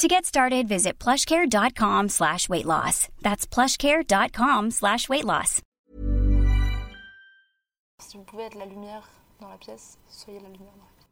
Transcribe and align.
To 0.00 0.08
get 0.08 0.24
started, 0.24 0.66
visit 0.66 0.98
plushcare.com 0.98 2.08
slash 2.08 2.48
weight 2.48 2.64
loss. 2.64 3.08
That's 3.20 3.46
plushcare.com 3.46 4.70
slash 4.70 5.10
weight 5.10 5.26
loss. 5.26 5.60
Si 7.98 8.16
vous 8.16 8.24
pouvez 8.24 8.44
être 8.44 8.56
la 8.56 8.64
lumière 8.64 9.10
dans 9.42 9.50
la 9.50 9.58
pièce, 9.58 9.98
soyez 10.08 10.40
la 10.40 10.48
lumière 10.48 10.72
dans 10.72 10.86
la 10.86 10.92
pièce. 10.96 11.06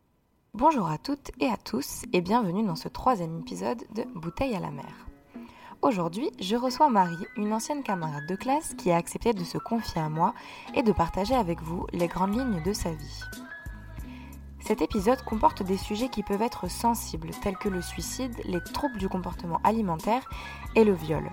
Bonjour 0.55 0.89
à 0.89 0.97
toutes 0.97 1.31
et 1.39 1.49
à 1.49 1.59
tous 1.59 2.05
et 2.15 2.23
bienvenue 2.23 2.65
dans 2.65 2.77
ce 2.77 2.89
troisième 2.89 3.41
épisode 3.41 3.85
de 3.95 4.05
Bouteille 4.19 4.57
à 4.57 4.61
la 4.61 4.71
mer. 4.71 5.07
Aujourd'hui, 5.83 6.31
je 6.41 6.57
reçois 6.57 6.89
Marie, 6.89 7.27
une 7.37 7.53
ancienne 7.53 7.83
camarade 7.83 8.27
de 8.27 8.37
classe 8.37 8.73
qui 8.73 8.91
a 8.91 8.97
accepté 8.97 9.35
de 9.35 9.45
se 9.45 9.59
confier 9.59 10.01
à 10.01 10.09
moi 10.09 10.33
et 10.75 10.83
de 10.83 10.93
partager 10.93 11.35
avec 11.35 11.61
vous 11.61 11.87
les 11.93 12.09
grandes 12.09 12.35
lignes 12.35 12.63
de 12.63 12.73
sa 12.73 12.93
vie. 12.93 13.21
Cet 14.69 14.83
épisode 14.83 15.25
comporte 15.25 15.63
des 15.63 15.79
sujets 15.79 16.11
qui 16.11 16.23
peuvent 16.23 16.43
être 16.43 16.71
sensibles, 16.71 17.31
tels 17.43 17.57
que 17.57 17.71
le 17.71 17.81
suicide, 17.81 18.35
les 18.45 18.63
troubles 18.63 18.99
du 18.99 19.09
comportement 19.09 19.63
alimentaire 19.65 20.29
et 20.75 20.85
le 20.85 20.93
viol. 20.93 21.25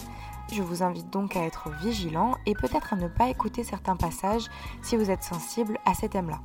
Je 0.53 0.61
vous 0.61 0.83
invite 0.83 1.09
donc 1.09 1.36
à 1.36 1.41
être 1.41 1.69
vigilant 1.81 2.36
et 2.45 2.53
peut-être 2.53 2.94
à 2.94 2.95
ne 2.95 3.09
pas 3.09 3.28
écouter 3.28 3.66
certains 3.66 3.97
passages 3.97 4.45
si 4.81 4.95
vous 4.95 5.11
êtes 5.11 5.23
sensible 5.23 5.78
à 5.86 5.94
ces 5.94 6.08
thèmes-là. 6.08 6.39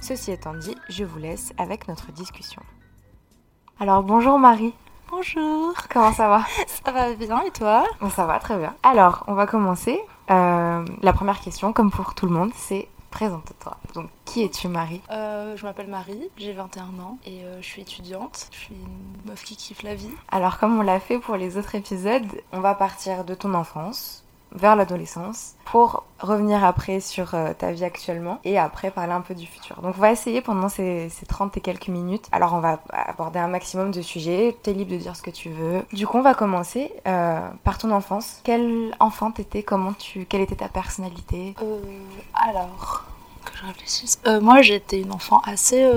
Ceci 0.00 0.32
étant 0.32 0.54
dit, 0.54 0.74
je 0.88 1.04
vous 1.04 1.18
laisse 1.18 1.52
avec 1.58 1.86
notre 1.86 2.12
discussion. 2.12 2.62
Alors 3.78 4.02
bonjour 4.02 4.38
Marie, 4.38 4.72
Bonjour 5.10 5.74
comment 5.92 6.14
ça 6.14 6.28
va? 6.30 6.46
Ça 6.66 6.92
va 6.92 7.12
bien 7.12 7.42
et 7.42 7.50
toi? 7.50 7.84
Ça 8.16 8.24
va 8.24 8.38
très 8.38 8.56
bien. 8.56 8.74
Alors, 8.82 9.24
on 9.26 9.34
va 9.34 9.46
commencer. 9.46 10.00
Euh, 10.30 10.82
la 11.02 11.12
première 11.12 11.40
question, 11.40 11.74
comme 11.74 11.90
pour 11.90 12.14
tout 12.14 12.24
le 12.24 12.32
monde, 12.32 12.52
c'est 12.54 12.88
présente-toi. 13.10 13.76
Donc, 13.94 14.08
qui 14.24 14.42
es-tu 14.42 14.68
Marie 14.68 15.00
Euh, 15.10 15.56
Je 15.56 15.64
m'appelle 15.64 15.88
Marie, 15.88 16.28
j'ai 16.36 16.52
21 16.52 16.82
ans 17.00 17.18
et 17.26 17.44
euh, 17.44 17.60
je 17.60 17.66
suis 17.66 17.82
étudiante. 17.82 18.48
Je 18.52 18.56
suis 18.58 18.74
une 18.74 19.28
meuf 19.30 19.42
qui 19.44 19.56
kiffe 19.56 19.82
la 19.82 19.94
vie. 19.94 20.10
Alors, 20.30 20.58
comme 20.58 20.78
on 20.78 20.82
l'a 20.82 21.00
fait 21.00 21.18
pour 21.18 21.36
les 21.36 21.56
autres 21.56 21.74
épisodes, 21.74 22.26
on 22.52 22.60
va 22.60 22.74
partir 22.74 23.24
de 23.24 23.34
ton 23.34 23.54
enfance 23.54 24.24
vers 24.52 24.76
l'adolescence 24.76 25.54
pour 25.64 26.04
revenir 26.20 26.64
après 26.64 27.00
sur 27.00 27.34
euh, 27.34 27.52
ta 27.56 27.70
vie 27.72 27.84
actuellement 27.84 28.40
et 28.44 28.58
après 28.58 28.90
parler 28.90 29.12
un 29.12 29.20
peu 29.20 29.34
du 29.34 29.46
futur. 29.46 29.80
Donc 29.82 29.94
on 29.96 30.00
va 30.00 30.10
essayer 30.12 30.40
pendant 30.40 30.68
ces, 30.68 31.08
ces 31.08 31.24
30 31.26 31.56
et 31.56 31.60
quelques 31.60 31.88
minutes. 31.88 32.26
Alors 32.32 32.54
on 32.54 32.60
va 32.60 32.80
aborder 32.92 33.38
un 33.38 33.48
maximum 33.48 33.90
de 33.90 34.02
sujets, 34.02 34.56
t'es 34.62 34.72
libre 34.72 34.90
de 34.92 34.96
dire 34.96 35.14
ce 35.16 35.22
que 35.22 35.30
tu 35.30 35.50
veux. 35.50 35.82
Du 35.92 36.06
coup 36.06 36.18
on 36.18 36.22
va 36.22 36.34
commencer 36.34 36.92
euh, 37.06 37.40
par 37.64 37.78
ton 37.78 37.90
enfance. 37.92 38.40
Quel 38.44 38.94
enfant 39.00 39.30
t'étais? 39.30 39.62
Comment 39.62 39.92
tu... 39.92 40.24
Quelle 40.26 40.40
était 40.42 40.56
ta 40.56 40.68
personnalité? 40.68 41.54
Euh, 41.62 41.80
alors, 42.34 43.04
que 43.44 43.52
je 43.56 43.66
réfléchisse. 43.66 44.20
Euh, 44.26 44.40
moi 44.40 44.62
j'étais 44.62 45.00
une 45.00 45.12
enfant 45.12 45.40
assez 45.46 45.88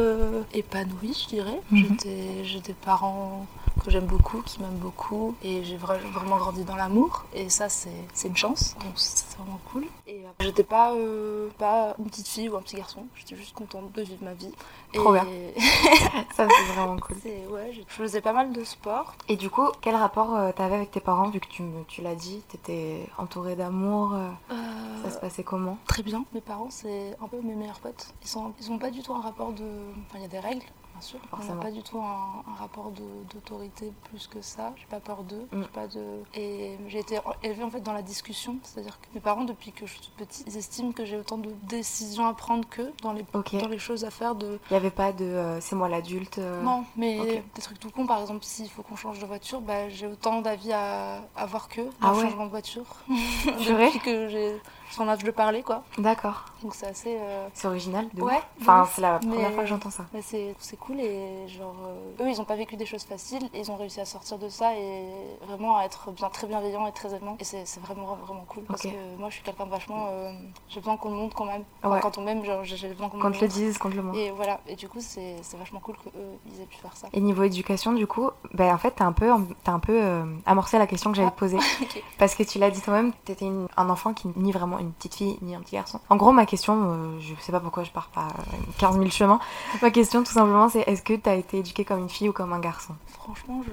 épanouie, 0.54 1.18
je 1.24 1.28
dirais. 1.36 1.60
Mhm. 1.72 1.86
J'étais- 1.90 2.44
J'ai 2.44 2.60
des 2.62 2.74
parents 2.74 3.46
que 3.84 3.90
j'aime 3.92 4.06
beaucoup, 4.06 4.42
qui 4.42 4.60
m'aiment 4.62 4.78
beaucoup 4.78 5.36
et 5.44 5.64
j'ai 5.64 5.78
vra- 5.78 5.98
vraiment 6.12 6.38
grandi 6.38 6.64
dans 6.64 6.76
l'amour 6.76 7.24
et 7.34 7.50
ça 7.50 7.70
c'est 7.70 7.90
une 8.26 8.36
chance, 8.38 8.76
donc 8.80 8.92
c'est 8.96 9.38
vraiment 9.38 9.60
cool. 9.72 9.86
Et 10.08 10.24
j'étais 10.40 10.64
pas, 10.64 10.94
euh, 10.94 11.50
pas 11.58 11.96
une 12.00 12.06
petite 12.06 12.28
fille 12.28 12.50
ou 12.50 12.56
un 12.58 12.62
petit 12.62 12.76
garçon, 12.76 13.06
j'étais 13.16 13.36
juste 13.36 13.54
contente 13.54 13.92
de 13.94 14.02
vivre 14.02 14.24
ma 14.24 14.34
vie. 14.34 14.52
Trop 14.94 15.16
et... 15.16 15.20
bien. 15.22 15.26
Ça 16.36 16.48
c'est 16.48 16.74
vraiment 16.74 16.98
cool. 17.00 17.18
Ouais, 17.50 17.72
je 17.74 17.82
faisais 17.88 18.22
pas 18.22 18.34
mal 18.34 18.52
de 18.54 18.64
sport. 18.64 19.16
Et 19.28 19.36
du 19.38 19.50
coup, 19.50 19.68
quel 19.82 19.96
rapport 19.96 20.36
euh, 20.36 20.52
t'avais 20.52 20.76
avec 20.76 20.92
tes 20.92 21.00
parents 21.00 21.30
vu 21.30 21.40
que 21.40 21.48
tu, 21.48 21.64
tu 21.88 22.02
l'as 22.02 22.16
dit, 22.16 22.42
t'étais 22.50 23.08
entourée 23.18 23.56
d'amour 23.56 24.14
euh, 24.14 24.30
Euh, 24.52 24.56
Ça 25.04 25.12
se 25.12 25.20
passait 25.20 25.44
comment? 25.44 25.78
Très 25.88 26.04
bien. 26.04 26.24
Mes 26.34 26.42
parents, 26.42 26.68
c'est 26.70 27.16
un 27.24 27.28
peu 27.28 27.40
mes 27.42 27.56
meilleurs 27.56 27.80
potes. 27.80 28.14
Ils 28.22 28.28
sont, 28.28 28.54
ils 28.60 28.72
ont 28.72 28.78
pas 28.78 28.92
du 28.92 29.02
tout 29.02 29.14
un 29.14 29.22
rapport 29.22 29.52
de. 29.52 29.64
Enfin, 30.08 30.18
il 30.18 30.22
y 30.22 30.26
a 30.26 30.28
des 30.28 30.40
règles, 30.40 30.66
bien 30.94 31.02
sûr. 31.02 31.20
Forcément. 31.30 31.56
n'ont 31.56 31.62
pas 31.62 31.72
du 31.72 31.82
tout 31.84 32.00
un, 32.00 32.44
un 32.52 32.56
rapport 32.56 32.92
d'autorité 33.34 33.92
plus 34.10 34.28
que 34.28 34.42
ça. 34.42 34.74
J'ai 34.78 34.86
pas 34.86 35.00
peur 35.00 35.24
d'eux. 35.24 35.48
Mm. 35.52 35.64
Pas 35.74 35.88
de. 35.88 36.02
Et 36.36 36.78
j'ai 36.88 37.00
été 37.00 37.20
élevée 37.44 37.64
en 37.64 37.70
fait 37.70 37.82
dans 37.82 37.94
la 37.94 38.02
discussion. 38.02 38.58
C'est-à-dire 38.64 39.00
que 39.00 39.08
mes 39.14 39.20
parents, 39.22 39.44
depuis 39.44 39.72
que 39.72 39.86
je 39.86 39.92
suis 39.94 40.02
toute 40.02 40.14
petite, 40.16 40.46
ils 40.48 40.58
estiment 40.58 40.92
que 40.92 41.06
j'ai 41.06 41.18
autant 41.18 41.38
de 41.38 41.50
décisions 41.64 42.26
à 42.28 42.34
prendre 42.34 42.68
qu'eux 42.70 42.92
dans 43.02 43.14
les, 43.14 43.26
dans 43.34 43.68
les 43.68 43.80
choses 43.80 44.06
à 44.06 44.12
faire 44.12 44.36
de. 44.36 44.60
Il 44.70 44.74
n'y 44.74 44.78
avait 44.78 44.92
pas 44.92 45.12
de 45.12 45.26
euh, 45.26 45.62
c'est 45.62 45.76
moi 45.76 45.90
l'adulte 45.90 46.38
euh, 46.38 46.62
Non, 46.62 46.84
mais 46.96 47.44
des 47.56 47.62
trucs 47.62 47.80
tout 47.80 47.90
cons, 47.90 48.06
par 48.06 48.22
exemple, 48.22 48.44
s'il 48.44 48.70
faut 48.70 48.84
qu'on 48.84 48.96
change 48.96 49.20
de 49.20 49.26
voiture, 49.26 49.62
bah, 49.62 49.90
j'ai 49.90 50.08
autant 50.08 50.42
d'avis 50.42 50.72
à 50.74 51.22
avoir 51.36 51.68
qu'eux 51.70 51.90
Ah 52.02 52.14
ouais. 52.14 52.22
changement 52.22 52.46
de 52.46 52.52
voiture. 52.52 52.86
Depuis 53.46 54.00
que 54.00 54.28
j'ai 54.30 54.62
son 54.94 55.08
âge 55.10 55.24
de 55.24 55.32
parler, 55.32 55.64
quoi. 55.64 55.84
D'accord. 55.98 56.46
Donc 56.62 56.76
c'est 56.76 56.88
assez. 56.88 57.18
euh, 57.20 57.48
C'est 57.54 57.68
original 57.68 58.08
de 58.14 58.22
Ouais, 58.22 58.36
ouf. 58.38 58.44
Enfin, 58.62 58.88
c'est 58.94 59.02
la 59.02 59.20
première 59.20 59.50
mais- 59.50 59.54
fois 59.56 59.64
que 59.64 59.70
j'entends 59.70 59.90
ça. 59.90 60.06
Mais 60.14 60.22
c'est 60.22 60.56
c'est 60.60 60.78
cool 60.78 61.00
et 61.02 61.48
genre 61.48 61.76
euh, 62.20 62.24
eux 62.24 62.30
ils 62.30 62.40
ont 62.40 62.46
pas 62.46 62.56
vécu 62.56 62.76
des 62.78 62.86
choses 62.86 63.04
faciles 63.04 63.44
et 63.54 63.60
ils 63.60 63.72
ont 63.72 63.76
réussi 63.76 64.00
à 64.00 64.06
sortir 64.06 64.38
de 64.38 64.48
ça 64.50 64.74
et 64.76 65.04
vraiment 65.48 65.78
à 65.78 65.84
être 65.84 66.12
bien 66.12 66.30
très 66.30 66.48
bienveillants 66.48 66.88
et 66.88 66.92
très 66.94 67.14
aimants 67.14 67.36
et 67.40 67.44
c'est 67.44 67.80
vraiment 67.82 68.16
vraiment 68.26 68.46
cool 68.48 68.64
parce 68.64 68.82
que 68.84 68.88
moi 69.20 69.30
je 69.30 69.36
suis 69.36 69.44
quelqu'un 69.44 69.66
de 69.66 69.72
vachement 69.72 70.08
euh, 70.12 70.32
j'ai 70.70 70.80
besoin 70.80 70.96
qu'on 70.98 71.10
me 71.10 71.16
montre 71.16 71.36
quand 71.36 71.46
même 71.46 71.64
Enfin, 71.82 71.96
Ouais. 71.96 72.00
quand 72.02 72.18
on 72.18 72.22
m'aime 72.22 72.44
genre 72.46 72.64
j'ai 72.64 72.88
besoin 72.88 73.10
qu'on 73.10 73.18
me 73.18 73.22
Qu'on 73.22 73.32
te 73.32 73.42
le 73.42 73.48
dise, 73.48 73.78
qu'on 73.78 73.90
te 73.90 73.96
le 73.96 74.04
montre. 74.04 74.18
et 74.18 74.32
voilà 74.32 74.60
et 74.68 74.76
du 74.76 74.88
coup 74.88 75.00
c'est 75.02 75.36
c'est 75.42 75.58
vachement 75.58 75.80
cool 75.82 75.96
que 75.98 76.10
eux 76.10 76.38
ils 76.46 76.62
aient 76.62 76.66
pu 76.66 76.78
faire 76.78 76.96
ça 76.96 77.08
Et 77.14 77.20
niveau 77.20 77.44
éducation, 77.44 77.92
du 77.94 78.08
coup, 78.08 78.30
ben, 78.54 78.74
en 78.74 78.78
fait, 78.78 78.92
t'as 78.92 79.06
un 79.06 79.12
peu, 79.12 79.30
t'as 79.64 79.72
un 79.72 79.80
peu 79.80 79.94
euh, 80.02 80.24
amorcé 80.46 80.78
la 80.78 80.88
question 80.88 81.10
que 81.12 81.16
j'allais 81.18 81.28
Ah. 81.30 81.32
te 81.32 81.40
poser. 81.40 81.58
Ok. 81.82 82.04
Parce 82.18 82.36
que 82.36 82.44
tu 82.44 82.60
l'as 82.60 82.70
dit 82.70 82.82
toi-même, 82.82 83.12
t'étais 83.26 83.46
une- 83.46 83.68
un 83.78 83.90
enfant 83.90 84.14
qui 84.14 84.28
ni 84.36 84.52
vraiment 84.52 84.80
une 84.84 84.92
petite 84.94 85.16
fille, 85.16 85.38
ni 85.42 85.56
un 85.56 85.62
petit 85.62 85.76
garçon. 85.76 86.00
En 86.10 86.16
gros, 86.16 86.32
ma 86.32 86.46
question, 86.46 86.76
euh, 86.84 87.20
je 87.20 87.34
sais 87.42 87.52
pas 87.52 87.60
pourquoi 87.60 87.84
je 87.84 87.92
pars 87.92 88.08
pas 88.10 88.28
euh, 88.28 88.58
15 88.78 88.98
000 88.98 89.10
chemins. 89.10 89.40
Ma 89.82 89.92
question, 89.92 90.24
tout 90.24 90.32
simplement, 90.32 90.70
c'est 90.70 90.82
est-ce 90.82 91.02
que 91.02 91.14
t'as 91.16 91.36
été 91.36 91.58
éduquée 91.60 91.86
comme 91.86 92.00
une 92.00 92.10
fille 92.10 92.30
ou 92.30 92.34
comme 92.34 92.54
un 92.54 92.60
garçon? 92.60 92.94
Franchement 93.08 93.62
je, 93.66 93.72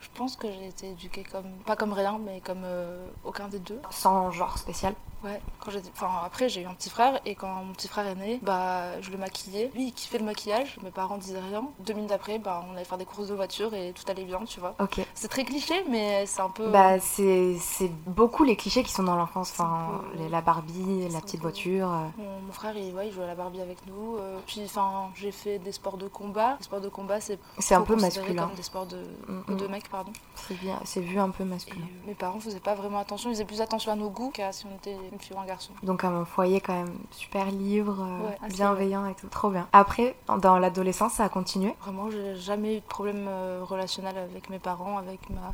je 0.00 0.08
pense 0.14 0.36
que 0.36 0.46
j'ai 0.50 0.68
été 0.68 0.88
éduquée 0.90 1.22
comme 1.30 1.44
pas 1.66 1.76
comme 1.76 1.92
rien 1.92 2.18
mais 2.24 2.40
comme 2.40 2.62
euh, 2.64 3.06
aucun 3.24 3.46
des 3.48 3.58
deux 3.58 3.80
Sans 3.90 4.30
genre 4.30 4.56
spécial? 4.58 4.94
Ouais, 5.24 5.40
quand 5.58 5.72
j'étais. 5.72 5.90
Enfin, 5.96 6.10
après, 6.24 6.48
j'ai 6.48 6.62
eu 6.62 6.66
un 6.66 6.74
petit 6.74 6.90
frère, 6.90 7.18
et 7.26 7.34
quand 7.34 7.48
mon 7.64 7.72
petit 7.72 7.88
frère 7.88 8.06
est 8.06 8.14
né, 8.14 8.38
bah, 8.40 9.00
je 9.00 9.10
le 9.10 9.18
maquillais. 9.18 9.68
Lui, 9.74 9.86
il 9.88 9.92
kiffait 9.92 10.18
le 10.18 10.24
maquillage, 10.24 10.76
mes 10.84 10.92
parents 10.92 11.18
disaient 11.18 11.40
rien. 11.40 11.64
Deux 11.80 11.92
minutes 11.94 12.12
après, 12.12 12.38
bah, 12.38 12.64
on 12.70 12.76
allait 12.76 12.84
faire 12.84 12.98
des 12.98 13.04
courses 13.04 13.26
de 13.26 13.34
voiture 13.34 13.74
et 13.74 13.92
tout 13.92 14.08
allait 14.08 14.22
bien, 14.24 14.38
tu 14.46 14.60
vois. 14.60 14.76
Ok. 14.80 15.00
C'est 15.14 15.26
très 15.26 15.42
cliché, 15.44 15.74
mais 15.90 16.24
c'est 16.26 16.40
un 16.40 16.50
peu. 16.50 16.70
Bah, 16.70 17.00
c'est 17.00 17.56
c'est 17.58 17.90
beaucoup 18.06 18.44
les 18.44 18.54
clichés 18.54 18.84
qui 18.84 18.92
sont 18.92 19.02
dans 19.02 19.16
l'enfance. 19.16 19.50
Enfin, 19.50 20.02
peu- 20.12 20.18
les- 20.18 20.28
la 20.38 20.42
Barbie, 20.44 21.08
la 21.12 21.20
petite 21.20 21.40
voiture. 21.40 21.88
euh. 21.92 22.06
Mon, 22.16 22.40
mon 22.46 22.52
frère, 22.52 22.76
il, 22.76 22.94
ouais, 22.94 23.08
il 23.08 23.12
jouait 23.12 23.24
à 23.24 23.26
la 23.26 23.34
Barbie 23.34 23.60
avec 23.60 23.78
nous. 23.86 24.16
euh, 24.18 24.38
puis, 24.46 24.62
enfin, 24.64 25.10
j'ai 25.16 25.32
fait 25.32 25.58
des 25.58 25.72
sports 25.72 25.96
de 25.96 26.06
combat. 26.06 26.56
Les 26.60 26.64
sports 26.64 26.80
de 26.80 26.88
combat, 26.88 27.20
c'est. 27.20 27.38
C'est 27.58 27.74
un 27.74 27.82
peu 27.82 27.96
masculin. 27.96 28.46
comme 28.46 28.54
des 28.54 28.62
sports 28.62 28.86
de, 28.86 28.98
Mm, 29.26 29.56
de 29.56 29.66
mecs, 29.66 29.88
pardon. 29.88 30.12
C'est 30.36 30.54
bien, 30.60 30.78
c'est 30.84 31.00
vu 31.00 31.18
un 31.18 31.30
peu 31.30 31.42
masculin. 31.44 31.82
euh, 31.84 32.06
mes 32.06 32.14
parents 32.14 32.38
faisaient 32.38 32.60
pas 32.60 32.74
vraiment 32.76 32.98
attention. 33.00 33.30
Ils 33.30 33.34
faisaient 33.34 33.44
plus 33.44 33.60
attention 33.60 33.90
à 33.92 33.96
nos 33.96 34.10
goûts 34.10 34.30
qu'à 34.30 34.52
si 34.52 34.64
on 34.66 34.74
était 34.76 34.96
une 35.12 35.18
fille 35.18 35.36
ou 35.36 35.40
un 35.40 35.44
garçon. 35.46 35.72
Donc 35.82 36.04
un 36.04 36.24
foyer 36.24 36.60
quand 36.60 36.74
même 36.74 36.94
super 37.10 37.46
libre, 37.50 37.98
Ouais, 38.24 38.48
bienveillant 38.50 39.06
et 39.06 39.14
tout. 39.14 39.26
Trop 39.28 39.50
bien. 39.50 39.66
Après, 39.72 40.14
dans 40.40 40.58
l'adolescence, 40.58 41.14
ça 41.14 41.24
a 41.24 41.28
continué? 41.28 41.74
Vraiment, 41.82 42.10
j'ai 42.10 42.36
jamais 42.36 42.76
eu 42.76 42.80
de 42.80 42.86
problème 42.86 43.28
relationnel 43.62 44.16
avec 44.16 44.48
mes 44.50 44.58
parents, 44.60 44.98
avec 44.98 45.28
ma. 45.30 45.52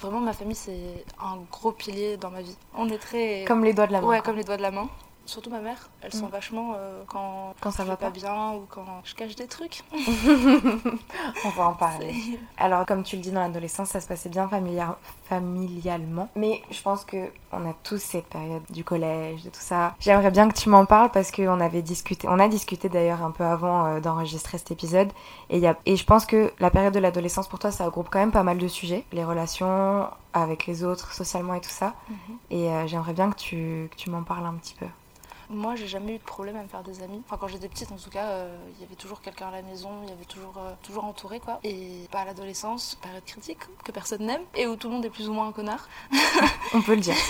Vraiment, 0.00 0.20
ma 0.20 0.32
famille, 0.32 0.56
c'est 0.56 1.04
un 1.20 1.38
gros 1.50 1.72
pilier 1.72 2.16
dans 2.16 2.30
ma 2.30 2.42
vie. 2.42 2.56
On 2.76 2.88
est 2.88 2.98
très. 2.98 3.44
Comme 3.46 3.64
les 3.64 3.72
doigts 3.72 3.86
de 3.86 3.92
la 3.92 4.00
main. 4.00 4.06
Ouais, 4.06 4.16
quoi. 4.18 4.26
comme 4.26 4.36
les 4.36 4.44
doigts 4.44 4.56
de 4.56 4.62
la 4.62 4.70
main. 4.70 4.88
surtout 5.26 5.48
ma 5.48 5.60
mère, 5.60 5.88
elle 6.02 6.12
sent 6.12 6.26
Mm. 6.26 6.28
vachement 6.28 6.72
euh, 6.76 7.02
quand, 7.06 7.54
Quand 7.60 7.70
ça 7.70 7.82
je 7.84 7.88
va 7.88 7.96
pas. 7.96 8.10
bien 8.10 8.52
ou 8.52 8.66
quand 8.68 8.84
je 9.04 9.14
cache 9.14 9.34
des 9.36 9.46
trucs. 9.46 9.82
On 11.44 11.48
va 11.50 11.68
en 11.68 11.72
parler. 11.74 12.14
Alors, 12.58 12.84
comme 12.86 13.02
tu 13.02 13.16
le 13.16 13.22
dis, 13.22 13.30
dans 13.30 13.40
l'adolescence, 13.40 13.88
ça 13.88 14.00
se 14.02 14.06
passait 14.08 14.28
bien 14.28 14.46
familiar- 14.48 14.96
familialement. 15.28 16.28
Mais 16.36 16.62
je 16.70 16.80
pense 16.82 17.04
que 17.04 17.28
on 17.52 17.68
a 17.68 17.74
tous 17.82 17.98
cette 17.98 18.26
période 18.26 18.62
du 18.70 18.84
collège, 18.84 19.42
de 19.44 19.50
tout 19.50 19.60
ça. 19.60 19.94
J'aimerais 20.00 20.30
bien 20.30 20.48
que 20.48 20.58
tu 20.58 20.68
m'en 20.68 20.84
parles 20.86 21.10
parce 21.10 21.30
qu'on 21.30 21.60
avait 21.60 21.82
discuté, 21.82 22.28
on 22.28 22.38
a 22.38 22.48
discuté 22.48 22.88
d'ailleurs 22.88 23.22
un 23.22 23.30
peu 23.30 23.44
avant 23.44 23.86
euh, 23.86 24.00
d'enregistrer 24.00 24.58
cet 24.58 24.70
épisode. 24.70 25.08
Et, 25.50 25.56
il 25.56 25.62
y 25.62 25.66
a, 25.66 25.76
et 25.86 25.96
je 25.96 26.04
pense 26.04 26.26
que 26.26 26.52
la 26.58 26.70
période 26.70 26.92
de 26.92 26.98
l'adolescence, 26.98 27.48
pour 27.48 27.58
toi, 27.58 27.70
ça 27.70 27.84
regroupe 27.86 28.08
quand 28.10 28.18
même 28.18 28.32
pas 28.32 28.42
mal 28.42 28.58
de 28.58 28.68
sujets. 28.68 29.04
Les 29.12 29.24
relations 29.24 30.08
avec 30.32 30.66
les 30.66 30.84
autres, 30.84 31.12
socialement 31.12 31.54
et 31.54 31.60
tout 31.60 31.70
ça. 31.70 31.94
Mhm. 32.08 32.16
Et 32.50 32.68
euh, 32.70 32.86
j'aimerais 32.86 33.12
bien 33.12 33.30
que 33.30 33.36
tu, 33.36 33.88
que 33.90 33.96
tu 33.96 34.10
m'en 34.10 34.22
parles 34.22 34.46
un 34.46 34.54
petit 34.54 34.74
peu. 34.74 34.86
Moi, 35.54 35.76
j'ai 35.76 35.86
jamais 35.86 36.14
eu 36.16 36.18
de 36.18 36.22
problème 36.24 36.56
à 36.56 36.62
me 36.62 36.68
faire 36.68 36.82
des 36.82 37.02
amis. 37.02 37.22
Enfin, 37.26 37.36
quand 37.40 37.46
j'étais 37.48 37.68
petite, 37.68 37.90
en 37.92 37.96
tout 37.96 38.10
cas, 38.10 38.26
euh, 38.26 38.56
il 38.76 38.82
y 38.82 38.84
avait 38.84 38.96
toujours 38.96 39.20
quelqu'un 39.20 39.48
à 39.48 39.50
la 39.52 39.62
maison, 39.62 39.90
il 40.02 40.08
y 40.10 40.12
avait 40.12 40.24
toujours, 40.24 40.54
euh, 40.58 40.74
toujours 40.82 41.04
entouré, 41.04 41.38
quoi. 41.40 41.60
Et 41.62 42.08
pas 42.10 42.20
à 42.20 42.24
l'adolescence, 42.24 42.96
période 43.00 43.24
critique, 43.24 43.58
que 43.84 43.92
personne 43.92 44.26
n'aime, 44.26 44.42
et 44.54 44.66
où 44.66 44.76
tout 44.76 44.88
le 44.88 44.94
monde 44.94 45.04
est 45.04 45.10
plus 45.10 45.28
ou 45.28 45.32
moins 45.32 45.46
un 45.48 45.52
connard. 45.52 45.88
On 46.74 46.82
peut 46.82 46.94
le 46.94 47.00
dire. 47.00 47.16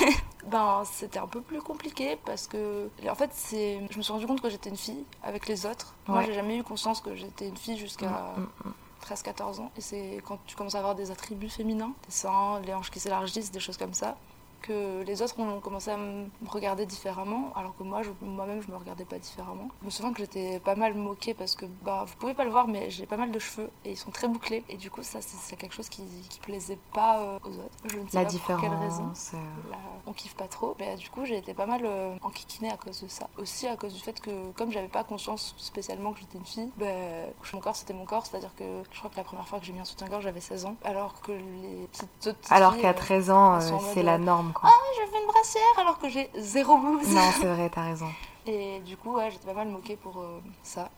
Ben, 0.47 0.83
c'était 0.85 1.19
un 1.19 1.27
peu 1.27 1.41
plus 1.41 1.63
compliqué 1.63 2.19
parce 2.27 2.47
que, 2.47 2.91
en 3.09 3.15
fait, 3.15 3.31
c'est, 3.33 3.81
je 3.91 3.97
me 3.97 4.03
suis 4.03 4.13
rendu 4.13 4.27
compte 4.27 4.43
que 4.43 4.51
j'étais 4.51 4.69
une 4.69 4.77
fille 4.77 5.03
avec 5.23 5.47
les 5.49 5.65
autres. 5.65 5.95
Moi, 6.07 6.19
Ouais. 6.19 6.27
j'ai 6.27 6.35
jamais 6.35 6.59
eu 6.59 6.63
conscience 6.63 7.01
que 7.01 7.15
j'étais 7.17 7.49
une 7.49 7.57
fille 7.57 7.79
jusqu'à 7.79 8.09
Mm, 8.37 8.41
mm, 8.43 8.69
mm. 8.69 8.73
13-14 9.07 9.61
ans. 9.61 9.71
Et 9.79 9.81
c'est 9.81 10.21
quand 10.27 10.39
tu 10.47 10.55
commences 10.55 10.75
à 10.75 10.81
avoir 10.81 10.95
des 10.95 11.11
attributs 11.11 11.49
féminins, 11.49 11.93
des 12.07 12.13
seins, 12.13 12.61
les 12.61 12.75
hanches 12.75 12.91
qui 12.91 13.01
s'élargissent, 13.01 13.53
des 13.53 13.59
choses 13.61 13.79
comme 13.79 13.95
ça, 13.95 14.19
que 14.67 15.03
les 15.03 15.21
autres 15.23 15.39
ont 15.39 15.61
commencé 15.61 15.91
à 15.91 15.97
me 15.97 16.27
regarder 16.49 16.87
différemment, 16.87 17.53
alors 17.55 17.77
que 17.77 17.83
moi, 17.83 18.03
je- 18.03 18.11
moi-même, 18.23 18.63
je 18.63 18.71
me 18.71 18.77
regardais 18.77 19.05
pas 19.05 19.19
différemment. 19.19 19.69
Je 19.83 19.87
me 19.87 19.91
souviens 19.91 20.13
que 20.13 20.19
j'étais 20.21 20.59
pas 20.61 20.75
mal 20.75 20.95
moquée 20.95 21.35
parce 21.35 21.55
que, 21.55 21.67
bah, 21.83 22.05
vous 22.07 22.15
pouvez 22.17 22.35
pas 22.35 22.45
le 22.45 22.51
voir, 22.51 22.67
mais 22.69 22.91
j'ai 22.91 23.07
pas 23.07 23.17
mal 23.17 23.31
de 23.31 23.39
cheveux 23.39 23.71
et 23.85 23.93
ils 23.93 23.97
sont 23.97 24.11
très 24.11 24.29
bouclés. 24.29 24.65
Et 24.69 24.77
du 24.77 24.91
coup, 24.91 25.03
ça, 25.03 25.19
c'est 25.21 25.57
quelque 25.57 25.75
chose 25.75 25.89
qui, 25.89 26.03
qui 26.31 26.41
plaisait 26.41 26.79
pas 26.93 27.21
euh, 27.21 27.39
aux 27.45 27.51
autres. 27.51 27.71
Je 27.85 27.99
ne 27.99 28.09
sais 28.09 28.17
La 28.19 28.25
pas 28.25 28.31
pour 28.39 28.61
quelle 28.61 28.71
raison. 28.75 29.09
différence. 29.09 29.33
euh, 29.35 29.75
on 30.07 30.13
kiffe 30.13 30.35
pas 30.35 30.49
trop. 30.49 30.75
Mais 30.79 30.97
du 30.97 31.09
coup, 31.11 31.25
j'ai 31.25 31.37
été 31.39 31.55
pas 31.55 31.67
mal 31.67 31.83
euh, 31.85 32.15
enquiquinée 32.23 32.71
à 32.71 32.77
cause 32.77 33.03
de 33.03 33.09
ça. 33.09 33.29
Aussi 33.39 33.67
à 33.67 33.77
cause 33.77 33.93
du 33.95 34.01
fait 34.01 34.21
que, 34.21 34.51
comme 34.53 34.71
j'avais 34.71 34.89
pas 34.89 35.05
conscience 35.05 35.55
spécialement 35.59 36.13
que 36.13 36.21
j'étais 36.21 36.39
une 36.39 36.45
fille, 36.47 36.71
ben, 36.77 37.29
mon 37.53 37.61
corps 37.61 37.77
c'était 37.77 37.95
mon 37.95 38.05
corps. 38.05 38.27
C'est-à-dire 38.27 38.55
que 38.57 38.65
je 38.91 38.99
crois 38.99 39.11
que 39.11 39.17
la 39.17 39.25
première 39.25 39.47
fois 39.47 39.59
que 39.61 39.65
j'ai 39.67 39.73
mis 39.73 39.81
un 39.81 39.85
soutien-gorge, 39.85 40.25
j'avais 40.25 40.41
16 40.41 40.67
ans. 40.67 40.77
Alors 40.85 41.21
que 41.23 41.33
les 41.33 41.87
petites, 41.93 42.27
autres 42.27 42.39
Alors 42.53 42.77
qu'à 42.79 42.91
euh, 42.91 42.95
13 42.95 43.31
ans, 43.31 43.55
euh, 43.55 43.61
c'est 43.93 44.03
la 44.03 44.15
euh, 44.15 44.19
norme, 44.19 44.53
quoi. 44.55 44.71
Ah, 44.73 44.85
je 45.05 45.11
fais 45.11 45.21
une 45.21 45.27
brassière 45.27 45.63
alors 45.79 45.99
que 45.99 46.09
j'ai 46.09 46.31
zéro 46.37 46.77
bouse. 46.79 47.09
Non, 47.11 47.31
c'est 47.41 47.47
vrai, 47.47 47.71
t'as 47.71 47.83
raison. 47.85 48.09
Et 48.47 48.81
du 48.81 48.97
coup, 48.97 49.15
ouais, 49.17 49.31
j'étais 49.31 49.47
pas 49.47 49.55
mal 49.55 49.69
moquée 49.69 49.97
pour 49.97 50.19
euh, 50.21 50.41
ça. 50.63 50.89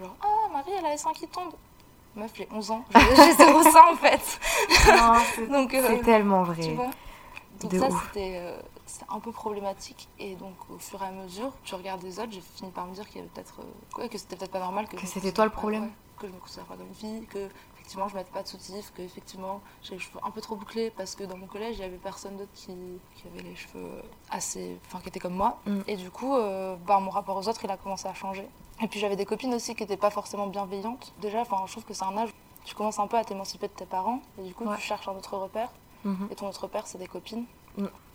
Genre, 0.00 0.14
ah, 0.22 0.48
Marie, 0.52 0.72
elle 0.78 0.86
a 0.86 0.90
les 0.92 0.98
seins 0.98 1.12
qui 1.12 1.26
tombent. 1.28 1.54
Meuf, 2.14 2.30
j'ai 2.34 2.48
11 2.52 2.70
ans. 2.70 2.84
J'ai 2.94 3.32
zéro 3.36 3.62
sein 3.62 3.92
en 3.92 3.96
fait. 3.96 4.40
Non, 4.88 5.14
c'est 5.34 5.46
Donc, 5.50 5.74
euh, 5.74 5.84
c'est 5.86 6.02
tellement 6.02 6.44
tu 6.44 6.50
vrai. 6.52 6.74
vois 6.74 6.90
donc 7.60 7.70
De 7.72 7.78
ça 7.78 7.88
c'était 7.88 8.34
euh, 8.36 8.60
un 9.08 9.18
peu 9.18 9.32
problématique 9.32 10.08
et 10.18 10.34
donc 10.36 10.52
au 10.68 10.76
fur 10.78 11.02
et 11.02 11.06
à 11.06 11.10
mesure 11.10 11.52
tu 11.64 11.74
regardes 11.74 12.02
les 12.02 12.18
autres 12.20 12.30
j'ai 12.32 12.42
fini 12.42 12.70
par 12.70 12.84
me 12.84 12.92
dire 12.92 13.06
qu'il 13.08 13.16
y 13.16 13.20
avait 13.20 13.30
peut-être 13.30 13.54
euh, 13.98 14.08
que 14.08 14.18
c'était 14.18 14.36
peut-être 14.36 14.50
pas 14.52 14.58
normal 14.58 14.86
que, 14.86 14.96
Que 14.96 15.06
c'était 15.06 15.32
toi 15.32 15.46
le 15.46 15.50
problème. 15.50 15.84
ouais, 15.84 15.90
que 16.18 16.26
je 16.26 16.32
me 16.32 16.38
considère 16.38 16.66
pas 16.66 16.74
comme 16.76 16.86
une 16.88 16.94
fille 16.94 17.26
que 17.28 17.48
effectivement 17.86 18.08
je 18.08 18.16
mettais 18.16 18.32
pas 18.32 18.42
de 18.42 18.48
soutif 18.48 18.92
que 18.96 19.02
effectivement 19.02 19.60
j'ai 19.80 19.94
les 19.94 20.00
cheveux 20.00 20.18
un 20.24 20.30
peu 20.32 20.40
trop 20.40 20.56
bouclés 20.56 20.90
parce 20.90 21.14
que 21.14 21.22
dans 21.22 21.36
mon 21.36 21.46
collège 21.46 21.76
il 21.76 21.82
y 21.82 21.84
avait 21.84 21.98
personne 21.98 22.36
d'autre 22.36 22.50
qui, 22.52 22.74
qui 23.14 23.28
avait 23.28 23.42
les 23.48 23.54
cheveux 23.54 24.02
assez 24.30 24.76
enfin 24.86 24.98
qui 25.00 25.08
était 25.08 25.20
comme 25.20 25.34
moi 25.34 25.58
Mm. 25.66 25.80
et 25.86 25.96
du 25.96 26.10
coup 26.10 26.34
euh, 26.34 26.74
bah, 26.84 26.98
mon 26.98 27.10
rapport 27.10 27.36
aux 27.36 27.48
autres 27.48 27.64
il 27.64 27.70
a 27.70 27.76
commencé 27.76 28.08
à 28.08 28.14
changer 28.14 28.48
et 28.82 28.88
puis 28.88 28.98
j'avais 28.98 29.14
des 29.14 29.24
copines 29.24 29.54
aussi 29.54 29.74
qui 29.76 29.84
étaient 29.84 29.96
pas 29.96 30.10
forcément 30.10 30.48
bienveillantes 30.48 31.12
déjà 31.20 31.44
je 31.44 31.70
trouve 31.72 31.84
que 31.84 31.94
c'est 31.94 32.04
un 32.04 32.16
âge 32.18 32.30
où 32.30 32.64
tu 32.66 32.74
commences 32.74 32.98
un 32.98 33.06
peu 33.06 33.16
à 33.16 33.24
t'émanciper 33.24 33.68
de 33.68 33.72
tes 33.72 33.86
parents 33.86 34.20
et 34.38 34.42
du 34.42 34.52
coup 34.52 34.64
Ouais. 34.64 34.74
tu 34.76 34.82
cherches 34.82 35.06
un 35.06 35.12
autre 35.12 35.36
repère 35.36 35.70
Mhm. 36.04 36.28
et 36.30 36.34
ton 36.34 36.48
autre 36.48 36.62
repère 36.62 36.86
c'est 36.88 36.98
des 36.98 37.06
copines 37.06 37.44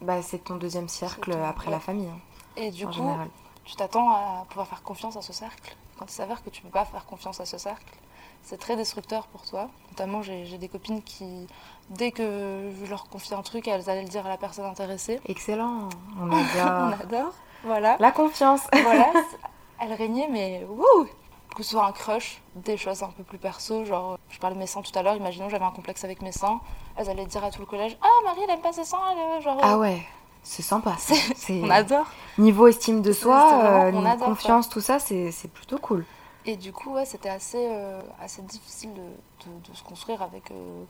Bah, 0.01 0.21
c'est 0.21 0.39
ton 0.43 0.55
deuxième 0.57 0.89
cercle 0.89 1.31
ton- 1.31 1.43
après 1.45 1.67
ouais. 1.67 1.71
la 1.73 1.79
famille, 1.79 2.07
hein, 2.09 2.19
Et 2.57 2.71
du 2.71 2.85
en 2.85 2.87
coup, 2.89 2.93
général. 2.95 3.29
tu 3.65 3.75
t'attends 3.75 4.09
à 4.09 4.45
pouvoir 4.49 4.67
faire 4.67 4.81
confiance 4.83 5.17
à 5.17 5.21
ce 5.21 5.33
cercle. 5.33 5.75
Quand 5.97 6.05
il 6.05 6.11
s'avère 6.13 6.41
que 6.43 6.49
tu 6.49 6.61
peux 6.63 6.69
pas 6.69 6.85
faire 6.85 7.05
confiance 7.05 7.39
à 7.41 7.45
ce 7.45 7.57
cercle, 7.57 7.93
c'est 8.43 8.57
très 8.59 8.75
destructeur 8.75 9.27
pour 9.27 9.41
toi. 9.45 9.69
Notamment, 9.91 10.21
j'ai 10.21 10.57
des 10.57 10.67
copines 10.67 11.01
qui, 11.03 11.47
dès 11.89 12.11
que 12.11 12.71
je 12.83 12.89
leur 12.89 13.07
confie 13.09 13.33
un 13.33 13.41
truc, 13.41 13.67
elles 13.67 13.89
allaient 13.89 14.03
le 14.03 14.07
dire 14.09 14.25
à 14.25 14.29
la 14.29 14.37
personne 14.37 14.65
intéressée. 14.65 15.19
Excellent. 15.27 15.89
On 16.19 16.27
On 16.29 16.31
adore. 16.31 16.99
adore. 17.01 17.33
Voilà. 17.63 17.95
la 17.99 18.11
confiance. 18.11 18.61
voilà. 18.83 19.07
Elle 19.83 19.93
régnait, 19.93 20.27
mais 20.29 20.63
wouh 20.69 21.07
Que 21.55 21.63
ce 21.63 21.71
soit 21.71 21.85
un 21.85 21.91
crush, 21.91 22.41
des 22.55 22.77
choses 22.77 23.01
un 23.03 23.09
peu 23.09 23.23
plus 23.23 23.37
perso, 23.39 23.83
genre, 23.85 24.17
je 24.29 24.37
parlais 24.39 24.55
de 24.55 24.59
mes 24.59 24.67
seins 24.67 24.81
tout 24.81 24.97
à 24.97 25.01
l'heure, 25.03 25.15
imaginons 25.15 25.49
j'avais 25.49 25.65
un 25.65 25.71
complexe 25.71 26.03
avec 26.03 26.21
mes 26.21 26.31
seins, 26.31 26.59
elles 26.95 27.09
allaient 27.09 27.25
dire 27.25 27.43
à 27.43 27.49
tout 27.51 27.59
le 27.61 27.65
collège 27.65 27.97
Ah, 28.01 28.07
Marie, 28.23 28.41
elle 28.43 28.51
aime 28.51 28.61
pas 28.61 28.73
ses 28.73 28.83
seins, 28.85 28.99
elle, 29.11 29.17
euh, 29.17 29.41
genre. 29.41 29.57
Ah 29.61 29.77
ouais, 29.79 30.01
c'est 30.43 30.61
sympa. 30.61 30.95
C'est- 30.99 31.61
On 31.63 31.69
adore. 31.71 32.05
niveau 32.37 32.67
estime 32.67 33.01
de 33.01 33.11
soi, 33.11 33.53
euh, 33.63 33.89
on 33.89 33.91
niveau 33.91 34.05
adore 34.07 34.19
ça. 34.19 34.25
confiance, 34.25 34.69
tout 34.69 34.81
ça, 34.81 34.99
c'est 34.99 35.31
plutôt 35.53 35.77
cool. 35.79 36.05
Et 36.45 36.55
du 36.57 36.73
coup, 36.73 36.93
ouais, 36.95 37.05
c'était 37.05 37.29
assez, 37.29 37.57
euh, 37.69 38.01
assez 38.21 38.41
difficile 38.41 38.93
de, 38.93 39.01
de- 39.01 39.69
de 39.71 39.75
se 39.75 39.83
construire 39.83 40.21
avec. 40.21 40.49
euh, 40.51 40.83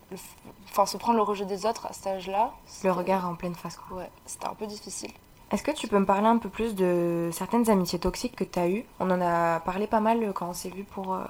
Enfin, 0.69 0.85
se 0.85 0.95
prendre 0.97 1.17
le 1.17 1.23
rejet 1.23 1.45
des 1.45 1.65
autres 1.65 1.85
à 1.87 1.93
cet 1.93 2.07
âge-là. 2.07 2.51
Le 2.83 2.91
regard 2.91 3.27
en 3.27 3.35
pleine 3.35 3.55
face, 3.55 3.75
quoi. 3.77 3.97
Ouais, 3.97 4.09
c'était 4.25 4.47
un 4.47 4.53
peu 4.53 4.65
difficile. 4.67 5.11
Est-ce 5.51 5.63
que 5.63 5.71
tu 5.71 5.89
peux 5.89 5.99
me 5.99 6.05
parler 6.05 6.27
un 6.27 6.37
peu 6.37 6.47
plus 6.47 6.75
de 6.75 7.29
certaines 7.33 7.69
amitiés 7.69 7.99
toxiques 7.99 8.37
que 8.37 8.45
tu 8.45 8.57
as 8.57 8.69
eues? 8.69 8.85
On 9.01 9.11
en 9.11 9.19
a 9.21 9.59
parlé 9.59 9.85
pas 9.87 9.99
mal 9.99 10.31
quand 10.33 10.47
on 10.47 10.53
s'est 10.53 10.69
vu 10.69 10.85
pour, 10.85 11.13
euh, 11.13 11.25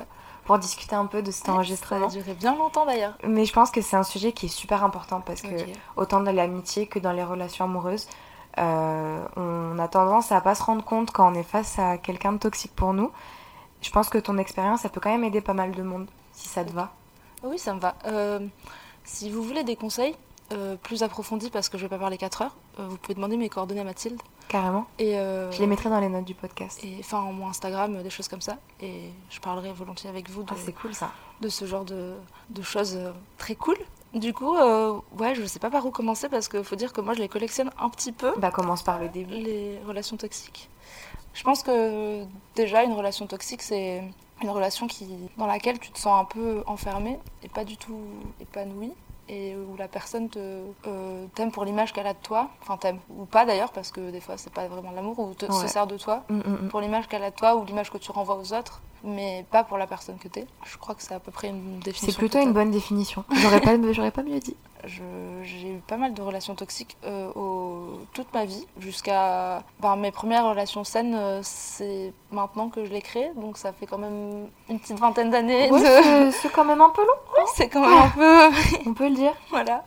pour 0.45 0.59
discuter 0.59 0.95
un 0.95 1.07
peu 1.07 1.23
de 1.23 1.31
cet 1.31 1.47
Ça 1.47 1.53
enregistrement. 1.53 2.05
a 2.05 2.09
duré 2.11 2.35
bien 2.35 2.55
longtemps 2.55 2.85
d'ailleurs. 2.85 3.17
Mais 3.23 3.45
je 3.45 3.53
pense 3.53 3.71
que 3.71 3.81
c'est 3.81 3.95
un 3.95 4.03
sujet 4.03 4.31
qui 4.31 4.45
est 4.45 4.49
super 4.49 4.83
important 4.83 5.21
parce 5.21 5.41
que 5.41 5.47
autant 5.95 6.19
dans 6.21 6.31
l'amitié 6.31 6.85
que 6.85 6.99
dans 6.99 7.13
les 7.13 7.23
relations 7.23 7.65
amoureuses, 7.65 8.07
euh, 8.59 9.25
on 9.37 9.79
a 9.79 9.87
tendance 9.87 10.31
à 10.31 10.39
pas 10.41 10.53
se 10.53 10.61
rendre 10.61 10.83
compte 10.83 11.09
quand 11.09 11.31
on 11.31 11.33
est 11.33 11.41
face 11.41 11.79
à 11.79 11.97
quelqu'un 11.97 12.33
de 12.33 12.37
toxique 12.37 12.75
pour 12.75 12.93
nous. 12.93 13.09
Je 13.81 13.89
pense 13.91 14.09
que 14.09 14.17
ton 14.17 14.37
expérience, 14.37 14.81
ça 14.81 14.89
peut 14.89 14.99
quand 14.99 15.11
même 15.11 15.23
aider 15.23 15.41
pas 15.41 15.53
mal 15.53 15.71
de 15.71 15.81
monde, 15.83 16.07
si 16.33 16.47
ça 16.47 16.63
te 16.63 16.71
va. 16.71 16.91
Oui, 17.43 17.57
ça 17.57 17.73
me 17.73 17.79
va. 17.79 17.95
Euh, 18.05 18.39
si 19.03 19.29
vous 19.31 19.41
voulez 19.43 19.63
des 19.63 19.75
conseils 19.75 20.15
euh, 20.51 20.75
plus 20.75 21.01
approfondis, 21.03 21.49
parce 21.49 21.69
que 21.69 21.77
je 21.77 21.83
vais 21.83 21.89
pas 21.89 21.97
parler 21.97 22.17
4 22.17 22.43
heures, 22.43 22.55
euh, 22.79 22.87
vous 22.87 22.97
pouvez 22.97 23.15
demander 23.15 23.37
mes 23.37 23.49
coordonnées 23.49 23.81
à 23.81 23.85
Mathilde. 23.85 24.21
Carrément. 24.47 24.85
Et, 24.99 25.13
Je 25.13 25.59
les 25.59 25.67
mettrai 25.67 25.89
dans 25.89 25.99
les 26.01 26.09
notes 26.09 26.25
du 26.25 26.35
podcast. 26.35 26.83
et 26.83 26.97
enfin, 26.99 27.21
mon 27.21 27.47
Instagram, 27.47 28.03
des 28.03 28.09
choses 28.09 28.27
comme 28.27 28.41
ça. 28.41 28.57
Et 28.81 29.09
je 29.29 29.39
parlerai 29.39 29.71
volontiers 29.71 30.09
avec 30.09 30.29
vous 30.29 30.43
de, 30.43 30.49
Ah, 30.51 30.57
c'est 30.63 30.73
cool 30.73 30.93
ça. 30.93 31.11
de 31.39 31.47
ce 31.47 31.65
genre 31.65 31.85
de, 31.85 32.13
de 32.49 32.61
choses 32.61 32.99
très 33.37 33.55
cool. 33.55 33.77
Du 34.13 34.33
coup, 34.33 34.57
euh, 34.57 34.99
ouais, 35.17 35.35
je 35.35 35.45
sais 35.45 35.59
pas 35.59 35.69
par 35.69 35.85
où 35.85 35.89
commencer 35.91 36.27
parce 36.27 36.49
qu'il 36.49 36.65
faut 36.65 36.75
dire 36.75 36.91
que 36.91 36.99
moi 36.99 37.13
je 37.13 37.19
les 37.19 37.29
collectionne 37.29 37.71
un 37.79 37.87
petit 37.89 38.11
peu, 38.11 38.33
Bah 38.37 38.51
commence 38.51 38.83
par 38.83 38.99
le 38.99 39.07
début. 39.07 39.33
les 39.35 39.79
relations 39.87 40.17
toxiques. 40.17 40.69
Je 41.33 41.43
pense 41.43 41.63
que 41.63 42.23
déjà 42.55 42.83
une 42.83 42.93
relation 42.93 43.25
toxique 43.27 43.61
c'est 43.61 44.03
une 44.41 44.49
relation 44.49 44.87
qui, 44.87 45.07
dans 45.37 45.45
laquelle 45.47 45.79
tu 45.79 45.91
te 45.91 45.99
sens 45.99 46.19
un 46.19 46.25
peu 46.25 46.63
enfermé 46.65 47.19
et 47.43 47.47
pas 47.49 47.63
du 47.63 47.77
tout 47.77 47.99
épanoui 48.39 48.91
et 49.29 49.55
où 49.55 49.77
la 49.77 49.87
personne 49.87 50.27
te 50.29 50.39
euh, 50.87 51.25
t'aime 51.35 51.51
pour 51.51 51.63
l'image 51.63 51.93
qu'elle 51.93 52.07
a 52.07 52.13
de 52.13 52.19
toi, 52.21 52.49
enfin 52.61 52.75
t'aime 52.75 52.99
ou 53.09 53.25
pas 53.25 53.45
d'ailleurs 53.45 53.71
parce 53.71 53.91
que 53.91 54.09
des 54.11 54.19
fois 54.19 54.35
c'est 54.37 54.51
pas 54.51 54.67
vraiment 54.67 54.91
de 54.91 54.95
l'amour 54.95 55.19
ou 55.19 55.33
te, 55.33 55.49
se 55.51 55.67
sert 55.67 55.87
de 55.87 55.97
toi 55.97 56.23
Mm, 56.27 56.35
mm, 56.37 56.41
mm. 56.65 56.67
pour 56.69 56.81
l'image 56.81 57.07
qu'elle 57.07 57.23
a 57.23 57.29
de 57.31 57.35
toi 57.35 57.55
ou 57.55 57.63
l'image 57.63 57.91
que 57.91 57.97
tu 57.97 58.11
renvoies 58.11 58.35
aux 58.35 58.53
autres, 58.53 58.81
mais 59.03 59.45
pas 59.51 59.63
pour 59.63 59.77
la 59.77 59.87
personne 59.87 60.17
que 60.17 60.27
t'es. 60.27 60.45
Je 60.65 60.77
crois 60.77 60.95
que 60.95 61.01
c'est 61.03 61.13
à 61.13 61.19
peu 61.19 61.31
près 61.31 61.49
une 61.49 61.79
définition. 61.79 62.07
C'est 62.11 62.17
plutôt 62.17 62.39
une 62.39 62.53
bonne 62.53 62.71
définition. 62.71 63.23
J'aurais 63.31 63.61
pas, 63.61 63.71
j'aurais 63.93 64.11
pas 64.11 64.23
mieux 64.23 64.39
dit. 64.39 64.55
Je- 64.85 65.01
J'ai 65.43 65.73
eu 65.73 65.77
pas 65.87 65.97
mal 65.97 66.13
de 66.13 66.21
relations 66.21 66.55
toxiques 66.55 66.97
euh, 67.03 67.31
au- 67.33 67.99
toute 68.13 68.33
ma 68.33 68.45
vie, 68.45 68.65
jusqu'à 68.79 69.63
ben, 69.79 69.95
mes 69.95 70.11
premières 70.11 70.45
relations 70.45 70.83
saines, 70.83 71.13
euh, 71.15 71.39
c'est 71.43 72.13
maintenant 72.31 72.69
que 72.69 72.83
je 72.85 72.91
les 72.91 73.01
crée, 73.01 73.31
donc 73.35 73.57
ça 73.57 73.73
fait 73.73 73.85
quand 73.85 73.97
même 73.99 74.47
une 74.69 74.79
petite 74.79 74.99
vingtaine 74.99 75.29
d'années. 75.29 75.69
Ouais, 75.71 75.79
de- 75.79 75.85
c'est- 75.85 76.31
c'est 76.41 76.51
quand 76.51 76.65
même 76.65 76.81
un 76.81 76.89
peu 76.89 77.01
long, 77.01 77.43
c'est 77.55 77.69
quand 77.69 77.81
même 77.81 77.93
un 77.97 78.09
peu. 78.09 78.49
on 78.87 78.93
peut 78.93 79.07
le 79.09 79.15
dire. 79.15 79.33
voilà. 79.51 79.85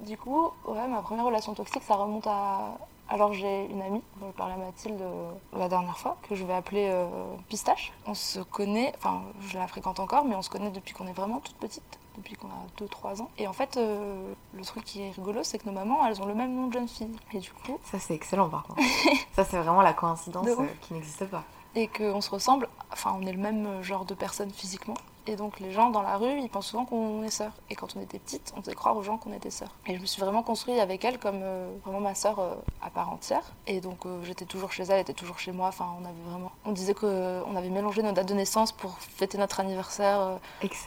Du 0.00 0.16
coup, 0.16 0.48
ouais, 0.66 0.86
ma 0.88 1.02
première 1.02 1.24
relation 1.26 1.52
toxique, 1.52 1.82
ça 1.82 1.94
remonte 1.94 2.26
à. 2.26 2.78
Alors 3.12 3.32
j'ai 3.32 3.66
une 3.66 3.82
amie, 3.82 4.02
dont 4.20 4.28
je 4.28 4.36
parlais 4.36 4.54
à 4.54 4.56
Mathilde 4.56 5.00
euh, 5.02 5.30
la 5.56 5.68
dernière 5.68 5.98
fois, 5.98 6.16
que 6.28 6.36
je 6.36 6.44
vais 6.44 6.54
appeler 6.54 6.88
euh, 6.92 7.06
Pistache. 7.48 7.92
On 8.06 8.14
se 8.14 8.38
connaît, 8.38 8.92
enfin 8.96 9.22
je 9.48 9.58
la 9.58 9.66
fréquente 9.66 9.98
encore, 9.98 10.24
mais 10.24 10.36
on 10.36 10.42
se 10.42 10.48
connaît 10.50 10.70
depuis 10.70 10.94
qu'on 10.94 11.08
est 11.08 11.12
vraiment 11.12 11.40
toute 11.40 11.56
petite, 11.56 11.98
depuis 12.16 12.36
qu'on 12.36 12.46
a 12.46 12.84
2-3 13.12 13.22
ans. 13.22 13.28
Et 13.36 13.48
en 13.48 13.52
fait, 13.52 13.76
euh, 13.76 14.32
le 14.54 14.64
truc 14.64 14.84
qui 14.84 15.02
est 15.02 15.10
rigolo, 15.10 15.40
c'est 15.42 15.58
que 15.58 15.66
nos 15.66 15.72
mamans, 15.72 16.06
elles 16.06 16.22
ont 16.22 16.26
le 16.26 16.34
même 16.34 16.54
nom 16.54 16.68
de 16.68 16.72
jeune 16.72 16.86
fille. 16.88 17.10
Et 17.32 17.38
du 17.40 17.50
coup, 17.50 17.78
Ça 17.82 17.98
c'est 17.98 18.14
excellent 18.14 18.48
par 18.48 18.62
contre. 18.62 18.80
ça 19.32 19.44
c'est 19.44 19.58
vraiment 19.58 19.82
la 19.82 19.92
coïncidence 19.92 20.46
euh, 20.46 20.66
qui 20.80 20.94
n'existe 20.94 21.26
pas. 21.26 21.42
et 21.74 21.88
qu'on 21.88 22.20
se 22.20 22.30
ressemble, 22.30 22.68
enfin 22.92 23.16
on 23.20 23.26
est 23.26 23.32
le 23.32 23.38
même 23.38 23.82
genre 23.82 24.04
de 24.04 24.14
personne 24.14 24.52
physiquement. 24.52 24.94
Et 25.30 25.36
donc 25.36 25.60
les 25.60 25.70
gens 25.70 25.90
dans 25.90 26.02
la 26.02 26.16
rue, 26.16 26.40
ils 26.40 26.48
pensent 26.48 26.66
souvent 26.66 26.84
qu'on 26.84 27.22
est 27.22 27.30
sœurs. 27.30 27.52
Et 27.70 27.76
quand 27.76 27.94
on 27.96 28.00
était 28.00 28.18
petite, 28.18 28.52
on 28.56 28.62
faisait 28.62 28.74
croire 28.74 28.96
aux 28.96 29.04
gens 29.04 29.16
qu'on 29.16 29.32
était 29.32 29.50
sœurs. 29.50 29.70
Et 29.86 29.94
je 29.94 30.00
me 30.00 30.06
suis 30.06 30.20
vraiment 30.20 30.42
construite 30.42 30.80
avec 30.80 31.04
elle 31.04 31.20
comme 31.20 31.38
euh, 31.40 31.70
vraiment 31.84 32.00
ma 32.00 32.16
sœur 32.16 32.40
euh, 32.40 32.56
à 32.82 32.90
part 32.90 33.12
entière. 33.12 33.44
Et 33.68 33.80
donc 33.80 34.06
euh, 34.06 34.24
j'étais 34.24 34.44
toujours 34.44 34.72
chez 34.72 34.82
elle, 34.82 34.94
elle 34.94 35.00
était 35.02 35.12
toujours 35.12 35.38
chez 35.38 35.52
moi. 35.52 35.68
Enfin, 35.68 35.86
on 36.02 36.04
avait 36.04 36.28
vraiment, 36.28 36.50
on 36.64 36.72
disait 36.72 36.94
que 36.94 37.44
on 37.46 37.54
avait 37.54 37.68
mélangé 37.68 38.02
nos 38.02 38.10
dates 38.10 38.28
de 38.28 38.34
naissance 38.34 38.72
pour 38.72 38.98
fêter 38.98 39.38
notre 39.38 39.60
anniversaire 39.60 40.18
euh, 40.18 40.36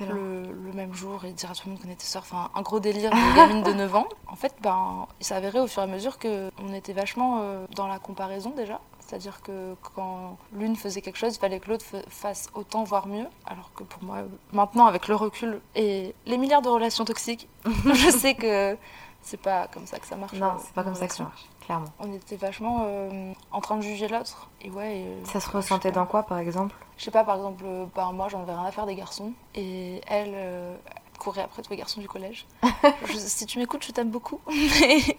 le, 0.02 0.42
le 0.52 0.74
même 0.74 0.94
jour 0.94 1.24
et 1.24 1.32
dire 1.32 1.50
à 1.50 1.54
tout 1.54 1.62
le 1.68 1.72
monde 1.72 1.82
qu'on 1.82 1.90
était 1.90 2.04
sœurs. 2.04 2.24
Enfin, 2.24 2.50
un 2.54 2.62
gros 2.64 2.82
délire 2.82 3.12
de 3.12 3.36
gamine 3.38 3.64
de 3.64 3.72
9 3.84 3.96
ans. 3.96 4.08
En 4.28 4.36
fait, 4.36 4.54
ben, 4.62 5.08
il 5.22 5.34
avéré 5.34 5.62
au 5.62 5.68
fur 5.68 5.82
et 5.82 5.86
à 5.86 5.88
mesure 5.88 6.20
qu'on 6.20 6.74
était 6.74 6.92
vachement 6.92 7.42
dans 7.76 7.88
la 7.88 7.98
comparaison 7.98 8.52
déjà. 8.52 8.82
C'est-à-dire 9.14 9.44
que 9.44 9.76
quand 9.96 10.38
l'une 10.54 10.76
faisait 10.76 11.00
quelque 11.02 11.18
chose, 11.20 11.36
il 11.36 11.40
fallait 11.40 11.60
que 11.60 11.70
l'autre 11.70 11.86
fa- 11.86 12.02
fasse 12.10 12.48
autant, 12.56 12.84
voire 12.84 13.06
mieux. 13.06 13.28
Alors 13.46 13.72
que 13.76 13.84
pour 13.84 14.04
moi, 14.04 14.24
maintenant, 14.52 14.88
avec 14.88 15.08
le 15.08 15.14
recul 15.14 15.62
et 15.76 16.16
les 16.26 16.38
milliards 16.40 16.64
de 16.64 16.70
relations 16.70 17.06
toxiques, 17.06 17.48
je 17.86 18.10
sais 18.10 18.34
que 18.34 18.76
c'est 19.22 19.40
pas 19.40 19.68
comme 19.68 19.86
ça 19.86 20.00
que 20.00 20.08
ça 20.08 20.16
marche. 20.16 20.34
Non, 20.34 20.54
c'est 20.58 20.74
pas 20.74 20.84
comme 20.84 20.96
ça 20.96 21.08
que 21.08 21.14
ça 21.14 21.26
marche, 21.26 21.46
clairement. 21.64 21.86
On 22.00 22.12
était 22.12 22.38
vachement 22.38 22.86
euh, 22.88 23.34
en 23.52 23.62
train 23.62 23.76
de 23.78 23.82
juger 23.82 24.08
l'autre. 24.08 24.50
Et 24.62 24.72
ouais. 24.72 25.02
et, 25.02 25.06
euh, 25.06 25.26
Ça 25.26 25.40
se 25.40 25.50
ressentait 25.52 25.92
dans 25.92 26.08
quoi, 26.08 26.24
par 26.24 26.40
exemple? 26.40 26.74
Je 26.98 27.04
sais 27.04 27.12
pas, 27.12 27.24
par 27.24 27.36
exemple, 27.36 27.64
euh, 27.68 27.86
ben, 27.96 28.12
moi 28.14 28.30
j'en 28.30 28.42
avais 28.42 28.54
rien 28.56 28.66
à 28.66 28.72
faire 28.72 28.88
des 28.88 28.96
garçons 28.96 29.32
et 29.54 30.02
elle 30.08 30.32
euh, 30.34 30.76
courait 31.20 31.44
après 31.44 31.62
tous 31.62 31.70
les 31.70 31.78
garçons 31.78 32.02
du 32.02 32.08
collège. 32.08 32.48
Je- 33.06 33.14
si 33.20 33.46
tu 33.46 33.60
m'écoutes, 33.60 33.86
je 33.86 33.92
t'aime 33.92 34.10
beaucoup. 34.10 34.40
Mais- 34.48 35.18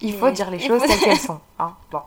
Il 0.00 0.14
faut 0.16 0.26
mais- 0.26 0.32
dire 0.32 0.48
les 0.48 0.60
choses 0.60 0.80
faut- 0.80 0.86
telles 0.86 1.00
qu'elles 1.00 1.18
sont. 1.18 1.40
hein. 1.58 1.74
Bon. 1.90 2.02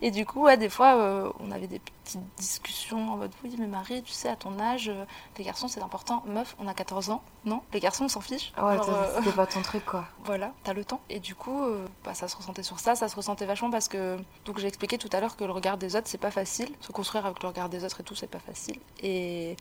Et 0.00 0.10
du 0.10 0.26
coup, 0.26 0.42
ouais, 0.42 0.56
des 0.56 0.68
fois, 0.68 0.96
euh, 0.96 1.30
on 1.40 1.50
avait 1.50 1.66
des 1.66 1.78
petites 1.78 2.20
discussions 2.36 3.12
en 3.12 3.16
mode 3.16 3.32
oui, 3.44 3.54
mais 3.58 3.66
Marie, 3.66 4.02
tu 4.02 4.12
sais, 4.12 4.28
à 4.28 4.36
ton 4.36 4.58
âge, 4.58 4.88
euh, 4.88 5.04
les 5.38 5.44
garçons 5.44 5.68
c'est 5.68 5.82
important. 5.82 6.22
Meuf, 6.26 6.56
on 6.58 6.66
a 6.66 6.74
14 6.74 7.10
ans, 7.10 7.22
non? 7.44 7.62
Les 7.72 7.80
garçons, 7.80 8.04
on 8.04 8.08
s'en 8.08 8.20
fiche. 8.20 8.52
Ouais, 8.56 8.76
Genre, 8.76 8.86
toi, 8.86 8.94
euh, 8.94 9.18
c'était 9.18 9.36
pas 9.36 9.46
ton 9.46 9.62
truc, 9.62 9.84
quoi. 9.84 10.04
voilà, 10.24 10.52
t'as 10.64 10.72
le 10.72 10.84
temps. 10.84 11.00
Et 11.08 11.20
du 11.20 11.34
coup, 11.34 11.62
bah, 12.04 12.14
ça 12.14 12.28
se 12.28 12.36
ressentait 12.36 12.62
sur 12.62 12.78
ça, 12.80 12.94
ça 12.94 13.08
se 13.08 13.16
ressentait 13.16 13.46
vachement 13.46 13.70
parce 13.70 13.88
que, 13.88 14.18
donc 14.44 14.58
j'ai 14.58 14.68
expliqué 14.68 14.98
tout 14.98 15.10
à 15.12 15.20
l'heure 15.20 15.36
que 15.36 15.44
le 15.44 15.52
regard 15.52 15.76
des 15.76 15.96
autres, 15.96 16.08
c'est 16.08 16.18
pas 16.18 16.30
facile. 16.30 16.68
Se 16.80 16.92
construire 16.92 17.26
avec 17.26 17.42
le 17.42 17.48
regard 17.48 17.68
des 17.68 17.84
autres 17.84 18.00
et 18.00 18.04
tout, 18.04 18.14
c'est 18.14 18.26
pas 18.26 18.40
facile. 18.40 18.78
Et 19.02 19.56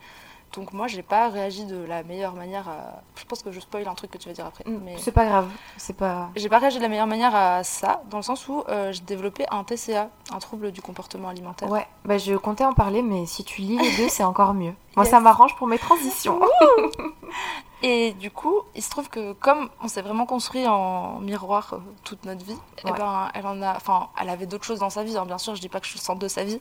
donc 0.53 0.73
moi, 0.73 0.87
j'ai 0.87 1.01
pas 1.01 1.29
réagi 1.29 1.65
de 1.65 1.77
la 1.85 2.03
meilleure 2.03 2.33
manière 2.33 2.67
à... 2.67 3.01
Je 3.15 3.23
pense 3.25 3.41
que 3.41 3.51
je 3.51 3.59
spoil 3.59 3.87
un 3.87 3.93
truc 3.93 4.11
que 4.11 4.17
tu 4.17 4.27
vas 4.27 4.33
dire 4.33 4.45
après. 4.45 4.63
Mais... 4.67 4.95
C'est 4.97 5.11
pas 5.11 5.25
grave, 5.25 5.47
c'est 5.77 5.95
pas... 5.95 6.29
J'ai 6.35 6.49
pas 6.49 6.57
réagi 6.59 6.77
de 6.77 6.83
la 6.83 6.89
meilleure 6.89 7.07
manière 7.07 7.33
à 7.35 7.63
ça, 7.63 8.01
dans 8.09 8.17
le 8.17 8.23
sens 8.23 8.47
où 8.49 8.63
euh, 8.69 8.91
j'ai 8.91 9.01
développé 9.01 9.45
un 9.51 9.63
TCA, 9.63 10.09
un 10.33 10.39
trouble 10.39 10.71
du 10.71 10.81
comportement 10.81 11.29
alimentaire. 11.29 11.69
Ouais, 11.69 11.87
bah 12.05 12.17
je 12.17 12.35
comptais 12.35 12.65
en 12.65 12.73
parler, 12.73 13.01
mais 13.01 13.25
si 13.25 13.43
tu 13.43 13.61
lis 13.61 13.77
les 13.77 13.95
deux, 13.97 14.09
c'est 14.09 14.23
encore 14.23 14.53
mieux. 14.53 14.73
Moi, 14.97 15.05
Yes. 15.05 15.11
ça 15.11 15.19
m'arrange 15.21 15.55
pour 15.55 15.67
mes 15.67 15.77
transitions. 15.79 16.41
Et 17.83 18.11
du 18.13 18.29
coup, 18.29 18.59
il 18.75 18.83
se 18.83 18.89
trouve 18.91 19.09
que 19.09 19.33
comme 19.33 19.69
on 19.81 19.87
s'est 19.87 20.03
vraiment 20.03 20.27
construit 20.27 20.67
en 20.67 21.19
miroir 21.19 21.73
euh, 21.73 21.77
toute 22.03 22.25
notre 22.25 22.45
vie, 22.45 22.57
eh 22.83 22.87
Ouais. 22.91 22.97
ben, 22.97 23.29
elle 23.33 23.47
en 23.47 23.59
a, 23.63 23.75
enfin, 23.75 24.09
elle 24.21 24.29
avait 24.29 24.45
d'autres 24.45 24.65
choses 24.65 24.79
dans 24.79 24.91
sa 24.91 25.03
vie. 25.03 25.17
hein. 25.17 25.25
Bien 25.25 25.39
sûr, 25.39 25.55
je 25.55 25.61
dis 25.61 25.69
pas 25.69 25.79
que 25.79 25.85
je 25.87 25.91
suis 25.91 25.99
le 25.99 26.03
centre 26.03 26.19
de 26.19 26.27
sa 26.27 26.43
vie, 26.43 26.59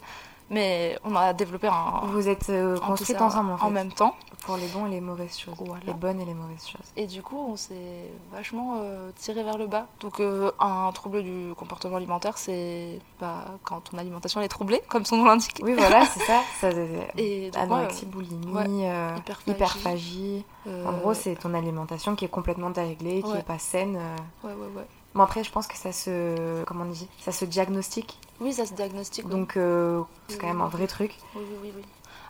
mais 0.50 0.98
on 1.04 1.14
a 1.16 1.32
développé 1.32 1.68
un, 1.68 2.00
Vous 2.06 2.28
êtes 2.28 2.50
euh, 2.50 2.76
TCA 2.96 3.22
ensemble, 3.24 3.52
en 3.52 3.56
fait. 3.56 3.70
même 3.70 3.92
temps. 3.92 4.14
Pour 4.44 4.56
les 4.56 4.66
bons 4.68 4.86
et 4.86 4.90
les 4.90 5.00
mauvaises 5.00 5.38
choses. 5.38 5.54
Voilà. 5.58 5.82
Les 5.86 5.92
bonnes 5.92 6.20
et 6.20 6.24
les 6.24 6.34
mauvaises 6.34 6.66
choses. 6.66 6.80
Et 6.96 7.06
du 7.06 7.22
coup, 7.22 7.38
on 7.38 7.56
s'est 7.56 8.10
vachement 8.32 8.78
euh, 8.80 9.10
tiré 9.16 9.42
vers 9.44 9.58
le 9.58 9.66
bas. 9.66 9.86
Donc, 10.00 10.18
euh, 10.20 10.50
un 10.58 10.90
trouble 10.92 11.22
du 11.22 11.52
comportement 11.56 11.96
alimentaire, 11.96 12.36
c'est 12.38 12.98
bah, 13.20 13.44
quand 13.64 13.80
ton 13.90 13.98
alimentation 13.98 14.40
elle 14.40 14.46
est 14.46 14.48
troublée, 14.48 14.80
comme 14.88 15.04
son 15.04 15.18
nom 15.18 15.24
l'indique. 15.26 15.60
Oui, 15.62 15.74
voilà, 15.74 16.04
c'est 16.06 16.20
ça. 16.24 16.40
ça 16.60 16.70
Et 17.18 17.50
moi, 17.54 17.60
anorexie, 17.62 18.06
boulimie, 18.06 18.46
ouais, 18.52 18.64
euh, 18.88 19.14
hyperphagie. 19.18 19.50
hyperphagie. 19.52 20.44
euh, 20.66 20.86
En 20.86 20.92
gros, 20.98 21.14
c'est 21.14 21.34
ton 21.36 21.52
alimentation 21.54 22.16
qui 22.16 22.24
est 22.24 22.28
complètement 22.28 22.70
déréglée, 22.70 23.22
qui 23.22 23.30
Ouais. 23.30 23.40
est 23.40 23.42
pas 23.46 23.58
saine. 23.58 23.96
euh. 23.96 24.16
Ouais, 24.48 24.54
ouais, 24.54 24.68
ouais. 24.76 24.86
Bon, 25.14 25.22
après, 25.22 25.44
je 25.44 25.50
pense 25.50 25.66
que 25.66 25.76
ça 25.76 25.92
se... 25.92 26.62
Comment 26.64 26.84
on 26.84 26.88
dit 26.90 27.08
Ça 27.18 27.32
se 27.32 27.44
diagnostique. 27.44 28.18
Oui, 28.40 28.52
ça 28.52 28.64
se 28.66 28.74
diagnostique. 28.74 29.28
Donc, 29.28 29.56
euh, 29.56 30.02
c'est 30.28 30.34
Oui, 30.34 30.40
quand 30.40 30.46
même 30.48 30.60
un 30.62 30.68
vrai 30.68 30.86
truc. 30.86 31.16
Oui, 31.34 31.42
oui, 31.48 31.56
oui, 31.64 31.72
oui. 31.76 31.82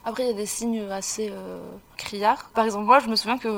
Après, 0.05 0.25
il 0.25 0.27
y 0.29 0.31
a 0.31 0.35
des 0.35 0.47
signes 0.47 0.81
assez 0.91 1.29
euh, 1.31 1.61
criards. 2.01 2.51
Par 2.55 2.65
exemple, 2.65 2.85
moi, 2.87 2.99
je 2.99 3.09
me 3.09 3.17
souviens 3.17 3.39
qu'il 3.39 3.53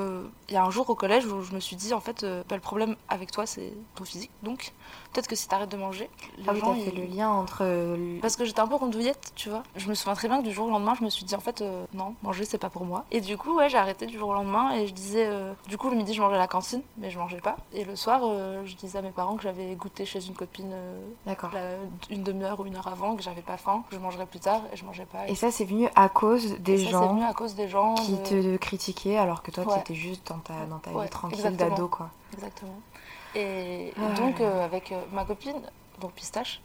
y 0.50 0.56
a 0.56 0.62
un 0.64 0.70
jour 0.70 0.88
au 0.90 0.94
collège 0.94 1.24
où 1.26 1.42
je 1.42 1.52
me 1.54 1.60
suis 1.60 1.76
dit, 1.76 1.94
en 1.94 2.00
fait, 2.00 2.22
euh, 2.22 2.42
bah, 2.48 2.56
le 2.56 2.60
problème 2.62 2.96
avec 3.08 3.30
toi, 3.30 3.46
c'est 3.46 3.72
ton 3.94 4.04
physique. 4.04 4.30
Donc, 4.42 4.72
peut-être 5.12 5.28
que 5.28 5.36
si 5.36 5.48
t'arrêtes 5.48 5.70
de 5.70 5.76
manger, 5.76 6.10
les 6.38 6.44
Ah 6.48 6.52
oui, 6.52 6.60
gens, 6.60 6.74
t'as 6.74 6.80
fait 6.80 6.90
le 6.90 7.04
lien 7.04 7.30
entre... 7.30 7.58
euh, 7.62 7.96
le- 7.96 8.20
Parce 8.20 8.36
que 8.36 8.44
j'étais 8.44 8.60
un 8.60 8.66
peu 8.66 8.74
rondouillette, 8.74 9.32
tu 9.36 9.48
vois. 9.48 9.62
Je 9.76 9.88
me 9.88 9.94
souviens 9.94 10.14
très 10.14 10.28
bien 10.28 10.38
que 10.42 10.44
du 10.46 10.52
jour 10.52 10.66
au 10.66 10.70
lendemain, 10.70 10.94
je 10.98 11.04
me 11.04 11.10
suis 11.10 11.24
dit, 11.24 11.34
en 11.34 11.40
fait, 11.40 11.62
euh, 11.62 11.84
non, 11.94 12.14
manger, 12.22 12.44
c'est 12.44 12.58
pas 12.58 12.70
pour 12.70 12.84
moi. 12.84 13.04
Et 13.10 13.20
du 13.20 13.36
coup, 13.38 13.56
ouais, 13.56 13.68
j'ai 13.70 13.78
arrêté 13.78 14.06
du 14.06 14.18
jour 14.18 14.28
au 14.30 14.34
lendemain 14.34 14.72
et 14.74 14.86
je 14.86 14.92
disais, 14.92 15.26
euh, 15.26 15.52
du 15.68 15.78
coup, 15.78 15.88
le 15.90 15.96
midi, 15.96 16.12
je 16.14 16.20
mangeais 16.20 16.36
à 16.36 16.38
la 16.38 16.48
cantine, 16.48 16.82
mais 16.98 17.10
je 17.10 17.18
mangeais 17.18 17.40
pas. 17.40 17.56
Et 17.72 17.84
le 17.84 17.96
soir, 17.96 18.20
je 18.64 18.74
disais 18.76 18.98
à 18.98 19.02
mes 19.02 19.10
parents 19.10 19.36
que 19.36 19.42
j'avais 19.42 19.74
goûté 19.74 20.04
chez 20.04 20.24
une 20.26 20.34
copine 20.34 20.72
D'accord. 21.26 21.50
la- 21.52 21.76
une 22.10 22.22
demi-heure 22.22 22.58
ou 22.60 22.66
une 22.66 22.76
heure 22.76 22.88
avant, 22.88 23.16
que 23.16 23.22
j'avais 23.22 23.42
pas 23.42 23.56
faim, 23.56 23.84
que 23.88 23.94
je 23.96 24.00
mangerai 24.00 24.26
plus 24.26 24.40
tard 24.40 24.62
et 24.72 24.76
je 24.76 24.84
mangeais 24.84 25.06
pas. 25.06 25.28
Et 25.28 25.34
ça, 25.34 25.50
c'est 25.50 25.64
venu 25.64 25.88
à 25.94 26.08
cause 26.08 26.58
des 26.60 26.72
Et 26.74 26.78
ça, 26.78 26.84
c'est 26.84 26.90
gens 26.92 27.14
venu 27.14 27.24
à 27.24 27.32
cause 27.32 27.54
des 27.54 27.68
gens. 27.68 27.94
qui 27.94 28.14
te 28.40 28.56
critiquaient 28.56 29.16
alors 29.18 29.42
que 29.42 29.50
toi, 29.50 29.64
Ouais. 29.64 29.74
tu 29.74 29.80
étais 29.80 29.94
juste 29.94 30.26
dans 30.28 30.38
ta, 30.38 30.66
dans 30.66 30.78
ta 30.78 30.90
Ouais, 30.92 31.04
vie 31.04 31.10
tranquille 31.10 31.56
d'ado, 31.56 31.88
quoi. 31.88 32.10
Exactement. 32.32 32.80
Et, 33.34 33.92
Ah 33.96 34.08
donc, 34.14 34.40
euh, 34.40 34.64
avec 34.64 34.92
euh, 34.92 35.00
ma 35.12 35.24
copine, 35.24 35.60
donc 36.00 36.12
Pistache, 36.12 36.60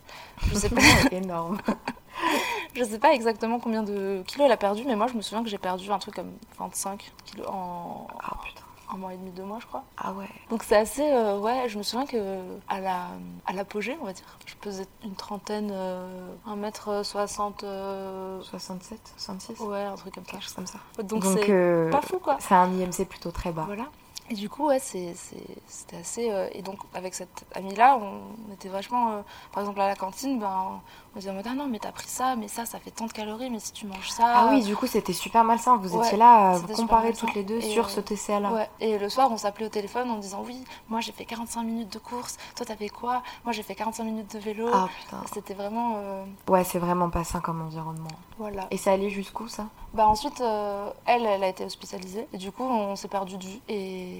je 0.50 0.55
sais 0.55 0.69
pas, 0.69 0.81
Énorme. 1.12 1.57
je 2.75 2.83
sais 2.83 3.00
pas 3.00 3.13
exactement 3.13 3.59
combien 3.59 3.83
de 3.83 4.24
kilos 4.27 4.45
elle 4.45 4.51
a 4.51 4.57
perdu, 4.57 4.83
mais 4.86 4.95
moi, 4.95 5.07
je 5.07 5.13
me 5.13 5.21
souviens 5.21 5.43
que 5.43 5.50
j'ai 5.50 5.57
perdu 5.57 5.89
un 5.91 6.00
truc 6.00 6.15
comme 6.15 6.31
25 6.59 7.12
kilos 7.25 7.47
en 7.47 8.07
Ah 8.19 8.38
putain. 8.43 8.62
Un 8.94 8.98
mois 8.98 9.13
et 9.13 9.17
demi, 9.17 9.32
deux 9.32 9.44
mois, 9.44 9.60
je 9.62 9.67
crois. 9.67 9.84
Ah 9.98 10.13
ouais. 10.13 10.27
Donc, 10.50 10.63
c'est 10.63 10.75
assez. 10.77 11.03
euh, 11.12 11.38
ouais, 11.39 11.67
je 11.67 11.77
me 11.77 11.84
souviens 11.84 12.06
que 12.06 12.41
à 12.70 12.79
la 12.79 13.08
à 13.46 13.53
l'apogée, 13.53 13.98
on 14.01 14.06
va 14.06 14.13
dire, 14.13 14.25
je 14.46 14.56
pesais 14.56 14.86
une 15.03 15.15
trentaine, 15.15 15.70
euh, 15.74 16.34
1m60. 16.48 17.63
euh, 17.63 18.41
67, 18.41 19.00
66 19.17 19.60
ouais, 19.62 19.84
un 19.84 19.96
truc 19.96 20.15
comme 20.15 20.25
ça. 20.25 20.32
Quelque 20.32 20.44
chose 20.44 20.53
comme 20.53 20.67
ça. 20.67 20.79
Donc, 21.03 21.24
c'est 21.25 21.50
euh, 21.50 21.89
pas 21.91 22.01
fou, 22.01 22.20
quoi. 22.20 22.38
c'est 22.39 22.56
un 22.56 22.72
IMC 22.72 23.06
plutôt 23.08 23.32
très 23.32 23.51
bas. 23.51 23.63
Voilà. 23.65 23.86
Et 24.29 24.34
du 24.34 24.50
coup, 24.50 24.67
ouais, 24.67 24.79
c'était 24.79 25.98
assez. 25.98 26.29
euh, 26.32 26.50
et 26.51 26.62
donc, 26.62 26.79
avec 26.94 27.13
cette 27.13 27.46
amie-là, 27.56 27.98
on 27.98 28.53
était 28.53 28.67
vachement. 28.67 29.12
euh, 29.13 29.22
par 29.53 29.62
exemple, 29.63 29.79
à 29.79 29.88
la 29.88 29.96
cantine, 29.96 30.38
ben, 30.38 30.82
on 31.27 31.33
mode 31.33 31.45
Ah 31.50 31.53
non, 31.53 31.67
mais 31.67 31.79
t'as 31.79 31.91
pris 31.91 32.07
ça, 32.07 32.36
mais 32.36 32.47
ça, 32.47 32.65
ça 32.65 32.79
fait 32.79 32.91
tant 32.91 33.05
de 33.05 33.12
calories, 33.13 33.50
mais 33.50 33.59
si 33.59 33.71
tu 33.74 33.86
manges 33.88 34.09
ça. 34.09 34.25
Ah 34.27 34.47
oui, 34.51 34.62
du 34.63 34.75
coup, 34.75 34.88
c'était 34.88 35.13
super 35.13 35.43
malsain. 35.43 35.77
Vous 35.77 35.95
Ouais, 35.95 36.05
étiez 36.05 36.17
là 36.17 36.51
à 36.51 36.57
vous 36.57 36.67
comparer 36.67 37.13
toutes 37.13 37.33
les 37.33 37.43
deux 37.43 37.57
Et, 37.57 37.62
sur 37.62 37.86
euh, 37.86 37.89
ce 37.89 38.00
TCA-là. 38.00 38.51
Ouais, 38.51 38.69
et 38.79 38.97
le 38.97 39.09
soir, 39.09 39.29
on 39.31 39.38
s'appelait 39.38 39.65
au 39.65 39.69
téléphone 39.69 40.09
en 40.12 40.17
disant 40.17 40.43
Oui, 40.45 40.63
moi 40.89 41.00
j'ai 41.01 41.12
fait 41.12 41.25
45 41.25 41.63
minutes 41.63 41.91
de 41.93 42.00
course, 42.00 42.38
toi 42.55 42.65
t'as 42.65 42.75
fait 42.75 42.89
quoi? 42.89 43.24
Moi 43.43 43.53
j'ai 43.53 43.63
fait 43.63 43.75
45 43.75 44.03
minutes 44.03 44.33
de 44.36 44.39
vélo. 44.39 44.67
Ah 44.74 44.88
putain. 45.03 45.21
C'était 45.33 45.53
vraiment. 45.53 45.95
euh, 45.97 46.24
Ouais, 46.47 46.63
c'est 46.63 46.79
vraiment 46.79 47.09
pas 47.09 47.24
sain 47.24 47.39
comme 47.39 47.62
environnement. 47.62 48.07
voilà. 48.38 48.67
Et 48.71 48.77
ça 48.77 48.91
allait 48.91 49.09
jusqu'où 49.09 49.47
ça? 49.47 49.65
Bah 49.93 50.07
ensuite, 50.07 50.41
euh, 50.41 50.89
elle, 51.05 51.25
elle 51.25 51.43
a 51.43 51.47
été 51.47 51.63
hospitalisée, 51.65 52.27
et 52.33 52.38
du 52.38 52.51
coup, 52.51 52.63
on 52.63 52.95
s'est 52.95 53.07
perdu 53.07 53.38
de 53.38 53.43
vue. 53.45 53.59
Et 53.69 54.19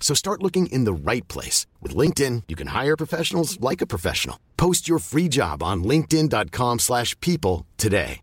So 0.00 0.14
start 0.14 0.42
looking 0.42 0.66
in 0.72 0.84
the 0.84 0.92
right 0.92 1.26
place. 1.28 1.66
With 1.80 1.94
LinkedIn, 1.94 2.44
you 2.48 2.56
can 2.56 2.68
hire 2.74 2.96
professionals 2.96 3.60
like 3.60 3.80
a 3.80 3.86
professional. 3.86 4.36
Post 4.56 4.88
your 4.88 4.98
free 4.98 5.28
job 5.30 5.62
on 5.62 5.84
linkedin.com 5.84 6.80
slash 6.80 7.14
people 7.20 7.64
today. 7.76 8.22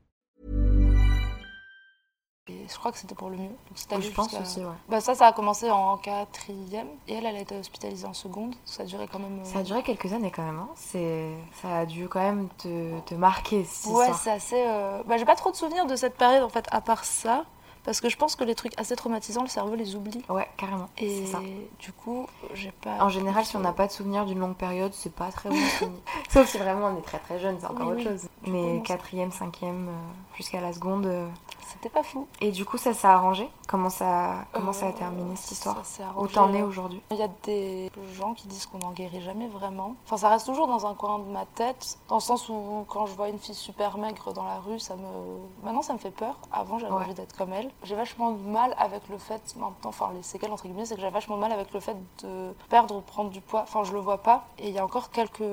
Et 2.50 2.66
je 2.72 2.78
crois 2.78 2.94
que 2.94 2.98
c'était 2.98 3.14
pour 3.14 3.30
le 3.30 3.36
mieux. 3.36 3.50
Donc, 3.90 4.02
je 4.02 4.10
pense 4.10 4.34
aussi, 4.34 4.60
ouais. 4.62 4.72
Bah, 4.88 5.02
ça, 5.02 5.14
ça 5.16 5.28
a 5.28 5.34
commencé 5.34 5.70
en 5.70 5.98
quatrième. 5.98 6.88
Et 7.10 7.16
elle, 7.16 7.26
elle 7.26 7.36
a 7.36 7.42
été 7.42 7.58
hospitalisée 7.58 8.08
en 8.08 8.14
seconde. 8.14 8.56
Ça 8.64 8.84
a 8.84 8.86
duré 8.86 9.06
quand 9.12 9.20
même... 9.20 9.40
euh, 9.42 9.44
Ça 9.44 9.60
a 9.60 9.64
duré 9.64 9.84
quelques 9.84 10.14
années 10.14 10.32
quand 10.32 10.46
même. 10.46 10.60
hein. 10.60 10.70
C'est, 10.76 11.34
ça 11.62 11.80
a 11.80 11.86
dû 11.86 12.08
quand 12.08 12.22
même 12.22 12.48
te, 12.58 13.02
te 13.02 13.16
marquer 13.16 13.66
cette 13.66 13.92
Ouais, 13.92 14.08
c'est 14.24 14.32
assez. 14.32 14.56
euh, 14.66 15.04
Bah, 15.06 15.18
j'ai 15.18 15.26
pas 15.26 15.36
trop 15.36 15.52
de 15.52 15.58
souvenirs 15.58 15.88
de 15.88 15.98
cette 15.98 16.16
période 16.16 16.42
en 16.44 16.48
fait, 16.50 16.66
à 16.72 16.80
part 16.80 17.04
ça. 17.04 17.44
Parce 17.88 18.02
que 18.02 18.10
je 18.10 18.18
pense 18.18 18.36
que 18.36 18.44
les 18.44 18.54
trucs 18.54 18.78
assez 18.78 18.98
traumatisants, 18.98 19.44
le 19.44 19.48
cerveau 19.48 19.76
les 19.76 19.96
oublie. 19.96 20.22
Ouais, 20.28 20.46
carrément. 20.58 20.90
Et 20.98 21.26
ça. 21.26 21.40
du 21.80 21.94
coup, 21.94 22.28
j'ai 22.54 22.72
pas. 22.74 22.98
En 23.00 23.08
général, 23.08 23.46
si 23.46 23.56
on 23.56 23.62
n'a 23.62 23.72
pas 23.72 23.88
de 23.88 23.94
souvenir 23.94 24.26
d'une 24.26 24.40
longue 24.40 24.58
période, 24.58 24.92
c'est 24.94 25.14
pas 25.16 25.32
très 25.32 25.48
bon 25.50 25.56
signe. 25.80 25.96
Sauf 26.30 26.50
si 26.50 26.58
vraiment 26.58 26.88
on 26.88 26.98
est 26.98 27.02
très 27.02 27.20
très 27.20 27.40
jeune, 27.40 27.56
c'est 27.62 27.66
encore 27.68 27.88
Oui, 27.88 27.94
autre 27.94 28.04
chose. 28.04 28.28
Mais 28.46 28.82
quatrième, 28.84 29.32
cinquième, 29.32 29.88
euh, 29.88 30.36
jusqu'à 30.36 30.60
la 30.60 30.74
seconde. 30.74 31.06
euh. 31.06 31.30
C'était 31.66 31.90
pas 31.90 32.04
fou. 32.04 32.28
Et 32.42 32.52
du 32.52 32.64
coup, 32.66 32.78
ça 32.78 32.94
s'est 32.94 33.08
arrangé? 33.08 33.50
Comment 33.68 33.90
ça, 33.90 34.46
comment 34.54 34.72
ça 34.72 34.86
a 34.88 34.90
Euh, 34.90 34.94
terminé 34.94 35.36
cette 35.36 35.52
histoire? 35.52 35.86
ça 35.86 36.04
Où 36.18 36.26
t'en 36.28 36.54
es 36.54 36.62
aujourd'hui? 36.64 37.02
Il 37.12 37.18
y 37.18 37.22
a 37.24 37.28
des 37.44 37.92
gens 38.18 38.34
qui 38.34 38.48
disent 38.48 38.66
qu'on 38.66 38.78
n'en 38.80 38.92
guérit 38.92 39.22
jamais 39.22 39.48
vraiment. 39.48 39.96
Enfin, 40.06 40.16
ça 40.16 40.30
reste 40.30 40.46
toujours 40.46 40.68
dans 40.68 40.88
un 40.88 40.94
coin 40.94 41.20
de 41.20 41.26
ma 41.30 41.46
tête, 41.46 41.98
dans 42.08 42.16
le 42.16 42.22
sens 42.22 42.48
où 42.48 42.86
quand 42.88 43.06
je 43.06 43.14
vois 43.16 43.28
une 43.28 43.38
fille 43.38 43.54
super 43.54 43.98
maigre 43.98 44.32
dans 44.34 44.46
la 44.46 44.60
rue, 44.60 44.80
ça 44.80 44.96
me. 44.96 45.02
Maintenant, 45.64 45.82
ça 45.82 45.92
me 45.94 45.98
fait 46.00 46.10
peur. 46.12 46.38
Avant, 46.54 46.80
j'avais 46.80 46.94
Ouais. 46.94 47.04
envie 47.04 47.14
d'être 47.14 47.36
comme 47.38 47.52
elle. 47.52 47.70
J'ai 47.84 47.96
vachement 47.96 48.32
de 48.32 48.42
mal 48.42 48.74
avec 48.78 49.08
le 49.10 49.18
fait, 49.18 49.42
maintenant, 49.56 49.90
enfin, 49.90 50.10
les 50.16 50.24
séquelles 50.24 50.52
entre 50.52 50.64
guillemets, 50.64 50.86
c'est 50.86 50.96
que 50.96 51.02
j'ai 51.02 51.10
vachement 51.10 51.36
de 51.36 51.42
mal 51.42 51.52
avec 51.52 51.72
le 51.74 51.80
fait 51.80 51.96
de 52.24 52.54
perdre 52.70 52.96
ou 52.96 53.02
prendre 53.02 53.30
du 53.30 53.40
poids. 53.40 53.62
Enfin, 53.62 53.84
je 53.84 53.94
le 53.94 54.00
vois 54.00 54.18
pas. 54.18 54.46
Et 54.58 54.68
il 54.70 54.74
y 54.74 54.80
a 54.80 54.84
encore 54.84 55.12
quelques 55.12 55.44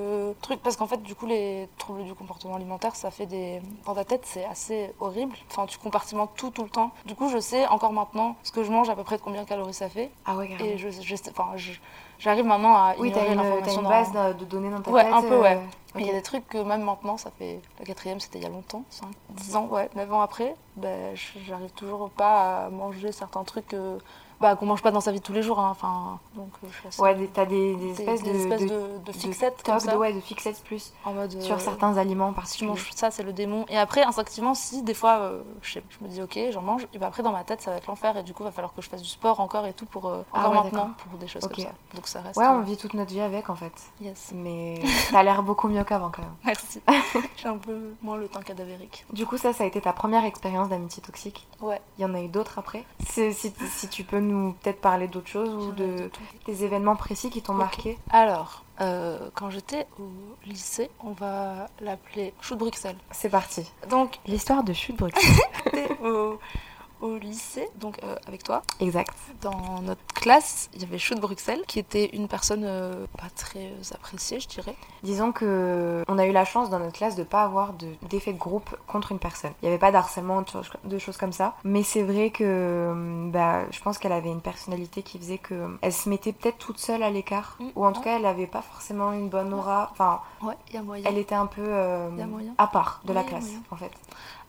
trucs, 0.41 0.61
parce 0.61 0.75
qu'en 0.75 0.87
fait, 0.87 1.01
du 1.03 1.13
coup, 1.15 1.27
les 1.27 1.69
troubles 1.77 2.03
du 2.03 2.13
comportement 2.15 2.55
alimentaire, 2.55 2.95
ça 2.95 3.11
fait 3.11 3.25
des. 3.27 3.61
Dans 3.85 3.93
ta 3.93 4.03
tête, 4.05 4.23
c'est 4.25 4.43
assez 4.45 4.91
horrible. 4.99 5.35
Enfin, 5.51 5.65
tu 5.67 5.77
compartimentes 5.77 6.31
tout, 6.35 6.49
tout 6.49 6.63
le 6.63 6.69
temps. 6.69 6.91
Du 7.05 7.15
coup, 7.15 7.29
je 7.29 7.37
sais 7.39 7.67
encore 7.67 7.93
maintenant 7.93 8.35
ce 8.43 8.51
que 8.51 8.63
je 8.63 8.71
mange, 8.71 8.89
à 8.89 8.95
peu 8.95 9.03
près 9.03 9.17
de 9.17 9.21
combien 9.21 9.43
de 9.43 9.47
calories 9.47 9.73
ça 9.73 9.87
fait. 9.89 10.09
Ah 10.25 10.35
ouais, 10.35 10.47
carrément. 10.49 10.69
Et 10.69 10.77
je, 10.77 10.89
je- 10.89 11.15
enfin, 11.29 11.51
je- 11.55 11.73
j'arrive 12.19 12.45
maintenant 12.45 12.73
à 12.75 12.93
Oui, 12.97 13.09
ignorer 13.09 13.35
l'information. 13.35 13.81
une 13.81 13.87
base 13.87 14.11
de, 14.37 14.45
données 14.45 14.69
dans 14.69 14.81
ta 14.81 14.91
Ouais, 14.91 15.03
tête. 15.03 15.13
un 15.13 15.21
peu, 15.21 15.39
ouais. 15.41 15.55
euh, 15.55 15.59
Mais 15.95 16.01
il 16.01 16.07
y 16.07 16.09
a 16.09 16.13
des 16.13 16.21
trucs 16.21 16.47
que 16.47 16.57
même 16.57 16.83
maintenant, 16.83 17.17
ça 17.17 17.31
fait. 17.37 17.59
La 17.79 17.85
quatrième, 17.85 18.19
c'était 18.19 18.39
il 18.39 18.43
y 18.43 18.47
a 18.47 18.49
longtemps, 18.49 18.83
5, 18.89 19.07
10 19.31 19.55
ans, 19.55 19.67
ouais, 19.71 19.89
9 19.95 20.13
ans 20.13 20.21
après, 20.21 20.55
ben, 20.75 21.15
j'arrive 21.45 21.71
toujours 21.71 22.09
pas 22.09 22.65
à 22.65 22.69
manger 22.69 23.11
certains 23.11 23.43
trucs 23.43 23.73
euh, 23.73 23.97
bah, 24.41 24.55
qu'on 24.55 24.65
mange 24.65 24.81
pas 24.81 24.91
dans 24.91 25.01
sa 25.01 25.11
vie 25.11 25.19
de 25.19 25.23
tous 25.23 25.33
les 25.33 25.41
jours. 25.43 25.59
hein. 25.59 25.69
Enfin, 25.71 26.19
donc, 26.35 26.49
euh, 26.63 26.67
je 26.81 26.87
assez- 26.87 27.01
Ouais, 27.01 27.15
des- 27.15 27.27
t'as 27.27 27.45
des, 27.45 27.73
espèces 27.91 28.23
des 28.23 28.31
de, 28.33 28.37
espèces 28.37 28.61
de, 28.61 28.67
de, 28.67 28.97
de 29.05 29.11
fixettes 29.11 29.57
de 29.59 29.63
comme 29.63 29.75
tocs, 29.75 29.85
ça. 29.85 29.91
de, 29.93 29.97
ouais, 29.97 30.13
de 30.13 30.19
fixettes 30.19 30.63
plus 30.63 30.93
En 31.05 31.13
mode. 31.13 31.41
sur 31.41 31.55
euh, 31.55 31.59
certains 31.59 31.97
aliments 31.97 32.33
particuliers. 32.33 32.69
manges 32.69 32.89
ça, 32.95 33.11
c'est 33.11 33.23
le 33.23 33.33
démon. 33.33 33.65
Et 33.69 33.77
après, 33.77 34.03
instinctivement, 34.03 34.53
si, 34.53 34.81
des 34.83 34.93
fois, 34.93 35.17
euh, 35.19 35.41
je, 35.61 35.73
sais- 35.73 35.83
je 35.89 36.03
me 36.05 36.09
dis, 36.09 36.21
ok, 36.21 36.37
j'en 36.51 36.61
mange. 36.61 36.83
Et 36.93 36.97
puis 36.97 37.03
après, 37.03 37.23
dans 37.23 37.31
ma 37.31 37.43
tête, 37.43 37.61
ça 37.61 37.71
va 37.71 37.77
être 37.77 37.87
l'enfer. 37.87 38.15
Et 38.17 38.23
du 38.23 38.33
coup, 38.33 38.43
il 38.43 38.47
va 38.47 38.51
falloir 38.51 38.73
que 38.73 38.81
je 38.81 38.89
fasse 38.89 39.01
du 39.01 39.09
sport 39.09 39.39
encore 39.39 39.65
et 39.65 39.73
tout 39.73 39.85
pour. 39.85 40.07
euh, 40.07 40.23
Ah 40.33 40.39
encore 40.39 40.51
ouais, 40.51 40.63
maintenant, 40.71 40.89
pour 41.09 41.17
des 41.17 41.27
choses 41.27 41.41
comme 41.47 41.55
ça. 41.55 41.71
Donc 41.93 42.07
ça 42.07 42.21
reste. 42.21 42.37
Ouais, 42.37 42.47
on 42.47 42.61
vit 42.61 42.77
toute 42.77 42.93
notre 42.93 43.11
vie 43.11 43.21
avec 43.21 43.49
en 43.49 43.55
fait. 43.55 43.73
Yes. 44.01 44.31
Mais 44.33 44.81
t'as 45.11 45.23
l'air 45.23 45.43
beaucoup 45.43 45.67
mieux 45.67 45.83
qu'avant 45.83 46.09
quand 46.09 46.21
même. 46.21 46.31
Merci. 46.45 46.81
J'ai 47.37 47.47
un 47.47 47.57
peu 47.57 47.93
moins 48.01 48.17
le 48.17 48.27
temps 48.27 48.41
cadavérique. 48.41 49.05
Du 49.13 49.25
coup, 49.25 49.37
ça, 49.37 49.53
ça 49.53 49.63
a 49.63 49.67
été 49.67 49.79
ta 49.81 49.93
première 49.93 50.25
expérience 50.25 50.69
d'amitié 50.69 51.01
toxique. 51.01 51.47
Ouais. 51.61 51.81
Il 51.97 52.01
y 52.01 52.05
en 52.05 52.13
a 52.13 52.21
eu 52.21 52.27
d'autres 52.27 52.59
après? 52.59 52.83
Si, 53.09 53.33
si 53.33 53.87
tu 53.89 54.03
peux 54.03 54.19
nous 54.19 54.34
peut-être 54.53 54.81
parler 54.81 55.07
d'autres 55.07 55.27
choses 55.27 55.49
ou 55.49 55.71
de 55.71 56.09
des 56.45 56.63
événements 56.63 56.95
précis 56.95 57.29
qui 57.29 57.41
t'ont 57.41 57.53
marqué. 57.53 57.97
Alors, 58.09 58.63
euh, 58.81 59.29
quand 59.33 59.49
j'étais 59.49 59.87
au 59.99 60.09
lycée, 60.45 60.89
on 61.03 61.11
va 61.11 61.67
l'appeler 61.79 62.33
Chou 62.41 62.55
de 62.55 62.59
Bruxelles. 62.59 62.97
C'est 63.11 63.29
parti. 63.29 63.71
Donc, 63.89 64.19
L'histoire 64.25 64.63
de 64.63 64.73
chute 64.73 64.97
Bruxelles. 64.97 65.23
au, 66.03 66.39
au 67.01 67.17
lycée, 67.17 67.67
donc 67.75 67.99
euh, 68.03 68.15
avec 68.27 68.43
toi. 68.43 68.61
exact. 68.79 69.13
Dans 69.41 69.81
notre 69.81 70.01
classe, 70.13 70.69
il 70.73 70.81
y 70.81 70.85
avait 70.85 70.97
Chou 70.97 71.13
de 71.15 71.19
Bruxelles, 71.19 71.61
qui 71.67 71.79
était 71.79 72.05
une 72.13 72.27
personne 72.27 72.63
euh, 72.63 73.05
pas 73.17 73.29
très 73.35 73.67
euh, 73.67 73.93
appréciée, 73.95 74.39
je 74.39 74.47
dirais. 74.47 74.75
Disons 75.03 75.31
que 75.31 76.03
on 76.07 76.17
a 76.17 76.25
eu 76.25 76.31
la 76.31 76.45
chance 76.45 76.69
dans 76.69 76.79
notre 76.79 76.93
classe 76.97 77.15
de 77.15 77.23
pas 77.23 77.43
avoir 77.43 77.73
de- 77.73 77.93
d'effet 78.09 78.33
de 78.33 78.37
groupe 78.39 78.75
contre 78.87 79.11
une 79.11 79.19
personne. 79.19 79.51
Il 79.61 79.65
n'y 79.65 79.69
avait 79.69 79.79
pas 79.79 79.91
d'harcèlement, 79.91 80.43
de 80.83 80.97
choses, 80.99 81.17
comme 81.17 81.31
ça. 81.33 81.55
Mais 81.63 81.83
c'est 81.83 82.03
vrai 82.03 82.29
que 82.31 83.29
bah, 83.31 83.69
je 83.71 83.79
pense 83.81 83.97
qu'elle 83.97 84.11
avait 84.13 84.29
une 84.31 84.41
personnalité 84.41 85.03
qui 85.03 85.17
faisait 85.19 85.37
que 85.37 85.77
elle 85.81 85.93
se 85.93 86.09
mettait 86.09 86.33
peut-être 86.33 86.57
toute 86.57 86.79
seule 86.79 87.03
à 87.03 87.09
l'écart. 87.09 87.57
Mm, 87.59 87.65
Ou 87.75 87.85
en 87.85 87.91
tout 87.91 87.99
ouais. 87.99 88.05
cas, 88.05 88.15
elle 88.15 88.23
n'avait 88.23 88.47
pas 88.47 88.61
forcément 88.61 89.11
une 89.13 89.29
bonne 89.29 89.53
aura. 89.53 89.89
Enfin, 89.91 90.21
Ouais, 90.41 90.55
il 90.69 90.75
y 90.75 90.77
a 90.77 90.81
moyen. 90.83 91.03
elle 91.07 91.17
était 91.17 91.35
un 91.35 91.47
peu 91.47 91.61
euh, 91.65 92.09
Y 92.17 92.21
a 92.21 92.27
moyen. 92.27 92.53
à 92.57 92.67
part 92.67 93.01
de 93.05 93.13
la 93.13 93.21
Ouais, 93.21 93.27
classe, 93.27 93.49
en 93.71 93.75
fait. 93.75 93.91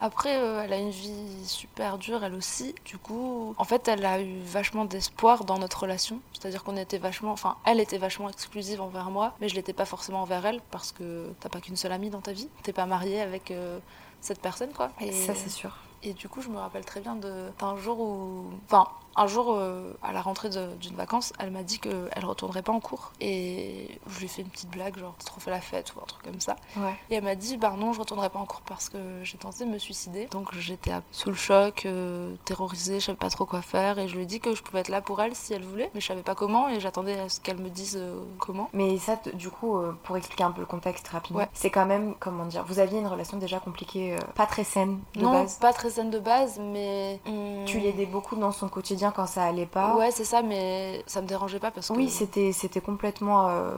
Après, 0.00 0.36
euh, 0.38 0.62
elle 0.62 0.72
a 0.72 0.78
une 0.78 0.90
vie 0.90 1.44
super 1.46 1.98
dure, 1.98 2.22
elle 2.22 2.34
aussi. 2.34 2.74
Du 2.84 2.98
coup, 2.98 3.54
en 3.56 3.64
fait, 3.64 3.88
elle 3.88 4.04
a 4.04 4.20
eu 4.20 4.40
vachement 4.42 4.84
d'espoir 4.84 5.44
dans 5.44 5.58
notre 5.58 5.80
relation. 5.80 6.20
C'est-à-dire 6.32 6.64
qu'on 6.64 6.76
était 6.76 6.98
vachement. 6.98 7.32
Enfin, 7.32 7.56
elle 7.64 7.80
était 7.80 7.98
vachement 7.98 8.28
exclusive 8.28 8.80
envers 8.80 9.10
moi, 9.10 9.34
mais 9.40 9.48
je 9.48 9.54
l'étais 9.54 9.72
pas 9.72 9.86
forcément 9.86 10.22
envers 10.22 10.44
elle, 10.44 10.60
parce 10.70 10.92
que 10.92 11.30
t'as 11.40 11.48
pas 11.48 11.60
qu'une 11.60 11.76
seule 11.76 11.92
amie 11.92 12.10
dans 12.10 12.20
ta 12.20 12.32
vie. 12.32 12.48
T'es 12.62 12.72
pas 12.72 12.86
mariée 12.86 13.20
avec 13.20 13.50
euh, 13.50 13.78
cette 14.20 14.40
personne, 14.40 14.72
quoi. 14.72 14.90
Et, 15.00 15.12
Ça, 15.12 15.34
c'est 15.34 15.48
sûr. 15.50 15.76
et 16.02 16.12
du 16.12 16.28
coup, 16.28 16.42
je 16.42 16.48
me 16.48 16.58
rappelle 16.58 16.84
très 16.84 17.00
bien 17.00 17.16
d'un 17.16 17.76
jour 17.78 17.98
où. 18.00 18.44
Enfin, 18.66 18.86
un 19.16 19.26
jour, 19.26 19.54
euh, 19.56 19.92
à 20.02 20.12
la 20.12 20.20
rentrée 20.20 20.48
d'une 20.50 20.94
vacance, 20.96 21.32
elle 21.38 21.50
m'a 21.50 21.62
dit 21.62 21.78
qu'elle 21.78 22.24
retournerait 22.24 22.62
pas 22.62 22.72
en 22.72 22.80
cours. 22.80 23.12
Et 23.20 23.98
je 24.08 24.18
lui 24.18 24.24
ai 24.26 24.28
fait 24.28 24.42
une 24.42 24.48
petite 24.48 24.70
blague, 24.70 24.98
genre, 24.98 25.14
t'as 25.18 25.24
trop 25.26 25.40
fait 25.40 25.50
la 25.50 25.60
fête 25.60 25.94
ou 25.96 26.00
un 26.00 26.06
truc 26.06 26.22
comme 26.22 26.40
ça. 26.40 26.56
Ouais. 26.76 26.94
Et 27.10 27.14
elle 27.16 27.24
m'a 27.24 27.34
dit, 27.34 27.56
bah 27.56 27.72
non, 27.76 27.92
je 27.92 28.00
retournerai 28.00 28.28
pas 28.30 28.38
en 28.38 28.46
cours 28.46 28.60
parce 28.62 28.88
que 28.88 28.98
j'ai 29.22 29.38
tenté 29.38 29.64
de 29.64 29.70
me 29.70 29.78
suicider. 29.78 30.26
Donc 30.26 30.54
j'étais 30.54 30.92
sous 31.12 31.30
le 31.30 31.34
choc, 31.36 31.84
euh, 31.86 32.34
terrorisée, 32.44 33.00
je 33.00 33.06
savais 33.06 33.16
pas 33.18 33.30
trop 33.30 33.46
quoi 33.46 33.62
faire. 33.62 33.98
Et 33.98 34.08
je 34.08 34.16
lui 34.16 34.22
ai 34.22 34.26
dit 34.26 34.40
que 34.40 34.54
je 34.54 34.62
pouvais 34.62 34.80
être 34.80 34.88
là 34.88 35.00
pour 35.00 35.20
elle 35.22 35.34
si 35.34 35.52
elle 35.54 35.64
voulait, 35.64 35.90
mais 35.94 36.00
je 36.00 36.06
savais 36.06 36.22
pas 36.22 36.34
comment 36.34 36.68
et 36.68 36.80
j'attendais 36.80 37.18
à 37.18 37.28
ce 37.28 37.40
qu'elle 37.40 37.58
me 37.58 37.70
dise 37.70 37.96
euh, 38.00 38.22
comment. 38.38 38.68
Mais 38.72 38.98
ça, 38.98 39.18
du 39.34 39.50
coup, 39.50 39.78
pour 40.04 40.16
expliquer 40.16 40.44
un 40.44 40.50
peu 40.52 40.60
le 40.60 40.66
contexte 40.66 41.08
rapidement, 41.08 41.40
Ouais. 41.40 41.48
c'est 41.54 41.70
quand 41.70 41.86
même, 41.86 42.14
comment 42.18 42.44
dire, 42.46 42.64
vous 42.66 42.78
aviez 42.78 42.98
une 42.98 43.06
relation 43.06 43.36
déjà 43.38 43.58
compliquée, 43.60 44.16
pas 44.34 44.46
très 44.46 44.64
saine 44.64 45.00
de 45.14 45.20
non, 45.22 45.32
base. 45.32 45.56
pas 45.58 45.72
très 45.72 45.90
saine 45.90 46.10
de 46.10 46.18
base, 46.18 46.58
mais. 46.60 47.20
hum, 47.26 47.64
Tu 47.66 47.78
l'aidais 47.80 48.06
beaucoup 48.06 48.36
dans 48.36 48.52
son 48.52 48.68
quotidien 48.68 49.05
quand 49.12 49.26
ça 49.26 49.44
allait 49.44 49.66
pas. 49.66 49.96
Ouais, 49.96 50.10
c'est 50.10 50.24
ça, 50.24 50.42
mais 50.42 51.02
ça 51.06 51.20
me 51.22 51.26
dérangeait 51.26 51.58
pas 51.58 51.70
parce 51.70 51.88
que. 51.88 51.92
Oui, 51.94 52.08
c'était 52.10 52.52
c'était 52.52 52.80
complètement. 52.80 53.48
euh, 53.48 53.70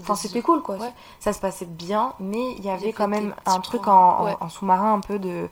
Enfin, 0.00 0.14
c'était 0.14 0.42
cool 0.42 0.62
quoi. 0.62 0.76
Ouais. 0.76 0.92
Ça 1.20 1.32
se 1.32 1.40
passait 1.40 1.64
bien, 1.66 2.12
mais 2.20 2.52
il 2.52 2.64
y 2.64 2.70
avait 2.70 2.92
quand 2.92 3.08
même 3.08 3.34
un 3.46 3.60
truc 3.60 3.82
points. 3.82 3.92
en, 3.94 4.20
en- 4.20 4.24
Ouais. 4.26 4.36
en 4.40 4.48
sous-marin 4.48 4.94
un 4.94 5.00
peu 5.00 5.18
de. 5.18 5.48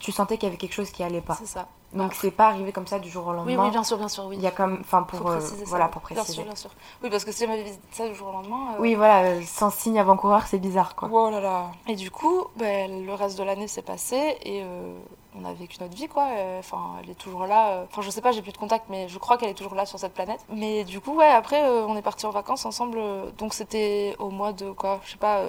Tu 0.00 0.10
sentais 0.12 0.36
qu'il 0.36 0.46
y 0.48 0.50
avait 0.50 0.56
quelque 0.58 0.72
chose 0.74 0.90
qui 0.90 1.02
allait 1.02 1.20
pas. 1.20 1.34
C'est 1.38 1.46
ça. 1.46 1.68
Donc 1.92 2.14
c'est 2.14 2.30
pas 2.30 2.48
arrivé 2.48 2.72
comme 2.72 2.86
ça 2.86 2.98
du 2.98 3.08
jour 3.08 3.26
au 3.26 3.30
Oui, 3.30 3.36
lendemain. 3.36 3.64
oui, 3.64 3.70
bien 3.70 3.84
sûr, 3.84 3.96
bien 3.96 4.08
sûr, 4.08 4.24
oui. 4.26 4.36
Il 4.36 4.42
y 4.42 4.46
a 4.46 4.50
comme. 4.50 4.78
Enfin, 4.80 5.02
pour. 5.04 5.30
euh, 5.30 5.38
préciser 5.38 5.64
ça, 5.64 5.70
voilà, 5.70 5.84
oui. 5.86 5.90
pour 5.92 6.02
Bien 6.02 6.14
préciser. 6.16 6.34
sûr, 6.34 6.44
bien 6.44 6.54
sûr. 6.56 6.70
Oui, 7.02 7.10
parce 7.10 7.24
que 7.24 7.32
si 7.32 7.46
dit 7.46 7.78
ça 7.92 8.08
du 8.08 8.14
jour 8.14 8.28
au 8.28 8.32
lendemain. 8.32 8.74
euh, 8.74 8.80
Oui, 8.80 8.94
voilà, 8.94 9.22
euh, 9.22 9.42
sans 9.46 9.70
signe 9.70 9.98
avant-coureur, 9.98 10.46
c'est 10.46 10.58
bizarre 10.58 10.94
quoi. 10.96 11.08
Oh 11.12 11.30
là 11.30 11.40
là. 11.40 11.66
Et 11.86 11.94
du 11.94 12.10
coup, 12.10 12.44
ben, 12.56 13.04
le 13.06 13.14
reste 13.14 13.38
de 13.38 13.44
l'année 13.44 13.68
s'est 13.68 13.82
passé 13.82 14.36
et 14.42 14.62
euh, 14.62 14.98
on 15.40 15.44
a 15.44 15.52
vécu 15.52 15.76
notre 15.80 15.94
vie, 15.96 16.08
quoi. 16.08 16.26
Enfin, 16.58 16.96
elle 17.02 17.10
est 17.10 17.14
toujours 17.14 17.46
là. 17.46 17.84
Enfin, 17.90 18.02
je 18.02 18.10
sais 18.10 18.20
pas, 18.20 18.32
j'ai 18.32 18.42
plus 18.42 18.52
de 18.52 18.58
contact, 18.58 18.86
mais 18.88 19.08
je 19.08 19.18
crois 19.18 19.36
qu'elle 19.38 19.50
est 19.50 19.54
toujours 19.54 19.74
là 19.74 19.86
sur 19.86 19.98
cette 19.98 20.14
planète. 20.14 20.40
Mais 20.50 20.84
du 20.84 21.00
coup, 21.00 21.14
ouais, 21.14 21.28
après, 21.28 21.62
euh, 21.64 21.86
on 21.86 21.96
est 21.96 22.02
partis 22.02 22.26
en 22.26 22.30
vacances 22.30 22.66
ensemble. 22.66 22.98
donc, 23.38 23.54
c'était 23.54 24.16
au 24.18 24.30
mois 24.30 24.52
de 24.52 24.70
quoi 24.72 25.00
Je 25.04 25.12
sais 25.12 25.16
pas, 25.18 25.42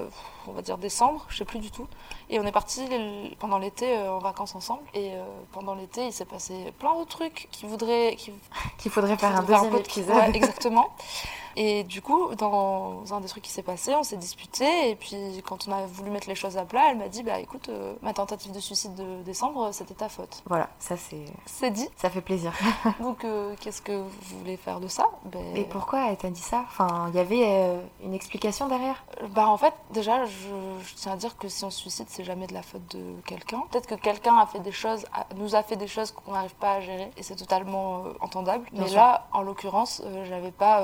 on 0.48 0.52
va 0.52 0.62
dire 0.62 0.78
décembre, 0.78 1.26
je 1.30 1.38
sais 1.38 1.46
plus 1.46 1.60
du 1.60 1.72
tout. 1.72 1.88
Et 2.30 2.40
on 2.40 2.44
est 2.46 2.52
partis 2.52 2.84
l- 2.92 3.34
pendant 3.40 3.58
l'été 3.58 3.98
euh, 3.98 4.12
en 4.14 4.20
vacances 4.20 4.56
ensemble. 4.56 4.82
Et 4.94 5.14
euh, 5.14 5.24
pendant 5.54 5.74
l'été, 5.74 6.06
il 6.08 6.12
s'est 6.14 6.26
passé 6.28 6.74
plein 6.80 6.94
d'autres 6.94 7.18
trucs 7.18 7.48
qui 7.52 7.66
voudraient. 7.66 8.16
Qui, 8.18 8.32
Qu'il 8.78 8.92
faudrait 8.92 9.18
faire 9.18 9.36
un 9.36 9.42
qui 9.42 9.52
deuxième 9.52 9.76
épisode. 9.76 10.16
Ouais, 10.16 10.32
exactement. 10.36 10.96
Et 11.60 11.84
du 11.84 12.04
coup, 12.04 12.36
dans 12.36 13.02
un 13.12 13.20
des 13.20 13.28
trucs 13.28 13.44
qui 13.44 13.50
s'est 13.50 13.64
passé, 13.64 13.96
on 13.96 14.04
s'est 14.04 14.16
disputé. 14.16 14.92
Et 14.92 14.96
puis, 14.96 15.18
quand 15.44 15.68
on 15.68 15.72
a 15.72 15.88
voulu 15.88 16.12
mettre 16.12 16.30
les 16.30 16.36
choses 16.36 16.56
à 16.56 16.66
plat, 16.66 16.92
elle 16.92 17.00
m'a 17.00 17.08
dit 17.08 17.24
Bah 17.24 17.40
écoute, 17.40 17.70
euh, 17.70 17.96
ma 18.04 18.14
tentative 18.14 18.52
de 18.52 18.60
suicide 18.60 18.94
de 18.94 19.24
décembre, 19.24 19.72
c'était 19.72 19.96
ta 19.96 20.08
faute. 20.08 20.44
Voilà, 20.46 20.70
ça 20.78 20.96
c'est. 20.98 21.26
C'est 21.48 21.72
dit. 21.72 21.90
Ça 21.96 22.12
fait 22.12 22.22
plaisir. 22.22 22.54
Donc, 23.02 23.26
euh, 23.26 23.56
qu'est-ce 23.60 23.82
que 23.82 23.92
vous 23.92 24.38
voulez 24.38 24.56
faire 24.56 24.80
de 24.80 24.88
ça? 24.88 25.10
Ben... 25.26 25.56
Et 25.56 25.64
pourquoi 25.64 26.12
elle 26.12 26.18
t'a 26.18 26.30
dit 26.30 26.42
ça? 26.42 26.64
Enfin, 26.68 27.08
il 27.10 27.16
y 27.16 27.20
avait 27.20 27.44
euh, 27.48 27.82
une 28.04 28.14
explication 28.14 28.68
derrière? 28.68 29.04
Bah 29.32 29.48
en 29.50 29.58
fait, 29.58 29.74
déjà, 29.90 30.26
je, 30.26 30.50
je, 30.84 30.94
tiens 30.94 31.14
à 31.14 31.16
dire 31.16 31.38
que 31.38 31.48
si 31.48 31.66
on 31.66 31.72
se 31.72 31.80
suicide, 31.80 32.06
c'est 32.08 32.24
jamais 32.24 32.46
de 32.46 32.54
la 32.54 32.62
faute 32.62 32.88
de 32.96 33.20
quelqu'un. 33.26 33.64
Peut-être 33.72 33.88
que 33.88 33.96
quelqu'un 33.96 34.38
a 34.38 34.46
fait 34.46 34.60
des 34.60 34.72
choses, 34.72 35.08
nous 35.36 35.56
a 35.56 35.64
fait 35.64 35.76
des 35.76 35.88
choses 35.88 36.12
qu'on 36.12 36.34
n'arrive 36.34 36.54
pas 36.56 36.74
à 36.74 36.82
gérer, 36.82 37.10
et 37.18 37.24
c'est 37.24 37.36
totalement 37.36 38.04
entendable. 38.22 38.68
Bien 38.72 38.84
Mais 38.84 38.90
sûr. 38.90 38.98
là, 38.98 39.28
en 39.34 39.42
l'occurrence, 39.42 40.04
j'avais 40.28 40.52
pas 40.52 40.84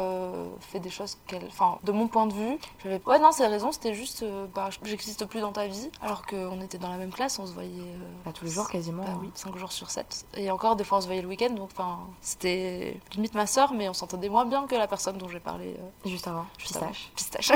fait 0.63 0.79
des 0.79 0.89
choses 0.89 1.17
qu'elle. 1.27 1.45
Enfin, 1.47 1.77
de 1.83 1.91
mon 1.91 2.07
point 2.07 2.25
de 2.27 2.33
vue, 2.33 2.57
j'avais. 2.83 3.01
Ouais, 3.05 3.19
non, 3.19 3.31
c'est 3.31 3.47
raison, 3.47 3.71
c'était 3.71 3.93
juste. 3.93 4.23
euh, 4.23 4.45
bah, 4.53 4.69
j'existe 4.83 5.25
plus 5.25 5.41
dans 5.41 5.51
ta 5.51 5.67
vie, 5.67 5.89
alors 6.01 6.25
qu'on 6.25 6.61
était 6.61 6.77
dans 6.77 6.89
la 6.89 6.97
même 6.97 7.11
classe, 7.11 7.39
on 7.39 7.45
se 7.45 7.53
voyait. 7.53 7.69
euh, 7.81 7.97
Bah, 8.25 8.31
tous 8.33 8.45
les 8.45 8.51
jours 8.51 8.69
quasiment. 8.69 9.03
bah 9.03 9.11
hein. 9.13 9.19
oui, 9.21 9.29
5 9.35 9.55
jours 9.57 9.71
sur 9.71 9.89
7. 9.89 10.25
Et 10.35 10.49
encore, 10.51 10.75
des 10.75 10.83
fois, 10.83 10.97
on 10.97 11.01
se 11.01 11.05
voyait 11.07 11.21
le 11.21 11.27
week-end, 11.27 11.51
donc 11.51 11.69
enfin, 11.71 11.99
c'était 12.21 12.99
limite 13.15 13.35
ma 13.35 13.45
sœur, 13.47 13.73
mais 13.73 13.87
on 13.89 13.93
s'entendait 13.93 14.29
moins 14.29 14.45
bien 14.45 14.65
que 14.67 14.75
la 14.75 14.87
personne 14.87 15.17
dont 15.17 15.27
j'ai 15.29 15.39
parlé 15.39 15.75
euh, 15.79 16.09
Juste 16.09 16.27
avant, 16.27 16.45
juste 16.57 16.75
avant. 16.77 16.87
pistache. 16.87 17.11
Pistache. 17.15 17.51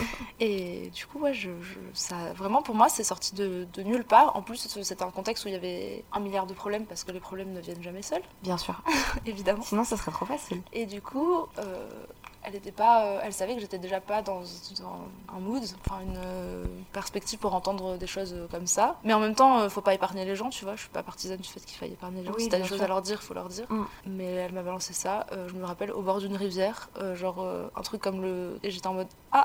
et 0.40 0.90
du 0.90 1.06
coup, 1.06 1.18
ouais, 1.20 1.34
je, 1.34 1.50
je- 1.62 1.78
ça, 1.94 2.32
vraiment, 2.34 2.62
pour 2.62 2.74
moi, 2.74 2.88
c'est 2.88 3.04
sorti 3.04 3.34
de, 3.34 3.66
de 3.72 3.82
nulle 3.82 4.04
part. 4.04 4.36
En 4.36 4.42
plus, 4.42 4.56
c'était 4.82 5.02
un 5.02 5.10
contexte 5.10 5.44
où 5.44 5.48
il 5.48 5.52
y 5.52 5.56
avait 5.56 6.04
un 6.12 6.20
milliard 6.20 6.46
de 6.46 6.54
problèmes, 6.54 6.86
parce 6.86 7.04
que 7.04 7.12
les 7.12 7.20
problèmes 7.20 7.52
ne 7.52 7.60
viennent 7.60 7.82
jamais 7.82 8.02
seuls, 8.02 8.22
Bien 8.42 8.58
sûr. 8.58 8.80
évidemment. 9.26 9.62
Sinon, 9.62 9.84
ça 9.84 9.96
serait 9.96 10.10
trop 10.12 10.26
facile. 10.26 10.62
Et 10.72 10.86
du 10.86 11.00
coup, 11.02 11.46
euh, 11.58 11.88
elle 12.44 12.56
était 12.56 12.72
pas, 12.72 13.04
euh, 13.04 13.20
elle 13.22 13.32
savait 13.32 13.54
que 13.54 13.60
j'étais 13.60 13.78
déjà 13.78 14.00
pas 14.00 14.22
dans, 14.22 14.40
dans 14.40 15.36
un 15.36 15.40
mood, 15.40 15.62
enfin 15.84 16.00
une 16.00 16.16
euh, 16.16 16.64
perspective 16.92 17.38
pour 17.38 17.54
entendre 17.54 17.96
des 17.96 18.06
choses 18.06 18.34
euh, 18.34 18.46
comme 18.50 18.66
ça. 18.66 18.96
Mais 19.04 19.12
en 19.12 19.20
même 19.20 19.34
temps, 19.34 19.60
euh, 19.60 19.68
faut 19.68 19.80
pas 19.80 19.94
épargner 19.94 20.24
les 20.24 20.34
gens, 20.34 20.50
tu 20.50 20.64
vois. 20.64 20.74
Je 20.74 20.82
suis 20.82 20.90
pas 20.90 21.02
partisane 21.02 21.38
du 21.38 21.48
fait 21.48 21.60
qu'il 21.60 21.78
faille 21.78 21.92
épargner 21.92 22.20
les 22.20 22.26
gens. 22.26 22.34
Oui, 22.36 22.42
si 22.44 22.48
t'as 22.48 22.58
des 22.58 22.64
choses 22.64 22.82
à 22.82 22.88
leur 22.88 23.02
dire, 23.02 23.22
faut 23.22 23.34
leur 23.34 23.48
dire. 23.48 23.66
Mm. 23.70 23.84
Mais 24.06 24.32
elle 24.34 24.52
m'a 24.52 24.62
balancé 24.62 24.92
ça. 24.92 25.26
je 25.48 25.54
me 25.54 25.64
rappelle 25.64 25.92
au 25.92 26.02
bord 26.02 26.20
d'une 26.20 26.36
rivière, 26.36 26.90
genre 27.14 27.46
un 27.74 27.82
truc 27.82 28.00
comme 28.00 28.22
le, 28.22 28.58
et 28.62 28.70
j'étais 28.70 28.86
en 28.86 28.94
mode 28.94 29.08
ah. 29.32 29.44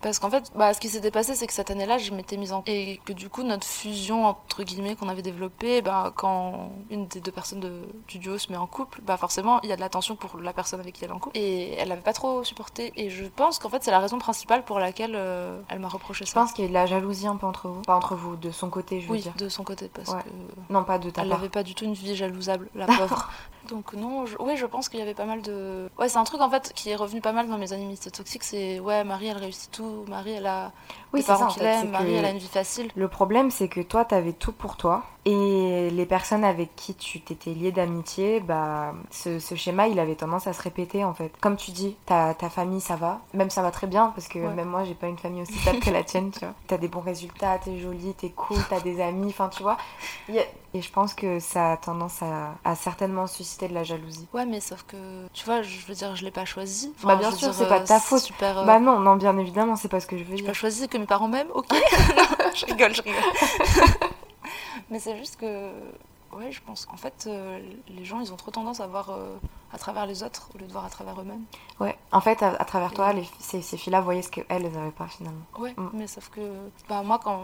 Parce 0.00 0.18
qu'en 0.20 0.30
fait, 0.30 0.50
bah, 0.54 0.72
ce 0.74 0.80
qui 0.80 0.88
s'était 0.88 1.10
passé, 1.10 1.34
c'est 1.34 1.46
que 1.46 1.52
cette 1.52 1.70
année-là, 1.70 1.98
je 1.98 2.12
m'étais 2.12 2.36
mise 2.36 2.52
en... 2.52 2.62
Et 2.66 3.00
que 3.04 3.12
du 3.12 3.28
coup, 3.28 3.42
notre 3.42 3.66
fusion, 3.66 4.26
entre 4.26 4.62
guillemets, 4.62 4.94
qu'on 4.94 5.08
avait 5.08 5.22
développée, 5.22 5.82
bah, 5.82 6.12
quand 6.14 6.70
une 6.90 7.08
des 7.08 7.20
deux 7.20 7.32
personnes 7.32 7.60
de- 7.60 7.82
du 8.06 8.18
duo 8.18 8.38
se 8.38 8.52
met 8.52 8.58
en 8.58 8.66
couple, 8.68 9.00
bah, 9.02 9.16
forcément, 9.16 9.60
il 9.62 9.68
y 9.68 9.72
a 9.72 9.76
de 9.76 9.80
la 9.80 9.88
tension 9.88 10.14
pour 10.14 10.38
la 10.38 10.52
personne 10.52 10.78
avec 10.80 10.94
qui 10.94 11.04
elle 11.04 11.10
est 11.10 11.14
en 11.14 11.18
couple. 11.18 11.36
Et 11.36 11.72
elle 11.74 11.88
n'avait 11.88 12.00
pas 12.00 12.12
trop 12.12 12.44
supporté. 12.44 12.92
Et 12.96 13.10
je 13.10 13.24
pense 13.24 13.58
qu'en 13.58 13.68
fait, 13.70 13.82
c'est 13.82 13.90
la 13.90 13.98
raison 13.98 14.18
principale 14.18 14.64
pour 14.64 14.78
laquelle 14.78 15.14
euh, 15.16 15.60
elle 15.68 15.80
m'a 15.80 15.88
reproché 15.88 16.24
Je 16.24 16.30
ça. 16.30 16.40
pense 16.40 16.52
qu'il 16.52 16.62
y 16.64 16.66
a 16.66 16.68
de 16.68 16.74
la 16.74 16.86
jalousie 16.86 17.26
un 17.26 17.36
peu 17.36 17.46
entre 17.46 17.68
vous. 17.68 17.82
Pas 17.82 17.96
entre 17.96 18.14
vous, 18.14 18.36
de 18.36 18.50
son 18.52 18.70
côté, 18.70 19.00
je 19.00 19.06
veux 19.06 19.12
Oui, 19.14 19.20
dire. 19.22 19.34
de 19.36 19.48
son 19.48 19.64
côté, 19.64 19.88
parce 19.92 20.10
Ouais. 20.10 20.22
que... 20.22 20.72
Non, 20.72 20.84
pas 20.84 20.98
de 20.98 21.10
ta 21.10 21.22
Elle 21.22 21.28
n'avait 21.28 21.48
pas 21.48 21.62
du 21.64 21.74
tout 21.74 21.84
une 21.84 21.94
vie 21.94 22.14
jalousable, 22.14 22.68
la 22.76 22.86
pauvre. 22.86 23.30
Donc 23.68 23.92
non, 23.92 24.26
je... 24.26 24.36
oui, 24.40 24.56
je 24.56 24.66
pense 24.66 24.88
qu'il 24.88 24.98
y 24.98 25.02
avait 25.02 25.14
pas 25.14 25.26
mal 25.26 25.42
de... 25.42 25.88
Ouais, 25.98 26.08
c'est 26.08 26.18
un 26.18 26.24
truc 26.24 26.40
en 26.40 26.50
fait 26.50 26.72
qui 26.74 26.90
est 26.90 26.96
revenu 26.96 27.20
pas 27.20 27.32
mal 27.32 27.48
dans 27.48 27.58
mes 27.58 27.72
animistes 27.72 28.10
toxiques, 28.10 28.44
c'est 28.44 28.80
ouais, 28.80 29.04
Marie 29.04 29.26
elle 29.26 29.36
réussit 29.36 29.70
tout, 29.70 30.04
Marie 30.08 30.32
elle 30.32 30.46
a 30.46 30.72
Oui, 31.12 31.22
parents 31.22 31.48
qu'il 31.48 31.62
aime, 31.62 31.90
Marie 31.90 32.14
elle 32.14 32.24
a 32.24 32.30
une 32.30 32.38
vie 32.38 32.46
facile. 32.48 32.90
Le 32.96 33.08
problème, 33.08 33.50
c'est 33.50 33.68
que 33.68 33.80
toi, 33.80 34.04
t'avais 34.04 34.32
tout 34.32 34.52
pour 34.52 34.76
toi. 34.76 35.04
Et 35.30 35.90
les 35.90 36.06
personnes 36.06 36.42
avec 36.42 36.74
qui 36.74 36.94
tu 36.94 37.20
t'étais 37.20 37.50
lié 37.50 37.70
d'amitié, 37.70 38.40
bah, 38.40 38.94
ce, 39.10 39.38
ce 39.38 39.54
schéma, 39.56 39.86
il 39.86 39.98
avait 40.00 40.14
tendance 40.14 40.46
à 40.46 40.54
se 40.54 40.62
répéter, 40.62 41.04
en 41.04 41.12
fait. 41.12 41.30
Comme 41.42 41.56
tu 41.58 41.70
dis, 41.70 41.96
ta, 42.06 42.32
ta 42.32 42.48
famille, 42.48 42.80
ça 42.80 42.96
va. 42.96 43.20
Même 43.34 43.50
ça 43.50 43.60
va 43.60 43.70
très 43.70 43.86
bien, 43.86 44.10
parce 44.14 44.26
que 44.26 44.38
Ouais. 44.38 44.54
même 44.54 44.68
moi, 44.68 44.84
j'ai 44.84 44.94
pas 44.94 45.06
une 45.06 45.18
famille 45.18 45.42
aussi 45.42 45.52
stable 45.58 45.80
que 45.80 45.90
la 45.90 46.02
tienne, 46.02 46.30
tu 46.30 46.38
vois. 46.40 46.54
T'as 46.66 46.78
des 46.78 46.88
bons 46.88 47.00
résultats, 47.02 47.58
t'es 47.58 47.78
jolie, 47.78 48.14
t'es 48.14 48.30
cool, 48.30 48.56
t'as 48.70 48.80
des 48.80 49.02
amis, 49.02 49.26
enfin, 49.28 49.50
tu 49.50 49.62
vois. 49.62 49.76
Et 50.72 50.80
je 50.80 50.90
pense 50.90 51.12
que 51.12 51.40
ça 51.40 51.72
a 51.72 51.76
tendance 51.76 52.22
à, 52.22 52.54
à 52.64 52.74
certainement 52.74 53.26
susciter 53.26 53.68
de 53.68 53.74
la 53.74 53.84
jalousie. 53.84 54.26
Ouais, 54.32 54.46
mais 54.46 54.60
sauf 54.60 54.82
que 54.84 54.96
tu 55.34 55.44
vois, 55.44 55.60
je 55.60 55.84
veux 55.86 55.94
dire, 55.94 56.16
je 56.16 56.24
l'ai 56.24 56.30
pas 56.30 56.46
choisi. 56.46 56.94
Bah, 57.02 57.16
bien 57.16 57.32
sûr, 57.32 57.52
c'est 57.52 57.68
pas 57.68 57.80
de 57.80 57.86
ta 57.86 57.96
euh, 57.96 58.00
faute. 58.00 58.22
Super, 58.22 58.60
euh, 58.60 58.64
Bah 58.64 58.78
non, 58.78 58.98
non, 59.00 59.16
bien 59.16 59.36
évidemment, 59.36 59.76
c'est 59.76 59.88
pas 59.88 60.00
ce 60.00 60.06
que 60.06 60.16
je 60.16 60.24
veux 60.24 60.30
j'ai 60.36 60.42
dire. 60.42 60.46
pas 60.46 60.54
choisi 60.54 60.88
que 60.88 60.96
mes 60.96 61.06
parents 61.06 61.28
m'aiment, 61.28 61.50
ok. 61.54 61.66
je 62.54 62.64
rigole, 62.64 62.94
je 62.94 63.02
rigole. 63.02 63.22
Mais 64.90 64.98
c'est 64.98 65.16
juste 65.18 65.36
que 65.36 65.70
ouais, 66.32 66.52
je 66.52 66.60
pense 66.64 66.86
qu'en 66.86 66.96
fait, 66.96 67.26
euh, 67.26 67.60
les 67.88 68.04
gens 68.04 68.20
ils 68.20 68.32
ont 68.32 68.36
trop 68.36 68.50
tendance 68.50 68.80
à 68.80 68.86
voir 68.86 69.10
euh, 69.10 69.36
à 69.72 69.78
travers 69.78 70.06
les 70.06 70.22
autres 70.22 70.48
au 70.54 70.58
lieu 70.58 70.66
de 70.66 70.72
voir 70.72 70.84
à 70.84 70.88
travers 70.90 71.20
eux-mêmes. 71.20 71.42
Ouais, 71.80 71.96
en 72.12 72.20
fait, 72.20 72.42
à, 72.42 72.48
à 72.50 72.64
travers 72.64 72.92
toi, 72.92 73.12
les, 73.12 73.28
ces, 73.38 73.62
ces 73.62 73.76
filles-là 73.76 74.00
voyaient 74.00 74.22
ce 74.22 74.30
qu'elles, 74.30 74.46
elles 74.48 74.66
avaient 74.66 74.90
pas, 74.90 75.06
finalement. 75.06 75.40
Ouais, 75.58 75.74
Mm. 75.76 75.90
mais 75.92 76.06
sauf 76.06 76.28
que 76.30 76.40
bah, 76.88 77.02
moi, 77.02 77.20
quand. 77.22 77.40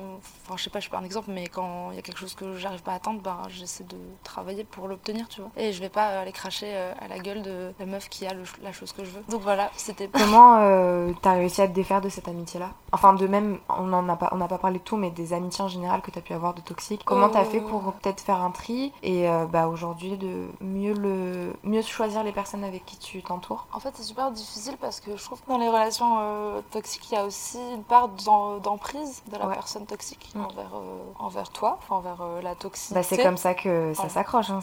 Enfin, 0.47 0.57
je 0.57 0.65
sais 0.65 0.71
pas, 0.71 0.79
je 0.81 0.85
suis 0.85 0.91
pas 0.91 0.99
un 0.99 1.05
exemple, 1.05 1.31
mais 1.31 1.47
quand 1.47 1.91
il 1.91 1.97
y 1.97 1.99
a 1.99 2.03
quelque 2.03 2.19
chose 2.19 2.35
que 2.35 2.57
j'arrive 2.57 2.83
pas 2.83 2.93
à 2.93 2.95
atteindre, 2.97 3.21
bah, 3.21 3.43
j'essaie 3.49 3.85
de 3.85 3.97
travailler 4.25 4.65
pour 4.65 4.89
l'obtenir, 4.89 5.29
tu 5.29 5.41
vois. 5.41 5.51
Et 5.57 5.73
je 5.73 5.81
vais 5.81 5.89
pas 5.89 6.21
aller 6.21 6.33
cracher 6.33 6.67
euh, 6.75 6.93
à 7.01 7.09
la 7.09 7.19
gueule 7.19 7.43
de 7.43 7.73
la 7.79 7.87
meuf 7.87 8.09
qui 8.09 8.27
a 8.27 8.33
le- 8.35 8.43
la 8.63 8.73
chose 8.73 8.93
que 8.93 9.05
je 9.05 9.11
veux. 9.11 9.23
Donc 9.29 9.43
voilà, 9.43 9.71
c'était. 9.77 10.09
Comment 10.09 10.59
euh, 10.61 11.13
t'as 11.23 11.33
réussi 11.35 11.61
à 11.63 11.69
te 11.69 11.73
défaire 11.73 12.01
de 12.01 12.09
cette 12.09 12.29
amitié-là? 12.29 12.71
Enfin, 12.93 13.13
de 13.15 13.27
même, 13.27 13.59
on 13.69 13.93
en 13.93 14.09
a 14.09 14.17
pas, 14.17 14.29
on 14.33 14.37
n'a 14.37 14.49
pas 14.49 14.59
parlé 14.59 14.79
de 14.79 14.85
tout, 14.85 14.97
mais 14.97 15.11
des 15.11 15.33
amitiés 15.33 15.63
en 15.65 15.69
général 15.69 16.01
que 16.01 16.11
t'as 16.11 16.21
pu 16.21 16.33
avoir 16.33 16.55
de 16.55 16.61
toxiques. 16.61 17.03
Comment 17.05 17.29
t'as 17.29 17.43
Euh. 17.43 17.45
fait 17.45 17.61
pour 17.61 17.93
peut-être 17.95 18.21
faire 18.21 18.41
un 18.41 18.51
tri 18.51 18.93
et 19.03 19.29
euh, 19.29 19.45
bah 19.47 19.69
aujourd'hui 19.69 20.17
de 20.17 20.47
mieux 20.61 20.95
le, 20.95 21.53
mieux 21.65 21.83
choisir 22.15 22.25
les 22.25 22.33
personnes 22.33 22.63
avec 22.65 22.85
qui 22.87 22.97
tu 22.97 23.23
t'entoures 23.23 23.67
En 23.73 23.81
fait, 23.81 23.91
c'est 23.97 24.05
super 24.05 24.31
difficile 24.31 24.77
parce 24.81 25.01
que 25.01 25.17
je 25.17 25.25
trouve 25.25 25.41
que 25.43 25.49
dans 25.49 25.59
les 25.59 25.69
relations 25.69 26.17
euh, 26.21 26.61
toxiques, 26.71 27.11
il 27.11 27.15
y 27.15 27.19
a 27.19 27.25
aussi 27.25 27.59
une 27.73 27.83
part 27.83 28.09
d'emprise 28.09 29.23
de 29.33 29.37
la 29.37 29.47
Ouais. 29.49 29.55
personne 29.55 29.85
toxique 29.85 30.33
envers, 30.37 30.71
euh, 30.75 31.03
envers 31.19 31.51
toi, 31.51 31.79
envers 31.91 32.21
euh, 32.23 32.41
la 32.41 32.55
toxicité. 32.55 32.95
Bah, 32.95 33.03
c'est 33.03 33.23
comme 33.23 33.37
ça 33.37 33.55
que 33.55 33.93
ça 33.95 34.09
s'accroche, 34.09 34.51
hein, 34.51 34.61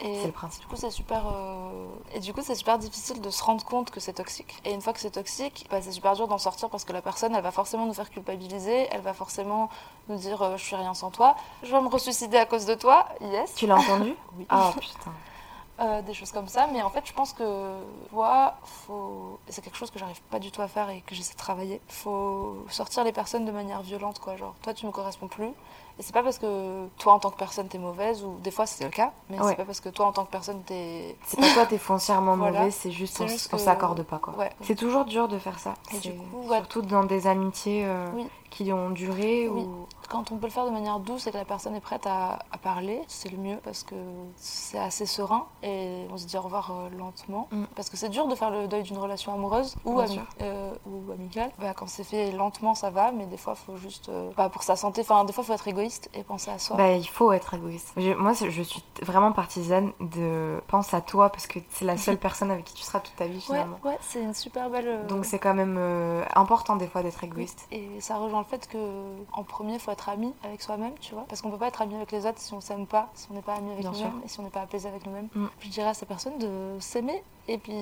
c'est- 0.00 0.24
le 0.26 0.32
principe. 0.32 0.62
Du 0.62 0.66
coup, 0.68 0.76
c'est 0.76 0.90
super. 0.90 1.24
Et 2.14 2.20
du 2.20 2.32
coup, 2.32 2.40
c'est 2.42 2.54
super 2.54 2.78
difficile 2.78 3.20
de 3.20 3.28
se 3.30 3.44
rendre 3.44 3.64
compte 3.64 3.90
que 3.90 4.00
c'est 4.00 4.14
toxique. 4.14 4.56
Et 4.64 4.72
une 4.72 4.80
fois 4.80 4.92
que 4.94 5.00
c'est 5.00 5.10
toxique, 5.10 5.66
bah, 5.70 5.82
c'est 5.82 5.92
super 5.92 6.14
dur 6.14 6.26
d'en 6.26 6.38
sortir 6.38 6.70
parce 6.70 6.84
que 6.84 6.92
la 6.92 7.02
personne, 7.02 7.34
elle 7.34 7.42
va 7.42 7.50
forcément 7.52 7.84
nous 7.86 7.94
faire 7.94 8.08
culpabiliser. 8.10 8.88
Elle 8.90 9.02
va 9.02 9.12
forcément 9.12 9.68
nous 10.08 10.16
dire 10.16 10.56
Je 10.56 10.62
suis 10.64 10.76
rien 10.76 10.94
sans 10.94 11.10
toi. 11.10 11.36
Je 11.62 11.70
vais 11.70 11.80
me 11.82 11.88
ressuicider 11.88 12.38
à 12.38 12.46
cause 12.46 12.64
de 12.66 12.74
toi. 12.74 13.06
Yes. 13.20 13.54
Tu 13.54 13.66
l'as 13.66 13.76
entendu? 13.76 14.14
Oui. 14.38 14.46
Ah 14.48 14.72
putain. 14.80 15.12
Euh, 15.80 16.02
des 16.02 16.14
choses 16.14 16.30
comme 16.30 16.46
ça. 16.46 16.68
Mais 16.72 16.82
en 16.82 16.88
fait, 16.90 17.02
je 17.04 17.12
pense 17.12 17.32
que 17.32 17.74
toi, 18.10 18.54
faut. 18.62 19.40
C'est 19.48 19.60
quelque 19.62 19.76
chose 19.76 19.90
que 19.90 19.98
j'arrive 19.98 20.20
pas 20.30 20.38
du 20.38 20.52
tout 20.52 20.62
à 20.62 20.68
faire 20.68 20.88
et 20.90 21.00
que 21.00 21.14
j'essaie 21.16 21.32
de 21.32 21.38
travailler. 21.38 21.80
Faut 21.88 22.64
sortir 22.68 23.02
les 23.02 23.10
personnes 23.12 23.44
de 23.44 23.50
manière 23.50 23.82
violente, 23.82 24.20
quoi. 24.20 24.36
Genre, 24.36 24.54
toi, 24.62 24.72
tu 24.72 24.86
me 24.86 24.92
corresponds 24.92 25.26
plus. 25.26 25.48
Et 25.98 26.02
c'est 26.02 26.12
pas 26.12 26.22
parce 26.22 26.38
que 26.38 26.86
toi, 26.98 27.12
en 27.14 27.18
tant 27.18 27.30
que 27.30 27.36
personne, 27.36 27.66
t'es 27.68 27.78
mauvaise, 27.78 28.24
ou 28.24 28.36
des 28.42 28.50
fois, 28.52 28.66
c'est 28.66 28.84
le 28.84 28.90
cas, 28.90 29.12
mais 29.30 29.40
Ouais. 29.40 29.50
c'est 29.50 29.56
pas 29.56 29.64
parce 29.64 29.80
que 29.80 29.88
toi, 29.88 30.06
en 30.06 30.12
tant 30.12 30.24
que 30.24 30.30
personne, 30.30 30.62
t'es. 30.62 31.16
C'est 31.26 31.38
pas 31.40 31.52
toi, 31.52 31.66
t'es 31.66 31.78
foncièrement 31.78 32.36
Voilà. 32.36 32.60
mauvais, 32.60 32.70
c'est 32.70 32.90
juste 32.92 33.20
on, 33.20 33.26
juste 33.26 33.48
on 33.52 33.56
que- 33.56 33.62
s'accorde 33.62 34.02
pas 34.04 34.18
quoi. 34.18 34.34
Ouais. 34.36 34.50
C'est 34.62 34.74
toujours 34.76 35.04
dur 35.04 35.26
de 35.28 35.38
faire 35.38 35.58
ça. 35.58 35.74
Et 35.92 35.98
du 35.98 36.12
coup, 36.14 36.48
ouais. 36.48 36.58
Surtout 36.58 36.82
dans 36.82 37.04
des 37.04 37.26
amitiés 37.26 37.84
euh, 37.84 38.06
Oui. 38.14 38.28
Qui 38.54 38.72
ont 38.72 38.90
duré 38.90 39.48
Oui. 39.48 39.62
ou 39.62 39.86
Quand 40.08 40.30
on 40.30 40.36
peut 40.36 40.46
le 40.46 40.52
faire 40.52 40.64
de 40.66 40.70
manière 40.70 41.00
douce 41.00 41.26
et 41.26 41.32
que 41.32 41.36
la 41.36 41.44
personne 41.44 41.74
est 41.74 41.80
prête 41.80 42.06
à, 42.06 42.38
à 42.52 42.58
parler, 42.58 43.00
c'est 43.08 43.30
le 43.30 43.38
mieux 43.38 43.56
parce 43.64 43.82
que 43.82 43.94
c'est 44.36 44.78
assez 44.78 45.06
serein 45.06 45.46
et 45.62 46.06
on 46.12 46.16
se 46.16 46.26
dit 46.26 46.36
au 46.36 46.42
revoir 46.42 46.70
euh, 46.70 46.88
lentement. 46.96 47.48
Mm. 47.50 47.64
Parce 47.74 47.90
que 47.90 47.96
c'est 47.96 48.10
dur 48.10 48.28
de 48.28 48.34
faire 48.34 48.50
le 48.50 48.68
deuil 48.68 48.82
d'une 48.84 48.98
relation 48.98 49.32
amoureuse 49.34 49.74
ou, 49.84 49.98
ami- 49.98 50.20
euh, 50.42 50.72
ou 50.86 51.10
amicale. 51.10 51.50
Bah, 51.58 51.74
quand 51.74 51.88
c'est 51.88 52.04
fait 52.04 52.30
lentement, 52.30 52.74
ça 52.74 52.90
va, 52.90 53.10
mais 53.10 53.26
des 53.26 53.36
fois, 53.36 53.54
il 53.60 53.64
faut 53.64 53.76
juste. 53.76 54.08
euh, 54.08 54.30
bah, 54.36 54.48
pour 54.48 54.62
sa 54.62 54.76
santé, 54.76 55.00
enfin, 55.00 55.24
des 55.24 55.32
fois, 55.32 55.42
il 55.42 55.46
faut 55.48 55.52
être 55.54 55.66
égoïste 55.68 56.08
et 56.14 56.22
penser 56.22 56.50
à 56.50 56.58
soi. 56.60 56.76
Bah, 56.76 56.92
il 56.92 57.08
faut 57.08 57.32
être 57.32 57.54
égoïste. 57.54 57.92
Je- 57.96 58.12
moi, 58.14 58.32
je 58.34 58.62
suis 58.62 58.84
vraiment 59.02 59.32
partisane 59.32 59.90
de 60.00 60.60
pense 60.68 60.94
à 60.94 61.00
toi 61.00 61.30
parce 61.30 61.46
que 61.48 61.58
c'est 61.70 61.84
la 61.84 61.96
seule 61.96 62.18
personne 62.28 62.50
avec 62.52 62.64
qui 62.66 62.74
tu 62.74 62.82
seras 62.84 63.00
toute 63.00 63.16
ta 63.16 63.26
vie 63.26 63.34
ouais, 63.36 63.40
finalement. 63.40 63.78
ouais, 63.84 63.98
c'est 64.00 64.22
une 64.22 64.34
super 64.34 64.70
belle. 64.70 64.86
euh, 64.86 65.06
Donc 65.06 65.24
c'est 65.24 65.38
quand 65.40 65.54
même 65.54 65.76
important 66.36 66.76
des 66.76 66.86
fois 66.86 67.02
d'être 67.02 67.24
égoïste. 67.24 67.66
Et 67.72 67.88
ça 68.00 68.16
rejoint 68.16 68.43
le 68.44 68.58
fait 68.58 68.68
que 68.68 68.78
en 69.32 69.42
premier, 69.42 69.78
faut 69.78 69.90
être 69.90 70.08
ami 70.08 70.32
avec 70.42 70.62
soi-même, 70.62 70.94
tu 71.00 71.14
vois. 71.14 71.24
Parce 71.28 71.42
qu'on 71.42 71.50
peut 71.50 71.58
pas 71.58 71.68
être 71.68 71.82
ami 71.82 71.94
avec 71.94 72.12
les 72.12 72.26
autres 72.26 72.38
si 72.38 72.52
on 72.54 72.60
s'aime 72.60 72.86
pas, 72.86 73.10
si 73.14 73.26
on 73.30 73.34
n'est 73.34 73.42
pas 73.42 73.54
ami 73.54 73.72
avec 73.72 73.84
nous-mêmes 73.84 74.20
et 74.24 74.28
si 74.28 74.40
on 74.40 74.42
n'est 74.42 74.50
pas 74.50 74.62
apaisé 74.62 74.88
avec 74.88 75.06
nous-mêmes. 75.06 75.28
Mm. 75.34 75.46
Je 75.60 75.68
dirais 75.68 75.88
à 75.88 75.94
ces 75.94 76.06
personnes 76.06 76.38
de 76.38 76.76
s'aimer 76.80 77.22
et 77.48 77.58
puis 77.58 77.74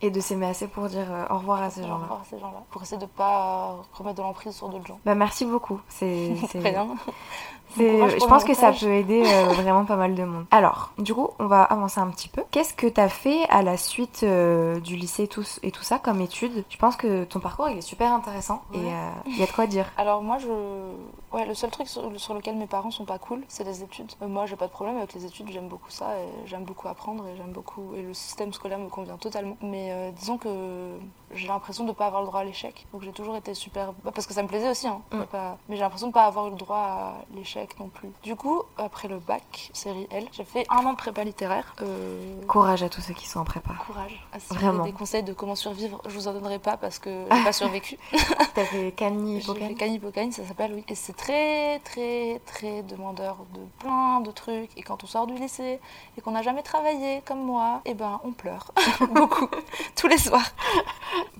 Et 0.00 0.10
de 0.10 0.20
s'aimer 0.20 0.46
assez 0.46 0.66
pour 0.68 0.86
dire 0.88 1.06
euh, 1.10 1.24
au 1.30 1.38
revoir 1.38 1.62
à 1.62 1.70
ces 1.70 1.80
Au 1.82 1.86
gens-là. 1.86 2.02
revoir 2.04 2.20
à 2.20 2.24
ces 2.24 2.38
gens-là. 2.38 2.62
Pour 2.70 2.82
essayer 2.82 3.00
de 3.00 3.06
pas 3.06 3.76
remettre 3.92 4.16
de 4.16 4.22
l'emprise 4.22 4.54
sur 4.54 4.68
d'autres 4.68 4.86
gens. 4.86 4.98
Bah 5.04 5.14
merci 5.14 5.44
beaucoup. 5.44 5.80
C'est 5.88 6.34
Rien. 6.54 6.88
je 7.76 8.26
pense 8.26 8.44
que 8.44 8.54
ça 8.54 8.72
peut 8.72 8.92
aider 8.92 9.22
euh, 9.26 9.44
vraiment 9.54 9.84
pas 9.84 9.96
mal 9.96 10.14
de 10.14 10.24
monde. 10.24 10.46
Alors, 10.50 10.92
du 10.98 11.14
coup, 11.14 11.30
on 11.38 11.46
va 11.46 11.62
avancer 11.62 12.00
un 12.00 12.08
petit 12.10 12.28
peu. 12.28 12.42
Qu'est-ce 12.50 12.74
que 12.74 12.86
t'as 12.86 13.08
fait 13.08 13.44
à 13.48 13.62
la 13.62 13.76
suite 13.76 14.20
euh, 14.22 14.80
du 14.80 14.96
lycée 14.96 15.24
et 15.24 15.28
tout, 15.28 15.44
et 15.62 15.70
tout 15.70 15.82
ça 15.82 15.98
comme 15.98 16.20
études? 16.20 16.64
Je 16.68 16.76
pense 16.76 16.96
que 16.96 17.24
ton 17.24 17.40
parcours 17.40 17.68
il 17.68 17.78
est 17.78 17.82
super 17.82 18.12
intéressant 18.12 18.62
et 18.72 18.78
euh, 18.78 19.10
il 19.26 19.38
y 19.38 19.42
a 19.42 19.46
de 19.46 19.52
quoi 19.52 19.66
dire. 19.66 19.86
Alors 19.96 20.22
moi, 20.22 20.38
je... 20.38 20.48
ouais, 21.32 21.46
le 21.46 21.54
seul 21.54 21.70
truc 21.70 21.88
sur, 21.88 22.10
sur 22.20 22.34
lequel 22.34 22.56
mes 22.56 22.66
parents 22.66 22.90
sont 22.90 23.04
pas 23.04 23.18
cool, 23.18 23.42
c'est 23.48 23.64
les 23.64 23.82
études. 23.82 24.12
Euh, 24.22 24.28
moi, 24.28 24.46
j'ai 24.46 24.56
pas 24.56 24.66
de 24.66 24.72
problème 24.72 24.96
avec 24.98 25.12
les 25.14 25.24
études, 25.24 25.50
j'aime 25.50 25.68
beaucoup 25.68 25.90
ça, 25.90 26.16
et 26.18 26.46
j'aime 26.46 26.64
beaucoup 26.64 26.88
apprendre, 26.88 27.26
et 27.26 27.36
j'aime 27.36 27.52
beaucoup... 27.52 27.94
Et 27.96 28.02
le 28.02 28.14
système 28.14 28.52
scolaire 28.52 28.78
me 28.78 28.88
convient 28.94 29.18
totalement. 29.18 29.56
Mais 29.60 29.90
euh, 29.90 30.10
disons 30.12 30.38
que 30.38 30.98
j'ai 31.34 31.46
l'impression 31.48 31.84
de 31.84 31.92
pas 31.92 32.06
avoir 32.06 32.22
le 32.22 32.28
droit 32.28 32.40
à 32.40 32.44
l'échec. 32.44 32.86
Donc 32.92 33.02
j'ai 33.02 33.12
toujours 33.12 33.36
été 33.36 33.54
super... 33.54 33.92
bah, 34.04 34.10
parce 34.14 34.26
que 34.26 34.34
ça 34.34 34.42
me 34.42 34.48
plaisait 34.48 34.68
aussi, 34.70 34.86
hein. 34.86 35.00
Mm. 35.12 35.22
Pas- 35.24 35.56
Mais 35.68 35.76
j'ai 35.76 35.82
l'impression 35.82 36.08
de 36.08 36.12
pas 36.12 36.24
avoir 36.24 36.46
eu 36.48 36.50
le 36.50 36.56
droit 36.56 36.76
à 36.78 37.14
l'échec 37.34 37.78
non 37.78 37.88
plus. 37.88 38.10
Du 38.22 38.36
coup, 38.36 38.62
après 38.78 39.08
le 39.08 39.18
bac, 39.18 39.70
série 39.72 40.06
L, 40.10 40.26
j'ai 40.32 40.44
fait 40.44 40.66
un 40.70 40.84
an 40.86 40.92
de 40.92 40.96
prépa 40.96 41.24
littéraire. 41.24 41.74
Euh, 41.82 42.40
Courage 42.46 42.82
à 42.82 42.88
tous 42.88 43.00
ceux 43.00 43.14
qui 43.14 43.28
sont 43.28 43.40
en 43.40 43.44
prépa. 43.44 43.74
Courage. 43.86 44.24
Ah, 44.32 44.38
si 44.40 44.48
vous 44.50 44.54
Vraiment. 44.54 44.82
avez 44.82 44.92
des 44.92 44.96
conseils 44.96 45.22
de 45.22 45.32
comment 45.32 45.54
survivre, 45.54 46.00
je 46.06 46.14
vous 46.14 46.28
en 46.28 46.32
donnerai 46.32 46.58
pas 46.58 46.76
parce 46.76 46.98
que 46.98 47.26
j'ai 47.30 47.44
pas 47.44 47.52
survécu. 47.52 47.98
T'as 48.54 48.64
fait 48.64 48.92
Cani, 48.92 49.38
Hippocane 49.38 50.32
ça 50.32 50.44
s'appelle, 50.44 50.72
oui. 50.74 50.84
Et 50.88 50.94
c'est 50.94 51.12
très, 51.16 51.78
très, 51.80 52.40
très 52.46 52.82
demandeur 52.82 53.36
de 53.54 53.60
plein 53.78 54.20
de 54.20 54.30
trucs. 54.30 54.70
Et 54.76 54.82
quand 54.82 55.02
on 55.04 55.06
sort 55.06 55.26
du 55.26 55.34
lycée 55.34 55.80
et 56.16 56.20
qu'on 56.20 56.30
n'a 56.32 56.42
jamais 56.42 56.62
travaillé 56.62 57.22
comme 57.26 57.42
moi, 57.44 57.80
eh 57.84 57.94
ben, 57.94 58.20
on 58.24 58.32
pleure. 58.32 58.72
Beaucoup. 59.12 59.48
Tous 59.96 60.06
les 60.08 60.18
soirs. 60.18 60.50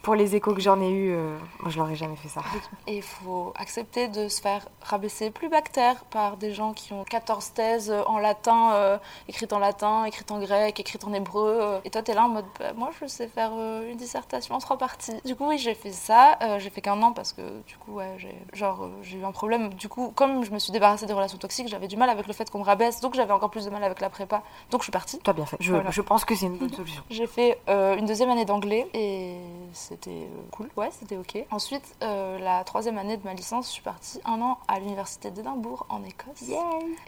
Pour 0.03 0.15
les 0.15 0.35
échos 0.37 0.53
que 0.55 0.61
j'en 0.61 0.81
ai 0.81 0.91
eu, 0.91 1.13
euh, 1.13 1.37
moi 1.61 1.71
je 1.71 1.79
l'aurais 1.79 1.95
jamais 1.97 2.17
fait 2.17 2.29
ça. 2.29 2.43
Et 2.87 2.97
il 2.97 3.03
faut 3.03 3.53
accepter 3.57 4.09
de 4.09 4.29
se 4.29 4.41
faire 4.41 4.69
rabaisser 4.83 5.31
plus 5.31 5.49
bactère 5.49 6.05
par 6.07 6.37
des 6.37 6.53
gens 6.53 6.73
qui 6.75 6.93
ont 6.93 7.05
14 7.05 7.53
thèses 7.55 7.95
en 8.07 8.19
latin, 8.19 8.73
euh, 8.75 8.99
écrites 9.29 9.53
en 9.53 9.59
latin, 9.59 10.05
écrites 10.05 10.31
en 10.31 10.39
grec, 10.41 10.79
écrites 10.79 11.05
en 11.05 11.13
hébreu. 11.15 11.59
euh. 11.61 11.79
Et 11.85 11.91
toi, 11.91 12.03
t'es 12.03 12.15
là 12.15 12.25
en 12.25 12.29
mode, 12.29 12.45
bah, 12.59 12.73
moi, 12.77 12.91
je 13.01 13.07
sais 13.07 13.29
faire 13.29 13.53
une 13.53 13.97
dissertation 13.97 14.55
en 14.55 14.59
trois 14.59 14.77
parties. 14.79 15.15
Du 15.25 15.35
coup, 15.37 15.49
oui, 15.49 15.59
j'ai 15.59 15.75
fait 15.75 15.93
ça. 15.93 16.39
J'ai 16.59 16.71
fait 16.71 16.81
qu'un 16.81 17.01
an 17.03 17.13
parce 17.13 17.33
que, 17.33 17.43
du 17.67 17.77
coup, 17.79 17.93
ouais, 17.95 18.15
j'ai 18.19 18.35
genre, 18.53 18.89
j'ai 19.03 19.19
eu 19.19 19.25
un 19.25 19.33
problème. 19.33 19.73
Du 19.75 19.89
coup, 19.89 20.13
comme 20.15 20.45
je 20.45 20.51
me 20.51 20.59
suis 20.59 20.73
débarrassée 20.73 21.07
des 21.07 21.13
relations 21.13 21.39
toxiques, 21.39 21.69
j'avais 21.69 21.89
du 21.89 21.97
mal 21.97 22.11
avec 22.11 22.27
le 22.27 22.33
fait 22.33 22.51
qu'on 22.51 22.59
me 22.59 22.65
rabaisse. 22.65 23.01
Donc, 23.01 23.15
j'avais 23.15 23.33
encore 23.33 23.51
plus 23.51 23.65
de 23.65 23.71
mal 23.71 23.83
avec 23.85 24.01
la 24.01 24.11
prépa. 24.11 24.43
Donc, 24.71 24.83
je 24.83 24.85
suis 24.85 24.93
partie. 24.93 25.19
Toi 25.21 25.33
bien 25.33 25.47
fait. 25.47 25.57
Je, 25.61 25.73
Voilà. 25.73 25.91
je 25.91 26.01
pense 26.03 26.25
que 26.25 26.35
c'est 26.35 26.47
une 26.47 26.57
bonne 26.59 26.73
solution. 26.73 27.03
J'ai 27.11 27.27
fait 27.27 27.59
une 27.69 28.07
deuxième 28.07 28.31
année 28.31 28.45
d'anglais 28.45 28.87
et 28.93 29.37
c'était 29.75 30.11
euh, 30.31 30.43
cool. 30.51 30.71
Ouais, 30.77 30.89
c'était 30.91 31.17
ok. 31.17 31.45
Ensuite, 31.51 31.95
euh, 32.03 32.39
la 32.39 32.65
troisième 32.65 32.99
année 32.99 33.17
de 33.17 33.25
ma 33.25 33.35
licence, 33.35 33.67
je 33.67 33.73
suis 33.73 33.83
partie 33.83 34.21
un 34.25 34.41
an 34.41 34.59
à 34.69 34.79
l'université 34.79 35.31
d'Édimbourg 35.31 35.87
en 35.89 36.03
Écosse. 36.05 36.49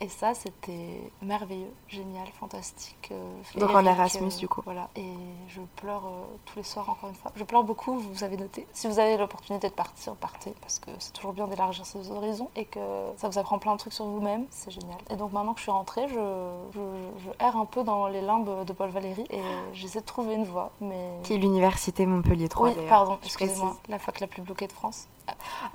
Et 0.00 0.08
ça, 0.08 0.34
c'était 0.34 1.10
merveilleux, 1.22 1.72
génial, 1.88 2.26
fantastique. 2.38 3.08
euh, 3.12 3.58
Donc 3.58 3.70
en 3.70 3.84
Erasmus, 3.84 4.36
du 4.38 4.48
coup. 4.48 4.62
Voilà. 4.64 4.88
Et 4.96 5.12
je 5.48 5.60
pleure 5.76 6.04
tous 6.44 6.56
les 6.56 6.62
soirs, 6.64 6.88
encore 6.90 7.08
une 7.08 7.14
fois. 7.14 7.32
Je 7.34 7.44
pleure 7.44 7.64
beaucoup, 7.64 7.98
vous 7.98 8.24
avez 8.24 8.36
noté. 8.36 8.66
Si 8.72 8.86
vous 8.86 8.98
avez 8.98 9.16
l'opportunité 9.16 9.68
de 9.68 9.74
partir, 9.74 10.14
partez, 10.16 10.54
parce 10.60 10.78
que 10.78 10.90
c'est 10.98 11.12
toujours 11.12 11.32
bien 11.32 11.46
d'élargir 11.46 11.86
ses 11.86 12.10
horizons 12.10 12.50
et 12.56 12.64
que 12.64 12.80
ça 13.16 13.28
vous 13.28 13.38
apprend 13.38 13.58
plein 13.58 13.72
de 13.72 13.78
trucs 13.78 13.92
sur 13.92 14.04
vous-même. 14.04 14.46
C'est 14.50 14.70
génial. 14.70 14.98
Et 15.10 15.16
donc 15.16 15.32
maintenant 15.32 15.52
que 15.52 15.58
je 15.60 15.64
suis 15.64 15.72
rentrée, 15.72 16.08
je, 16.08 16.50
je, 16.74 16.80
je 17.24 17.44
erre 17.44 17.56
un 17.56 17.64
peu 17.66 17.82
dans 17.84 18.08
les 18.08 18.20
limbes 18.20 18.64
de 18.64 18.72
Paul 18.72 18.90
Valéry 18.90 19.24
et 19.30 19.40
j'essaie 19.72 20.00
de 20.00 20.04
trouver 20.04 20.34
une 20.34 20.44
voie. 20.44 20.72
Mais... 20.80 21.10
Qui 21.22 21.34
est 21.34 21.38
l'université 21.38 22.06
Montpellier 22.06 22.45
3 22.48 22.68
Oui, 22.68 22.74
pardon, 22.88 23.18
excusez-moi, 23.24 23.76
la 23.88 23.98
fac 23.98 24.20
la 24.20 24.26
plus 24.26 24.42
bloquée 24.42 24.66
de 24.66 24.72
France. 24.72 25.08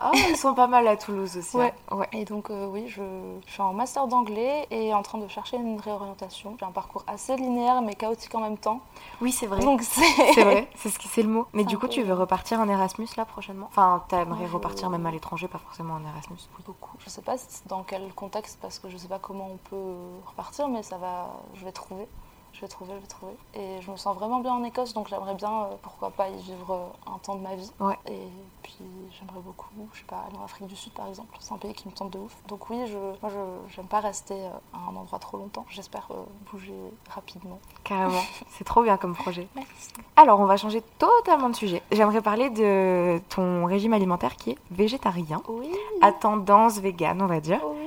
Oh, 0.02 0.12
ils 0.30 0.38
sont 0.38 0.54
pas 0.54 0.68
mal 0.68 0.88
à 0.88 0.96
Toulouse 0.96 1.36
aussi. 1.38 1.58
Ouais. 1.58 1.74
hein. 1.90 1.98
ouais. 1.98 2.08
Et 2.14 2.24
donc, 2.24 2.50
euh, 2.50 2.68
oui, 2.68 2.86
je, 2.88 3.02
je 3.46 3.52
suis 3.52 3.62
en 3.62 3.74
master 3.74 4.08
d'anglais 4.08 4.66
et 4.72 4.94
en 4.94 5.02
train 5.04 5.18
de 5.18 5.28
chercher 5.28 5.58
une 5.58 5.78
réorientation. 5.80 6.56
J'ai 6.60 6.66
un 6.66 6.72
parcours 6.72 7.04
assez 7.06 7.36
linéaire 7.36 7.82
mais 7.82 7.94
chaotique 7.96 8.34
en 8.34 8.40
même 8.40 8.58
temps. 8.58 8.80
Oui, 9.20 9.32
c'est 9.34 9.48
vrai. 9.48 9.60
Donc, 9.60 9.82
c'est. 9.82 10.02
Vrai, 10.42 10.70
c'est 10.76 10.90
ce 10.90 10.98
qui 10.98 11.08
c'est 11.10 11.22
le 11.24 11.28
mot. 11.30 11.48
Mais 11.54 11.66
du 11.66 11.78
coup, 11.78 11.88
peu- 11.88 11.94
tu 11.94 12.02
veux 12.02 12.14
repartir 12.14 12.60
en 12.62 12.70
Erasmus 12.70 13.08
là 13.18 13.26
prochainement? 13.26 13.68
Enfin, 13.70 14.04
t'aimerais 14.08 14.26
Moi, 14.40 14.48
je- 14.48 14.54
repartir 14.54 14.90
même 14.90 15.06
à 15.06 15.12
l'étranger, 15.12 15.48
pas 15.50 15.60
forcément 15.60 15.96
en 15.96 16.06
Erasmus. 16.06 16.38
beaucoup. 16.66 16.92
Je 17.00 17.10
sais 17.10 17.22
pas 17.22 17.36
dans 17.66 17.84
quel 17.84 18.14
contexte 18.14 18.58
parce 18.62 18.80
que 18.80 18.90
je 18.90 18.96
sais 18.98 19.08
pas 19.10 19.20
comment 19.20 19.50
on 19.52 19.58
peut 19.70 19.96
repartir, 20.28 20.70
mais 20.70 20.82
ça 20.84 20.98
va. 20.98 21.28
Je 21.56 21.66
vais 21.66 21.72
trouver. 21.74 22.08
Je 22.54 22.62
vais 22.62 22.68
trouver, 22.68 22.94
je 22.96 23.00
vais 23.00 23.08
trouver. 23.08 23.34
Et 23.54 23.82
je 23.82 23.90
me 23.90 23.96
sens 23.98 24.16
vraiment 24.16 24.40
bien 24.40 24.54
en 24.54 24.64
Écosse, 24.64 24.94
donc 24.94 25.08
j'aimerais 25.08 25.34
bien, 25.36 25.64
euh, 25.64 25.76
pourquoi 25.82 26.12
pas, 26.12 26.30
y 26.30 26.38
vivre 26.42 26.72
euh, 26.74 27.12
un 27.14 27.18
temps 27.18 27.36
de 27.36 27.42
ma 27.42 27.56
vie. 27.56 27.72
Ouais. 27.80 27.98
Et 28.08 28.28
puis 28.62 28.78
j'aimerais 29.18 29.40
beaucoup, 29.44 29.70
je 29.94 30.00
sais 30.00 30.06
pas, 30.06 30.24
aller 30.28 30.38
en 30.38 30.44
Afrique 30.44 30.68
du 30.68 30.76
Sud 30.76 30.92
par 30.94 31.08
exemple. 31.08 31.36
C'est 31.40 31.54
un 31.54 31.58
pays 31.58 31.74
qui 31.74 31.88
me 31.88 31.94
tente 31.94 32.12
de 32.12 32.20
ouf. 32.20 32.36
Donc 32.48 32.70
oui, 32.70 32.78
je, 32.88 32.98
moi 32.98 33.30
je 33.32 33.74
j'aime 33.74 33.88
pas 33.88 34.00
rester 34.02 34.36
euh, 34.36 34.50
à 34.74 34.92
un 34.92 34.96
endroit 34.96 35.18
trop 35.20 35.38
longtemps. 35.38 35.66
J'espère 35.70 36.08
bouger 36.52 36.74
rapidement. 37.10 37.60
Carrément, 37.84 38.22
c'est 38.50 38.64
trop 38.66 38.84
bien 38.84 38.98
comme 38.98 39.16
projet. 39.16 39.48
Merci. 39.56 39.90
Alors, 40.18 40.40
on 40.40 40.46
va 40.46 40.58
changer 40.58 40.84
totalement 41.00 41.50
de 41.50 41.56
sujet. 41.56 41.82
J'aimerais 41.92 42.22
parler 42.22 42.50
de 42.50 43.20
ton 43.30 43.66
régime 43.66 43.94
alimentaire 43.94 44.36
qui 44.36 44.52
est 44.52 44.58
végétarien, 44.70 45.42
Oui. 45.48 45.72
à 46.02 46.12
tendance 46.12 46.80
végane, 46.80 47.22
on 47.22 47.28
va 47.28 47.40
dire. 47.40 47.60
Oui. 47.66 47.81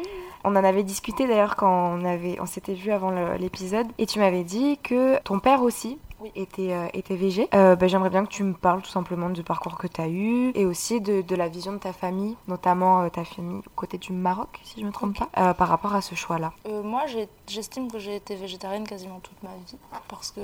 On 0.44 0.56
en 0.56 0.64
avait 0.64 0.82
discuté 0.82 1.26
d'ailleurs 1.26 1.56
quand 1.56 1.98
on, 1.98 2.46
s'était 2.46 2.74
vu 2.74 2.92
avant 2.92 3.10
l'épisode, 3.36 3.86
et 3.98 4.04
tu 4.04 4.18
m'avais 4.18 4.44
dit 4.44 4.78
que 4.82 5.18
ton 5.22 5.38
père 5.38 5.62
aussi 5.62 5.98
Oui. 6.24 6.32
végé. 7.10 7.48
Euh, 7.54 7.76
ben, 7.76 7.88
J'aimerais 7.88 8.10
bien 8.10 8.24
que 8.24 8.30
tu 8.30 8.42
me 8.42 8.54
parles 8.54 8.80
tout 8.80 8.90
simplement 8.90 9.28
du 9.28 9.42
parcours 9.42 9.76
que 9.76 9.86
tu 9.86 10.00
as 10.00 10.08
eu, 10.08 10.52
et 10.54 10.64
aussi 10.64 11.00
de, 11.00 11.34
la 11.34 11.48
vision 11.48 11.72
de 11.72 11.78
ta 11.78 11.92
famille, 11.92 12.36
notamment 12.48 13.02
euh, 13.02 13.08
ta 13.08 13.24
famille 13.24 13.60
côté 13.76 13.98
du 13.98 14.12
Maroc, 14.12 14.60
si 14.62 14.80
je 14.80 14.86
me 14.86 14.92
trompe 14.92 15.18
pas, 15.18 15.28
euh, 15.36 15.52
par 15.52 15.68
rapport 15.68 15.94
à 15.94 16.00
ce 16.00 16.14
choix-là. 16.14 16.52
Euh, 16.66 16.82
moi, 16.82 17.04
j'estime 17.46 17.90
que 17.90 17.98
j'ai 17.98 18.16
été 18.16 18.36
végétarienne 18.36 18.86
quasiment 18.86 19.20
toute 19.20 19.42
ma 19.42 19.54
vie 19.66 19.76
parce 20.08 20.30
que 20.30 20.40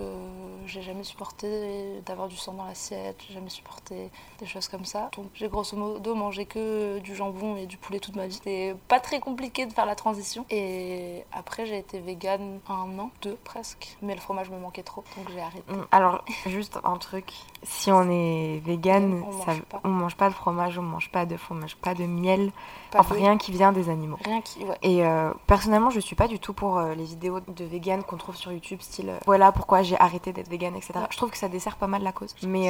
j'ai 0.67 0.83
jamais 0.83 1.05
supporté 1.05 2.03
d'avoir 2.05 2.29
du 2.29 2.37
sang 2.37 2.53
dans 2.53 2.65
l'assiette, 2.65 3.17
j'ai 3.27 3.35
jamais 3.35 3.49
supporté 3.49 4.11
des 4.39 4.47
choses 4.47 4.69
comme 4.69 4.85
ça. 4.85 5.11
Donc, 5.17 5.27
j'ai 5.35 5.49
grosso 5.49 5.77
modo 5.77 6.15
mangé 6.15 6.45
que 6.45 6.99
du 6.99 7.15
jambon 7.15 7.57
et 7.57 7.67
du 7.67 7.77
poulet 7.77 8.01
toute 8.01 8.17
ma 8.17 8.27
vie. 8.27 8.35
C'était 8.35 8.75
pas 8.89 9.01
très 9.01 9.21
compliqué 9.21 9.67
de 9.67 9.73
faire 9.73 9.87
la 9.87 9.95
transition. 9.95 10.45
Et 10.51 11.25
après, 11.33 11.67
j'ai 11.67 11.79
été 11.79 12.01
végane 12.01 12.61
un 12.69 12.99
an, 12.99 13.11
deux 13.23 13.37
presque. 13.45 13.97
Mais 14.03 14.15
le 14.15 14.21
fromage 14.21 14.51
me 14.51 14.59
manquait 14.59 14.83
trop, 14.83 15.05
donc 15.17 15.31
j'ai 15.33 15.41
arrêté. 15.41 15.70
Mm, 15.71 15.83
Alors, 15.93 16.25
juste 16.47 16.79
un 16.85 16.97
truc, 16.97 17.33
si 17.63 17.91
on 17.93 18.11
est 18.11 18.61
vegan, 18.65 19.23
On 19.25 19.33
mange 19.33 19.45
ça- 19.47 19.53
pas. 19.69 19.81
on 19.85 19.89
mange 19.89 20.17
pas 20.17 20.29
de 20.29 20.35
fromage, 20.35 20.79
on 20.79 20.83
mange 20.83 21.11
pas 21.11 21.27
d'œufs, 21.27 21.47
on 21.51 21.55
mange 21.55 21.77
pas 21.77 21.95
de 21.95 22.05
miel, 22.05 22.51
Pas 22.91 23.01
enfin 23.01 23.15
de- 23.15 23.21
rien 23.21 23.39
qui 23.39 23.53
vient 23.53 23.73
des 23.73 23.89
animaux. 23.89 24.17
Rien 24.25 24.41
qui. 24.41 24.65
Ouais. 24.65 24.77
Et 24.83 25.05
euh, 25.05 25.33
personnellement, 25.47 25.91
je 25.91 26.01
suis 26.01 26.17
pas 26.17 26.27
du 26.29 26.39
tout 26.39 26.53
pour 26.53 26.79
euh, 26.79 26.95
les 26.95 27.05
vidéos 27.05 27.41
de 27.41 27.65
vegan 27.65 28.03
qu'on 28.03 28.17
trouve 28.17 28.37
sur 28.37 28.51
YouTube, 28.53 28.81
style 28.81 29.11
euh, 29.11 29.19
voilà 29.27 29.53
pourquoi 29.53 29.83
j'ai 29.83 29.99
arrêté 30.01 30.33
d'être 30.33 30.49
vegan, 30.51 30.75
etc. 30.75 30.93
Ouais. 30.97 31.01
Je 31.11 31.17
trouve 31.17 31.31
que 31.31 31.39
ça 31.39 31.49
dessert 31.49 31.77
pas 31.77 31.87
mal 31.87 32.03
la 32.03 32.13
cause. 32.13 32.35
Mais 32.47 32.67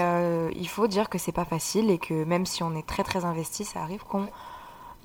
il 0.55 0.69
faut 0.69 0.87
dire 0.87 1.09
que 1.09 1.19
c'est 1.19 1.33
pas 1.33 1.45
facile 1.45 1.91
et 1.91 1.99
que 1.99 2.25
même 2.25 2.45
si 2.47 2.63
on 2.63 2.75
est 2.75 2.87
très 2.87 3.03
très 3.05 3.25
investi, 3.25 3.65
ça 3.65 3.81
arrive 3.81 4.05
qu'on 4.05 4.27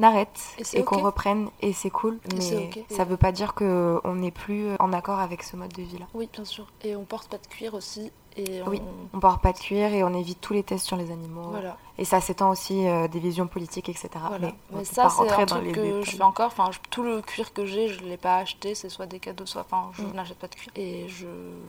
arrête 0.03 0.39
Et 0.73 0.83
qu'on 0.83 1.01
reprenne 1.01 1.49
et 1.61 1.73
c'est 1.73 1.89
cool. 1.89 2.19
Mais 2.33 2.69
ça 2.89 3.03
veut 3.03 3.17
pas 3.17 3.31
dire 3.31 3.53
que 3.53 3.99
on 4.03 4.15
n'est 4.15 4.31
plus 4.31 4.69
en 4.79 4.93
accord 4.93 5.19
avec 5.19 5.43
ce 5.43 5.55
mode 5.55 5.73
de 5.73 5.83
vie 5.83 5.97
là. 5.97 6.07
Oui, 6.13 6.29
bien 6.31 6.45
sûr. 6.45 6.67
Et 6.83 6.95
on 6.95 7.03
porte 7.03 7.29
pas 7.29 7.37
de 7.37 7.47
cuir 7.47 7.73
aussi. 7.73 8.11
Et 8.37 8.61
on... 8.63 8.69
Oui. 8.69 8.81
On 9.13 9.19
porte 9.19 9.41
pas 9.41 9.53
de 9.53 9.59
cuir 9.59 9.93
et 9.93 10.03
on 10.03 10.13
évite 10.13 10.41
tous 10.41 10.53
les 10.53 10.63
tests 10.63 10.85
sur 10.85 10.97
les 10.97 11.11
animaux. 11.11 11.49
Voilà. 11.49 11.77
Et 11.97 12.05
ça 12.05 12.19
s'étend 12.21 12.49
aussi 12.49 12.87
euh, 12.87 13.07
des 13.07 13.19
visions 13.19 13.47
politiques, 13.47 13.87
etc. 13.89 14.09
Voilà. 14.27 14.51
Mais, 14.71 14.83
ça, 14.83 15.07
c'est 15.09 15.31
un 15.31 15.45
truc 15.45 15.71
que 15.71 15.79
détails. 15.79 16.03
je 16.03 16.11
fais 16.17 16.23
encore. 16.23 16.47
Enfin, 16.47 16.69
je- 16.71 16.79
tout 16.89 17.03
le 17.03 17.21
cuir 17.21 17.53
que 17.53 17.65
j'ai, 17.65 17.87
je 17.87 18.01
ne 18.03 18.09
l'ai 18.09 18.17
pas 18.17 18.37
acheté. 18.37 18.75
C'est 18.75 18.89
soit 18.89 19.05
des 19.05 19.19
cadeaux, 19.19 19.45
soit. 19.45 19.61
Enfin, 19.61 19.91
je 19.93 20.01
Mm. 20.03 20.11
n'achète 20.13 20.37
pas 20.37 20.47
de 20.47 20.55
cuir. 20.55 20.71
Et 20.75 21.07
je 21.07 21.27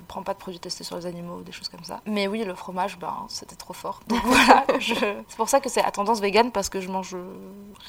prends 0.09 0.23
pas 0.23 0.35
de 0.35 0.39
produits 0.39 0.59
testés 0.61 0.83
sur 0.85 0.97
les 0.97 1.07
animaux 1.07 1.41
des 1.43 1.53
choses 1.53 1.69
comme 1.69 1.85
ça. 1.85 2.01
Mais 2.07 2.27
oui, 2.27 2.43
le 2.45 2.55
fromage, 2.55 2.99
ben, 2.99 3.15
c'était 3.29 3.57
trop 3.57 3.73
fort. 3.75 4.01
Donc 4.09 4.21
voilà. 4.25 4.65
je- 4.81 4.95
C'est 5.29 5.37
pour 5.37 5.49
ça 5.49 5.61
que 5.61 5.69
c'est 5.69 5.83
à 5.85 5.91
tendance 5.93 6.21
vegan 6.21 6.51
parce 6.51 6.69
que 6.69 6.81
je 6.81 6.89
mange 6.91 7.17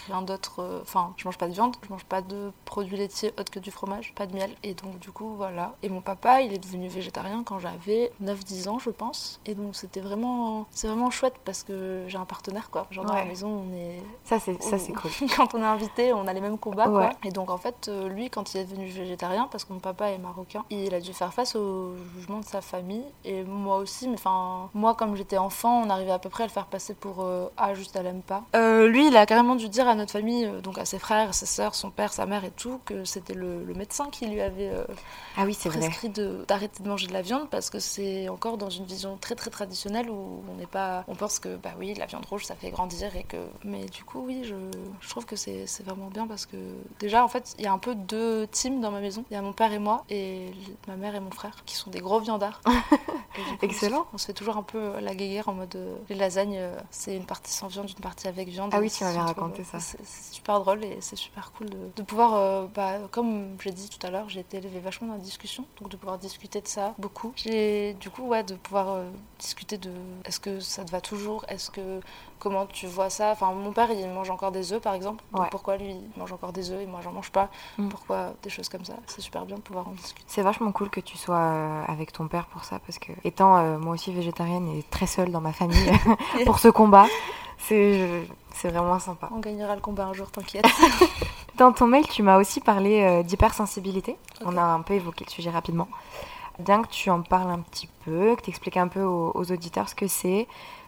rien 0.08 0.22
d'autre. 0.22 0.62
euh, 0.62 0.80
Enfin, 0.84 1.14
je 1.18 1.26
mange 1.28 1.38
pas 1.38 1.48
de 1.48 1.54
viande, 1.54 1.76
je 1.86 1.90
mange 1.90 2.06
pas 2.06 2.22
de 2.22 2.52
produits 2.66 2.98
laitiers 2.98 3.34
autres 3.40 3.52
que 3.52 3.60
du 3.60 3.72
fromage, 3.72 4.14
pas 4.16 4.26
de 4.28 4.36
miel. 4.36 4.52
Et 4.64 4.74
donc, 4.74 5.00
du 5.00 5.12
coup, 5.12 5.34
voilà. 5.36 5.74
Et 5.84 5.90
mon 5.90 6.02
papa, 6.02 6.42
il 6.42 6.54
est 6.54 6.58
devenu 6.60 6.88
végétarien 6.88 7.44
quand 7.44 7.60
j'avais 7.60 8.12
9-10 8.22 8.68
ans, 8.70 8.80
je 8.80 8.90
pense. 8.90 9.40
Et 9.46 9.56
donc, 9.56 9.76
c'était 9.76 10.02
vraiment. 10.02 10.66
C'est 10.72 10.88
vraiment 10.88 11.10
chouette 11.10 11.36
parce 11.44 11.64
que 11.64 12.06
j'ai 12.08 12.18
un 12.18 12.26
partenaire, 12.28 12.70
quoi. 12.70 12.86
Genre, 12.92 13.06
dans 13.06 13.14
la 13.14 13.22
Ouais. 13.22 13.28
maison, 13.28 13.66
on 13.68 13.74
est 13.76 14.02
Ça, 14.26 14.40
c'est 14.40 14.62
ça, 14.62 14.78
c'est 14.78 14.94
cool. 14.94 15.10
quand 15.36 15.56
on 15.56 15.62
est 15.62 15.66
invité, 15.66 16.14
on 16.14 16.28
a 16.28 16.34
les 16.34 16.42
mêmes 16.42 16.58
combats. 16.58 16.88
Ouais. 16.90 17.08
Quoi. 17.08 17.10
Et 17.24 17.32
donc, 17.32 17.50
en 17.50 17.58
fait, 17.58 17.88
euh, 17.88 18.08
lui, 18.10 18.30
quand 18.30 18.54
il 18.54 18.60
est 18.60 18.66
devenu 18.66 18.88
végétarien, 18.88 19.48
parce 19.52 19.64
que 19.66 19.74
mon 19.74 19.80
papa 19.80 20.10
est 20.12 20.18
marocain, 20.18 20.64
il 20.70 20.94
a 20.94 21.00
dû 21.00 21.14
faire 21.14 21.34
face 21.34 21.56
au 21.56 21.96
jugement 22.16 22.40
de 22.40 22.46
sa 22.46 22.62
famille. 22.62 23.04
Et 23.26 23.44
moi 23.44 23.78
aussi, 23.78 24.08
mais 24.08 24.16
enfin, 24.16 24.70
moi, 24.74 24.94
comme 24.96 25.16
j'étais 25.16 25.38
enfant, 25.38 25.82
on 25.86 25.90
arrivait 25.90 26.12
à 26.12 26.20
peu 26.20 26.30
près 26.30 26.44
à 26.44 26.48
le 26.48 26.52
faire 26.52 26.66
passer 26.68 26.94
pour 26.94 27.22
euh, 27.24 27.48
Ah, 27.58 27.74
juste 27.74 27.96
elle 27.96 28.06
aime 28.08 28.22
pas. 28.22 28.44
Euh, 28.56 28.88
lui, 28.88 29.08
il 29.08 29.18
a 29.18 29.26
carrément 29.26 29.56
dû 29.56 29.70
dire 29.70 29.88
à 29.88 29.96
notre 29.96 30.12
famille, 30.12 30.46
euh, 30.46 30.62
donc 30.62 30.78
à 30.78 30.86
ses 30.86 31.00
frères, 31.00 31.34
ses 31.34 31.46
sœurs, 31.46 31.74
son 31.76 31.90
père, 31.90 32.14
sa 32.14 32.26
mère 32.26 32.44
et 32.46 32.52
tout, 32.52 32.80
que 32.86 33.06
c'était 33.06 33.34
le, 33.34 33.64
le 33.64 33.74
médecin 33.74 34.10
qui 34.12 34.28
lui 34.28 34.42
avait 34.42 34.70
euh, 34.70 34.84
Ah 35.38 35.44
oui, 35.46 35.58
prescrit 35.64 36.10
de- 36.10 36.44
d'arrêter 36.48 36.84
de, 36.84 36.90
manger 36.90 37.08
de 37.08 37.14
la 37.14 37.22
viande 37.22 37.48
parce 37.50 37.70
que 37.70 37.80
c'est 37.80 38.28
encore 38.30 38.58
dans 38.58 38.70
une 38.70 38.86
vision 38.86 39.18
très 39.20 39.36
très 39.36 39.50
traditionnelle 39.50 40.10
où 40.10 40.42
on 40.52 40.56
n'est 40.56 40.66
pas, 40.66 41.04
on 41.08 41.16
pense 41.16 41.40
que 41.40 41.56
bah 41.58 41.70
oui, 41.80 41.94
la 41.94 42.06
viande 42.06 42.17
rouge 42.26 42.46
ça 42.46 42.56
fait 42.56 42.70
grandir 42.70 43.16
et 43.16 43.24
que, 43.24 43.38
mais 43.64 43.86
du 43.86 44.04
coup 44.04 44.24
oui, 44.26 44.42
je, 44.44 44.56
je 45.02 45.10
trouve 45.10 45.26
que 45.26 45.36
c'est 45.36 45.66
vraiment 45.84 46.08
bien 46.08 46.28
parce 46.28 46.46
que 46.46 46.58
déjà 47.00 47.24
en 47.24 47.28
fait 47.28 47.56
il 47.58 47.66
y 47.66 47.68
a 47.68 47.74
un 47.74 47.78
peu 47.78 47.96
deux 47.96 48.48
teams 48.48 48.82
dans 48.82 48.92
ma 48.92 49.00
maison. 49.00 49.26
Il 49.30 49.34
y 49.34 49.38
a 49.38 49.42
mon 49.42 49.54
père 49.54 49.74
et 49.74 49.80
moi 49.80 50.04
et 50.10 50.52
ma 50.88 50.96
mère 50.96 51.16
et 51.16 51.20
mon 51.20 51.32
frère 51.32 51.64
qui 51.66 51.76
sont 51.76 51.90
des 51.90 52.00
gros 52.00 52.20
viandards. 52.20 52.62
Excellent. 53.62 54.08
On 54.14 54.18
se 54.18 54.26
fait 54.26 54.34
toujours 54.34 54.58
un 54.58 54.64
peu 54.64 55.00
la 55.00 55.16
guéguerre 55.16 55.50
en 55.50 55.54
mode 55.54 55.76
euh, 55.76 55.96
les 56.10 56.16
lasagnes, 56.16 56.58
euh, 56.58 56.76
c'est 56.92 57.16
une 57.16 57.26
partie 57.26 57.52
sans 57.52 57.68
viande, 57.68 57.90
une 57.90 58.04
partie 58.04 58.28
avec 58.28 58.48
viande. 58.48 58.72
Ah 58.74 58.80
oui, 58.80 58.90
tu 58.90 59.04
m'avais 59.04 59.20
raconté 59.20 59.64
ça. 59.64 59.80
C'est 59.80 60.06
super 60.06 60.60
drôle 60.60 60.84
et 60.84 60.98
c'est 61.02 61.16
super 61.16 61.52
cool 61.54 61.70
de, 61.70 61.78
de 61.96 62.04
pouvoir, 62.04 62.36
euh, 62.36 62.68
bah, 62.74 62.94
comme 63.12 63.58
j'ai 63.62 63.72
dit 63.72 63.90
tout 63.90 64.06
à 64.06 64.10
l'heure, 64.10 64.30
j'ai 64.30 64.40
été 64.42 64.58
élevée 64.58 64.80
vachement 64.80 65.08
dans 65.08 65.14
la 65.14 65.20
discussion, 65.20 65.66
donc 65.80 65.90
de 65.90 65.98
pouvoir 65.98 66.18
discuter 66.18 66.62
de 66.62 66.68
ça 66.68 66.94
beaucoup. 66.98 67.34
J'ai 67.36 67.94
du 67.96 68.10
coup, 68.10 68.24
ouais, 68.24 68.44
de 68.44 68.56
pouvoir 68.56 69.02
discuter 69.40 69.78
de 69.78 69.92
est-ce 70.26 70.40
que 70.40 70.60
ça 70.60 70.84
te 70.84 70.92
va 70.92 71.02
toujours, 71.02 71.46
est-ce 71.50 71.72
que 71.72 72.00
comment 72.40 72.66
tu 72.68 72.86
vois 72.88 73.10
ça. 73.10 73.32
Enfin, 73.32 73.52
mon 73.52 73.72
père, 73.72 73.90
il 73.92 74.08
mange 74.10 74.30
encore 74.30 74.52
des 74.52 74.72
œufs, 74.74 74.82
par 74.82 74.94
exemple. 74.94 75.24
Donc 75.32 75.42
Ouais. 75.42 75.48
pourquoi 75.50 75.78
lui, 75.78 75.90
il 75.90 76.20
mange 76.20 76.32
encore 76.32 76.54
des 76.54 76.70
œufs 76.72 76.82
et 76.82 76.86
moi, 76.86 77.00
j'en 77.04 77.12
mange 77.12 77.32
pas 77.32 77.50
Mm. 77.78 77.90
Pourquoi 77.90 78.34
des 78.44 78.50
choses 78.50 78.70
comme 78.70 78.86
ça 78.86 78.94
C'est 79.08 79.22
super 79.22 79.46
bien 79.46 79.56
de 79.58 79.62
pouvoir 79.62 79.88
en 79.88 79.92
discuter. 79.92 80.24
C'est 80.28 80.42
vachement 80.44 80.72
cool 80.72 80.90
que 80.90 81.00
tu 81.00 81.18
sois 81.18 81.36
euh, 81.38 81.84
avec 81.88 82.12
ton 82.14 82.28
père 82.28 82.46
pour 82.48 82.64
ça, 82.64 82.80
parce 82.86 83.00
que 83.00 83.12
étant 83.24 83.58
euh, 83.58 83.78
moi 83.78 83.94
aussi 83.94 84.12
végétarienne 84.14 84.68
et 84.70 84.84
très 84.84 85.08
seule 85.08 85.32
dans 85.32 85.42
ma 85.42 85.54
famille 85.54 85.92
pour 86.46 86.60
ce 86.60 86.68
combat, 86.68 87.06
c'est 87.58 88.24
vraiment 88.64 89.00
sympa. 89.00 89.30
On 89.34 89.40
gagnera 89.40 89.76
le 89.76 89.82
combat 89.82 90.06
un 90.06 90.14
jour, 90.14 90.30
t'inquiète. 90.32 90.66
Dans 91.58 91.72
ton 91.74 91.88
mail, 91.88 92.08
tu 92.08 92.22
m'as 92.22 92.38
aussi 92.38 92.60
parlé 92.60 93.02
euh, 93.02 93.24
d'hypersensibilité. 93.24 94.16
On 94.46 94.56
a 94.58 94.62
un 94.62 94.82
peu 94.82 94.94
évoqué 94.94 95.26
le 95.26 95.32
sujet 95.32 95.50
rapidement. 95.50 95.88
Bien 96.60 96.84
que 96.84 96.88
tu 96.88 97.10
en 97.10 97.22
parles 97.24 97.50
un 97.50 97.60
petit 97.60 97.90
peu, 98.06 98.36
que 98.36 98.42
tu 98.42 98.50
expliques 98.52 98.78
un 98.78 98.88
peu 98.88 99.02
aux, 99.02 99.32
aux 99.34 99.52
auditeurs 99.52 99.90
ce 99.90 99.96
que 99.96 100.08
c'est, 100.08 100.48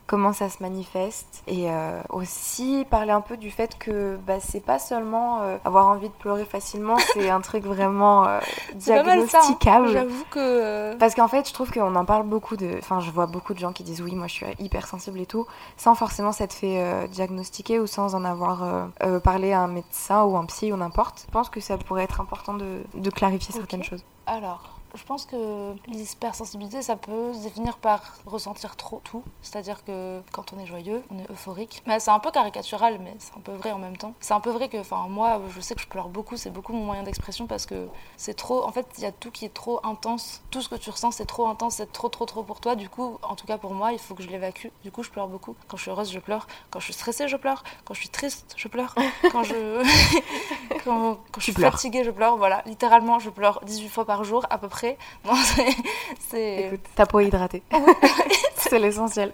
comment 0.09 0.33
ça 0.33 0.49
se 0.49 0.63
manifeste, 0.63 1.43
et 1.45 1.69
euh, 1.69 2.01
aussi 2.09 2.83
parler 2.89 3.11
un 3.11 3.21
peu 3.21 3.37
du 3.37 3.51
fait 3.51 3.77
que 3.77 4.17
bah, 4.25 4.39
c'est 4.39 4.59
pas 4.59 4.79
seulement 4.79 5.43
euh, 5.43 5.57
avoir 5.63 5.87
envie 5.87 6.09
de 6.09 6.13
pleurer 6.13 6.45
facilement, 6.45 6.97
c'est 7.13 7.29
un 7.29 7.41
truc 7.41 7.63
vraiment 7.63 8.25
euh, 8.25 8.39
hein. 8.39 8.73
diagnosticable. 8.73 9.89
J'avoue 9.89 10.25
que. 10.31 10.95
Parce 10.95 11.13
qu'en 11.13 11.27
fait, 11.27 11.47
je 11.47 11.53
trouve 11.53 11.71
qu'on 11.71 11.95
en 11.95 12.05
parle 12.05 12.25
beaucoup 12.25 12.57
de. 12.57 12.79
Enfin, 12.79 12.99
je 13.01 13.11
vois 13.11 13.27
beaucoup 13.27 13.53
de 13.53 13.59
gens 13.59 13.71
qui 13.71 13.83
disent 13.83 14.01
oui, 14.01 14.15
moi 14.15 14.25
je 14.25 14.33
suis 14.33 14.45
hypersensible 14.57 15.19
et 15.19 15.27
tout, 15.27 15.45
sans 15.77 15.93
forcément 15.93 16.31
s'être 16.31 16.53
fait 16.53 17.07
diagnostiquer 17.09 17.79
ou 17.79 17.85
sans 17.85 18.15
en 18.15 18.25
avoir 18.25 18.89
parlé 19.23 19.53
à 19.53 19.61
un 19.61 19.67
médecin 19.67 20.23
ou 20.23 20.35
un 20.37 20.45
psy 20.45 20.73
ou 20.73 20.75
n'importe. 20.75 21.25
Je 21.27 21.31
pense 21.31 21.49
que 21.49 21.59
ça 21.59 21.77
pourrait 21.77 22.05
être 22.05 22.19
important 22.19 22.55
de, 22.55 22.81
de 22.95 23.09
clarifier 23.11 23.53
certaines 23.53 23.83
choses. 23.83 24.03
Alors, 24.25 24.78
je 24.95 25.03
pense 25.03 25.25
que 25.25 25.75
l'hypersensibilité, 25.87 26.81
ça 26.81 26.95
peut 26.95 27.33
se 27.33 27.43
définir 27.43 27.77
par 27.77 28.15
ressentir 28.25 28.75
trop 28.75 29.01
tout. 29.03 29.23
C'est-à-dire 29.41 29.83
que 29.83 30.21
quand 30.31 30.53
on 30.53 30.59
est 30.59 30.65
joyeux, 30.65 31.03
on 31.11 31.19
est 31.19 31.29
euphorique. 31.31 31.83
Mais 31.85 31.99
c'est 31.99 32.11
un 32.11 32.19
peu 32.19 32.31
caricatural, 32.31 32.99
mais 32.99 33.15
c'est 33.19 33.35
un 33.35 33.41
peu 33.41 33.51
vrai 33.51 33.71
en 33.71 33.77
même 33.77 33.97
temps. 33.97 34.13
C'est 34.19 34.33
un 34.33 34.39
peu 34.39 34.49
vrai 34.49 34.69
que, 34.69 34.77
enfin, 34.77 35.07
moi, 35.09 35.41
je 35.49 35.61
sais 35.61 35.75
que 35.75 35.81
je 35.81 35.87
pleure 35.87 36.09
beaucoup, 36.09 36.37
c'est 36.37 36.49
beaucoup 36.49 36.73
mon 36.73 36.83
moyen 36.83 37.03
d'expression 37.03 37.47
parce 37.47 37.65
que 37.65 37.87
c'est 38.17 38.33
trop. 38.33 38.63
En 38.65 38.71
fait, 38.71 38.87
il 38.97 39.03
y 39.03 39.07
a 39.07 39.11
tout 39.11 39.31
qui 39.31 39.45
est 39.45 39.53
trop 39.53 39.79
intense. 39.85 40.41
Tout 40.49 40.61
ce 40.61 40.69
que 40.69 40.75
tu 40.75 40.89
ressens, 40.89 41.11
c'est 41.11 41.25
trop 41.25 41.47
intense, 41.47 41.75
c'est 41.75 41.91
trop, 41.91 42.09
trop, 42.09 42.25
trop 42.25 42.43
pour 42.43 42.59
toi. 42.59 42.75
Du 42.75 42.89
coup, 42.89 43.19
en 43.21 43.35
tout 43.35 43.45
cas 43.45 43.57
pour 43.57 43.73
moi, 43.73 43.91
il 43.93 43.99
faut 43.99 44.15
que 44.15 44.23
je 44.23 44.29
l'évacue. 44.29 44.67
Du 44.83 44.91
coup, 44.91 45.03
je 45.03 45.09
pleure 45.09 45.27
beaucoup. 45.27 45.55
Quand 45.67 45.77
je 45.77 45.83
suis 45.83 45.91
heureuse, 45.91 46.11
je 46.11 46.19
pleure. 46.19 46.47
Quand 46.71 46.79
je 46.79 46.85
suis 46.85 46.93
stressée, 46.93 47.27
je 47.27 47.37
pleure. 47.37 47.63
Quand 47.85 47.93
je 47.93 47.99
suis 47.99 48.09
triste, 48.09 48.53
je 48.57 48.67
pleure. 48.67 48.95
Quand 49.31 49.43
je. 49.43 49.83
quand, 50.83 51.15
quand 51.31 51.39
je 51.39 51.43
suis 51.43 51.53
pleures. 51.53 51.73
fatiguée, 51.73 52.03
je 52.03 52.11
pleure. 52.11 52.37
Voilà, 52.37 52.63
littéralement, 52.65 53.19
je 53.19 53.29
pleure 53.29 53.61
18 53.65 53.89
fois 53.89 54.05
par 54.05 54.23
jour 54.23 54.45
à 54.49 54.57
peu 54.57 54.67
près. 54.67 54.78
Non, 55.25 55.35
c'est- 55.43 55.75
c'est 56.29 56.59
Écoute, 56.67 56.81
ta 56.95 57.05
peau 57.05 57.19
est 57.19 57.27
hydratée. 57.27 57.63
c'est 58.55 58.79
l'essentiel. 58.79 59.33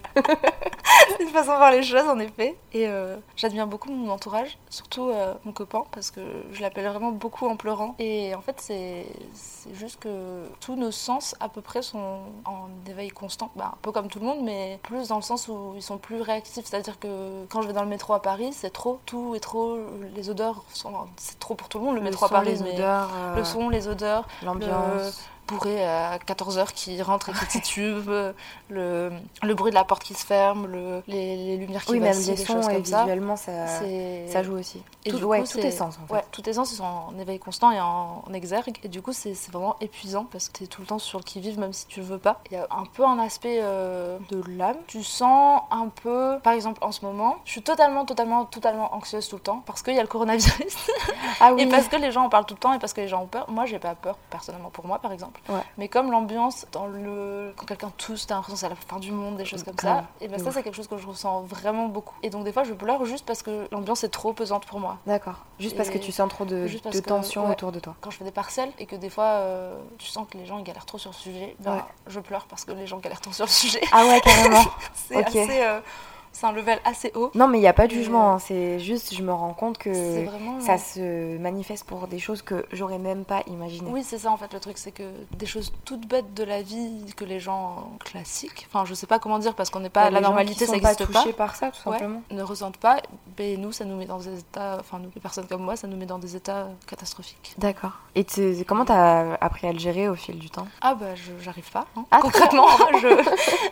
une 1.19 1.27
façon 1.29 1.51
de 1.53 1.57
voir 1.57 1.71
les 1.71 1.83
choses 1.83 2.07
en 2.07 2.19
effet. 2.19 2.55
Et 2.73 2.87
euh, 2.87 3.17
j'admire 3.35 3.67
beaucoup 3.67 3.89
mon 3.91 4.09
entourage, 4.11 4.57
surtout 4.69 5.09
euh, 5.09 5.33
mon 5.45 5.51
copain, 5.51 5.83
parce 5.91 6.11
que 6.11 6.21
je 6.51 6.61
l'appelle 6.61 6.87
vraiment 6.87 7.11
beaucoup 7.11 7.47
en 7.47 7.55
pleurant. 7.55 7.95
Et 7.99 8.33
en 8.35 8.41
fait, 8.41 8.55
c'est 8.59 9.05
c'est 9.33 9.73
juste 9.75 9.99
que 9.99 10.43
tous 10.59 10.75
nos 10.75 10.91
sens 10.91 11.35
à 11.39 11.49
peu 11.49 11.61
près 11.61 11.81
sont 11.81 12.19
en 12.45 12.67
éveil 12.89 13.09
constant. 13.09 13.51
Bah, 13.55 13.71
un 13.73 13.77
peu 13.81 13.91
comme 13.91 14.07
tout 14.07 14.19
le 14.19 14.25
monde, 14.25 14.39
mais 14.43 14.79
plus 14.83 15.07
dans 15.09 15.15
le 15.17 15.21
sens 15.21 15.47
où 15.47 15.73
ils 15.75 15.81
sont 15.81 15.97
plus 15.97 16.21
réactifs. 16.21 16.65
C'est-à-dire 16.65 16.99
que 16.99 17.45
quand 17.49 17.61
je 17.61 17.67
vais 17.67 17.73
dans 17.73 17.83
le 17.83 17.89
métro 17.89 18.13
à 18.13 18.21
Paris, 18.21 18.51
c'est 18.53 18.71
trop, 18.71 18.99
tout 19.05 19.35
est 19.35 19.39
trop, 19.39 19.77
les 20.15 20.29
odeurs 20.29 20.63
sont, 20.73 20.91
c'est 21.17 21.39
trop 21.39 21.55
pour 21.55 21.69
tout 21.69 21.79
le 21.79 21.85
monde 21.85 21.95
le, 21.95 22.01
métro 22.01 22.25
à 22.25 22.27
son, 22.29 22.33
Paris. 22.35 22.53
les 22.53 22.63
mais 22.63 22.73
odeurs, 22.75 23.09
euh, 23.15 23.35
le 23.35 23.43
son, 23.43 23.69
les 23.69 23.87
odeurs, 23.87 24.27
l'ambiance. 24.43 25.27
Bourré 25.47 25.85
à 25.85 26.17
14h 26.17 26.73
qui 26.73 27.01
rentre 27.01 27.29
et 27.29 27.33
qui 27.33 27.45
titube, 27.47 28.09
le, 28.69 29.11
le 29.43 29.53
bruit 29.53 29.71
de 29.71 29.75
la 29.75 29.83
porte 29.83 30.03
qui 30.03 30.13
se 30.13 30.25
ferme, 30.25 30.67
le, 30.67 31.03
les, 31.07 31.35
les 31.35 31.57
lumières 31.57 31.85
qui 31.85 31.91
Oui, 31.91 31.99
même 31.99 32.17
les 32.17 32.35
des 32.35 32.45
choses 32.45 32.67
et 32.69 32.73
comme 32.73 32.81
visuellement, 32.81 33.35
ça, 33.35 33.67
ça 34.27 34.43
joue 34.43 34.57
aussi. 34.57 34.81
Et 35.05 35.11
tout, 35.11 35.17
du 35.17 35.23
ouais, 35.23 35.39
coup, 35.41 35.45
tous 35.45 35.53
c'est- 35.53 35.61
tes 35.61 35.71
sens 35.71 35.97
en 36.03 36.07
fait. 36.07 36.13
Ouais, 36.13 36.23
tous 36.31 36.41
tes 36.41 36.53
sens 36.53 36.71
ils 36.71 36.75
sont 36.77 36.83
en 36.83 37.17
éveil 37.19 37.37
constant 37.39 37.71
et 37.71 37.79
en, 37.79 38.23
en 38.27 38.33
exergue. 38.33 38.77
Et 38.83 38.87
du 38.87 39.01
coup, 39.01 39.13
c'est 39.13 39.35
c'est 39.35 39.51
vraiment 39.51 39.75
épuisant 39.81 40.25
parce 40.31 40.49
que 40.49 40.57
tu 40.59 40.63
es 40.63 40.67
tout 40.67 40.81
le 40.81 40.87
temps 40.87 40.99
sur 40.99 41.19
le 41.19 41.23
qui-vive, 41.23 41.59
même 41.59 41.73
si 41.73 41.85
tu 41.87 41.99
le 41.99 42.05
veux 42.07 42.17
pas. 42.17 42.41
Il 42.49 42.53
y 42.53 42.57
a 42.57 42.67
un 42.71 42.85
peu 42.85 43.05
un 43.05 43.19
aspect 43.19 43.59
euh, 43.61 44.17
de 44.29 44.41
l'âme. 44.47 44.77
Tu 44.87 45.03
sens 45.03 45.61
un 45.71 45.89
peu, 45.89 46.37
par 46.43 46.53
exemple, 46.53 46.83
en 46.83 46.91
ce 46.91 47.05
moment, 47.05 47.35
je 47.45 47.51
suis 47.51 47.61
totalement, 47.61 48.05
totalement, 48.05 48.45
totalement 48.45 48.93
anxieuse 48.95 49.27
tout 49.29 49.35
le 49.35 49.41
temps 49.41 49.61
parce 49.65 49.83
qu'il 49.83 49.93
y 49.95 49.99
a 49.99 50.01
le 50.01 50.07
coronavirus. 50.07 50.75
Ah 51.39 51.53
oui, 51.55 51.63
Et 51.63 51.67
parce 51.67 51.87
que 51.87 51.97
les 51.97 52.11
gens 52.11 52.23
en 52.23 52.29
parlent 52.29 52.45
tout 52.45 52.55
le 52.55 52.59
temps 52.59 52.73
et 52.73 52.79
parce 52.79 52.93
que 52.93 53.01
les 53.01 53.07
gens 53.07 53.21
ont 53.23 53.27
peur. 53.27 53.45
Moi, 53.49 53.65
j'ai 53.65 53.79
pas 53.79 53.93
peur, 53.95 54.17
personnellement, 54.29 54.69
pour 54.69 54.85
moi, 54.87 54.99
par 54.99 55.11
exemple. 55.11 55.34
Ouais. 55.49 55.61
Mais 55.77 55.87
comme 55.87 56.11
l'ambiance, 56.11 56.65
dans 56.71 56.87
le... 56.87 57.53
quand 57.55 57.65
quelqu'un 57.65 57.91
tousse, 57.97 58.27
t'as 58.27 58.35
l'impression 58.35 58.55
que 58.55 58.59
c'est 58.59 58.69
la 58.69 58.75
fin 58.75 58.99
du 58.99 59.11
monde, 59.11 59.37
des 59.37 59.45
choses 59.45 59.63
comme 59.63 59.75
Grave. 59.75 60.03
ça. 60.03 60.25
Et 60.25 60.27
ben 60.27 60.39
ça, 60.39 60.51
c'est 60.51 60.63
quelque 60.63 60.75
chose 60.75 60.87
que 60.87 60.97
je 60.97 61.07
ressens 61.07 61.41
vraiment 61.41 61.87
beaucoup. 61.87 62.15
Et 62.23 62.29
donc, 62.29 62.43
des 62.43 62.51
fois, 62.51 62.63
je 62.63 62.73
pleure 62.73 63.05
juste 63.05 63.25
parce 63.25 63.41
que 63.43 63.67
l'ambiance 63.71 64.03
est 64.03 64.09
trop 64.09 64.33
pesante 64.33 64.65
pour 64.65 64.79
moi. 64.79 64.97
D'accord. 65.05 65.35
Juste 65.59 65.77
parce 65.77 65.89
que 65.89 65.97
tu 65.97 66.11
sens 66.11 66.29
trop 66.29 66.45
de, 66.45 66.67
tension 67.01 67.45
ouais. 67.45 67.51
autour 67.51 67.71
de 67.71 67.79
toi. 67.79 67.95
Quand 68.01 68.09
je 68.11 68.17
fais 68.17 68.23
des 68.25 68.31
partiels 68.31 68.71
et 68.79 68.85
que 68.85 68.95
des 68.95 69.09
fois, 69.09 69.23
euh, 69.25 69.77
tu 69.97 70.07
sens 70.07 70.25
que 70.29 70.37
les 70.37 70.45
gens 70.45 70.57
ils 70.57 70.63
galèrent 70.63 70.85
trop 70.85 70.97
sur 70.97 71.11
le 71.11 71.15
sujet, 71.15 71.55
ben, 71.59 71.75
Ouais. 71.75 71.81
je 72.07 72.19
pleure 72.19 72.45
parce 72.47 72.65
que 72.65 72.71
les 72.71 72.87
gens 72.87 72.97
galèrent 72.97 73.21
trop 73.21 73.33
sur 73.33 73.45
le 73.45 73.51
sujet. 73.51 73.81
Ah 73.91 74.05
ouais, 74.05 74.19
carrément. 74.21 74.63
c'est 74.93 75.17
ok. 75.17 75.27
assez. 75.27 75.61
euh, 75.61 75.79
c'est 76.35 76.45
un 76.45 76.51
level 76.51 76.79
assez 76.83 77.11
haut. 77.15 77.31
Non, 77.33 77.47
mais 77.47 77.57
il 77.57 77.61
n'y 77.61 77.67
a 77.67 77.73
pas 77.73 77.87
de 77.87 77.93
Et, 77.93 77.95
jugement. 77.95 78.31
euh, 78.31 78.35
hein. 78.35 78.39
C'est 78.39 78.79
juste, 78.79 79.13
je 79.15 79.21
me 79.23 79.31
rends 79.31 79.53
compte 79.53 79.77
que 79.77 80.25
vraiment. 80.25 80.59
ça 80.59 80.77
se 80.77 81.37
manifeste 81.37 81.85
pour 81.85 82.07
des 82.07 82.19
choses 82.19 82.41
que 82.41 82.65
j'aurais 82.73 82.97
même 82.97 83.23
pas 83.23 83.41
imaginées. 83.47 83.89
Oui, 83.89 84.03
c'est 84.03 84.17
ça 84.17 84.31
en 84.31 84.37
fait 84.37 84.53
le 84.53 84.59
truc, 84.59 84.77
c'est 84.77 84.91
que 84.91 85.03
des 85.37 85.45
choses 85.45 85.71
toutes 85.85 86.07
bêtes 86.07 86.33
de 86.33 86.43
la 86.43 86.61
vie 86.61 87.13
que 87.15 87.23
les 87.23 87.39
gens 87.39 87.89
classiques, 88.03 88.67
enfin 88.69 88.83
je 88.85 88.93
sais 88.93 89.07
pas 89.07 89.17
comment 89.19 89.39
dire 89.39 89.55
parce 89.55 89.69
qu'on 89.69 89.79
n'est 89.79 89.89
pas 89.89 90.09
la 90.09 90.19
normalité, 90.19 90.65
ça 90.65 90.73
n'existe 90.73 91.05
pas, 91.05 91.21
touchés 91.21 91.33
par 91.33 91.55
ça, 91.55 91.71
tout 91.71 91.87
Ouais, 91.89 91.97
simplement. 91.99 92.21
ne 92.31 92.43
ressentent 92.43 92.77
pas. 92.77 92.97
Ben 93.37 93.59
nous, 93.61 93.71
ça 93.71 93.85
nous 93.85 93.95
met 93.95 94.05
dans 94.05 94.17
des 94.19 94.39
états, 94.39 94.77
enfin 94.79 94.99
nous, 94.99 95.09
les 95.15 95.21
personnes 95.21 95.47
comme 95.47 95.61
moi, 95.63 95.77
ça 95.77 95.87
nous 95.87 95.95
met 95.97 96.05
dans 96.05 96.19
des 96.19 96.35
états 96.35 96.67
catastrophiques. 96.85 97.53
D'accord. 97.57 97.93
Et 98.15 98.25
tu- 98.25 98.63
comment 98.67 98.83
t'as 98.85 99.35
appris 99.35 99.67
à 99.67 99.71
le 99.73 99.79
gérer 99.79 100.09
au 100.09 100.15
fil 100.15 100.37
du 100.37 100.49
temps? 100.49 100.67
Ah 100.81 100.95
bah 100.95 101.15
j'arrive 101.41 101.71
pas. 101.71 101.85
hein. 101.95 102.03
Ah, 102.11 102.19
Concrètement, 102.21 102.67
je... 103.01 103.07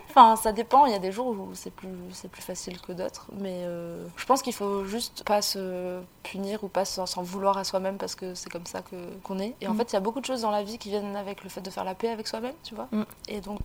enfin 0.09 0.35
ça 0.37 0.53
dépend. 0.53 0.85
Il 0.85 0.93
y 0.93 0.95
a 0.95 0.99
des 0.99 1.11
jours 1.11 1.27
où 1.27 1.49
c'est 1.53 1.73
plus 1.73 1.89
c'est 2.13 2.29
plus 2.31 2.41
facile 2.41 2.52
que 2.85 2.91
d'autres, 2.93 3.27
mais 3.39 3.63
euh, 3.65 4.05
je 4.17 4.25
pense 4.25 4.41
qu'il 4.41 4.53
faut 4.53 4.85
juste 4.85 5.23
pas 5.25 5.41
se 5.41 5.99
punir 6.23 6.63
ou 6.63 6.67
pas 6.67 6.85
s'en 6.85 7.21
vouloir 7.23 7.57
à 7.57 7.63
soi-même 7.63 7.97
parce 7.97 8.15
que 8.15 8.33
c'est 8.35 8.49
comme 8.49 8.65
ça 8.65 8.81
que 8.81 8.95
qu'on 9.23 9.39
est. 9.39 9.55
Et 9.61 9.67
en 9.67 9.73
Mm. 9.73 9.77
fait, 9.77 9.91
il 9.91 9.93
y 9.93 9.97
a 9.97 9.99
beaucoup 9.99 10.19
de 10.21 10.25
choses 10.25 10.41
dans 10.41 10.51
la 10.51 10.63
vie 10.63 10.77
qui 10.77 10.89
viennent 10.89 11.15
avec 11.15 11.43
le 11.43 11.49
fait 11.49 11.61
de 11.61 11.69
faire 11.69 11.83
la 11.83 11.95
paix 11.95 12.09
avec 12.09 12.27
soi-même, 12.27 12.53
tu 12.63 12.75
vois. 12.75 12.87
Mm. 12.91 13.03
Et 13.27 13.41
donc 13.41 13.59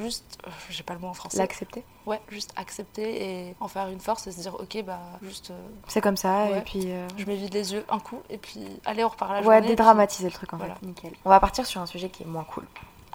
juste, 0.00 0.38
euh, 0.46 0.50
j'ai 0.70 0.82
pas 0.82 0.94
le 0.94 1.00
mot 1.00 1.08
en 1.08 1.14
français. 1.14 1.38
L'accepter 1.38 1.84
Ouais, 2.06 2.20
juste 2.30 2.52
accepter 2.56 3.48
et 3.48 3.54
en 3.60 3.68
faire 3.68 3.88
une 3.88 4.00
force 4.00 4.26
et 4.26 4.32
se 4.32 4.40
dire 4.40 4.54
ok 4.58 4.82
bah 4.84 4.98
juste 5.22 5.50
euh, 5.50 5.58
C'est 5.86 6.00
comme 6.00 6.16
ça, 6.16 6.44
Ouais. 6.46 6.58
et 6.58 6.60
puis. 6.62 6.88
je 7.16 7.24
m'évite 7.26 7.52
les 7.54 7.72
yeux 7.74 7.84
un 7.90 7.98
coup 8.00 8.20
et 8.30 8.38
puis 8.38 8.60
allez 8.84 9.04
on 9.04 9.08
repart 9.08 9.30
la 9.32 9.38
Ouais, 9.38 9.44
journée. 9.44 9.60
puis- 9.60 9.68
dédramatiser 9.70 10.24
le 10.28 10.32
truc 10.34 10.52
en 10.52 10.56
voilà. 10.56 10.74
fait. 10.76 10.86
Nickel. 10.86 11.12
On 11.24 11.28
va 11.30 11.38
partir 11.40 11.66
sur 11.66 11.80
un 11.80 11.86
sujet 11.86 12.08
qui 12.08 12.22
est 12.22 12.26
moins 12.26 12.44
cool. 12.44 12.64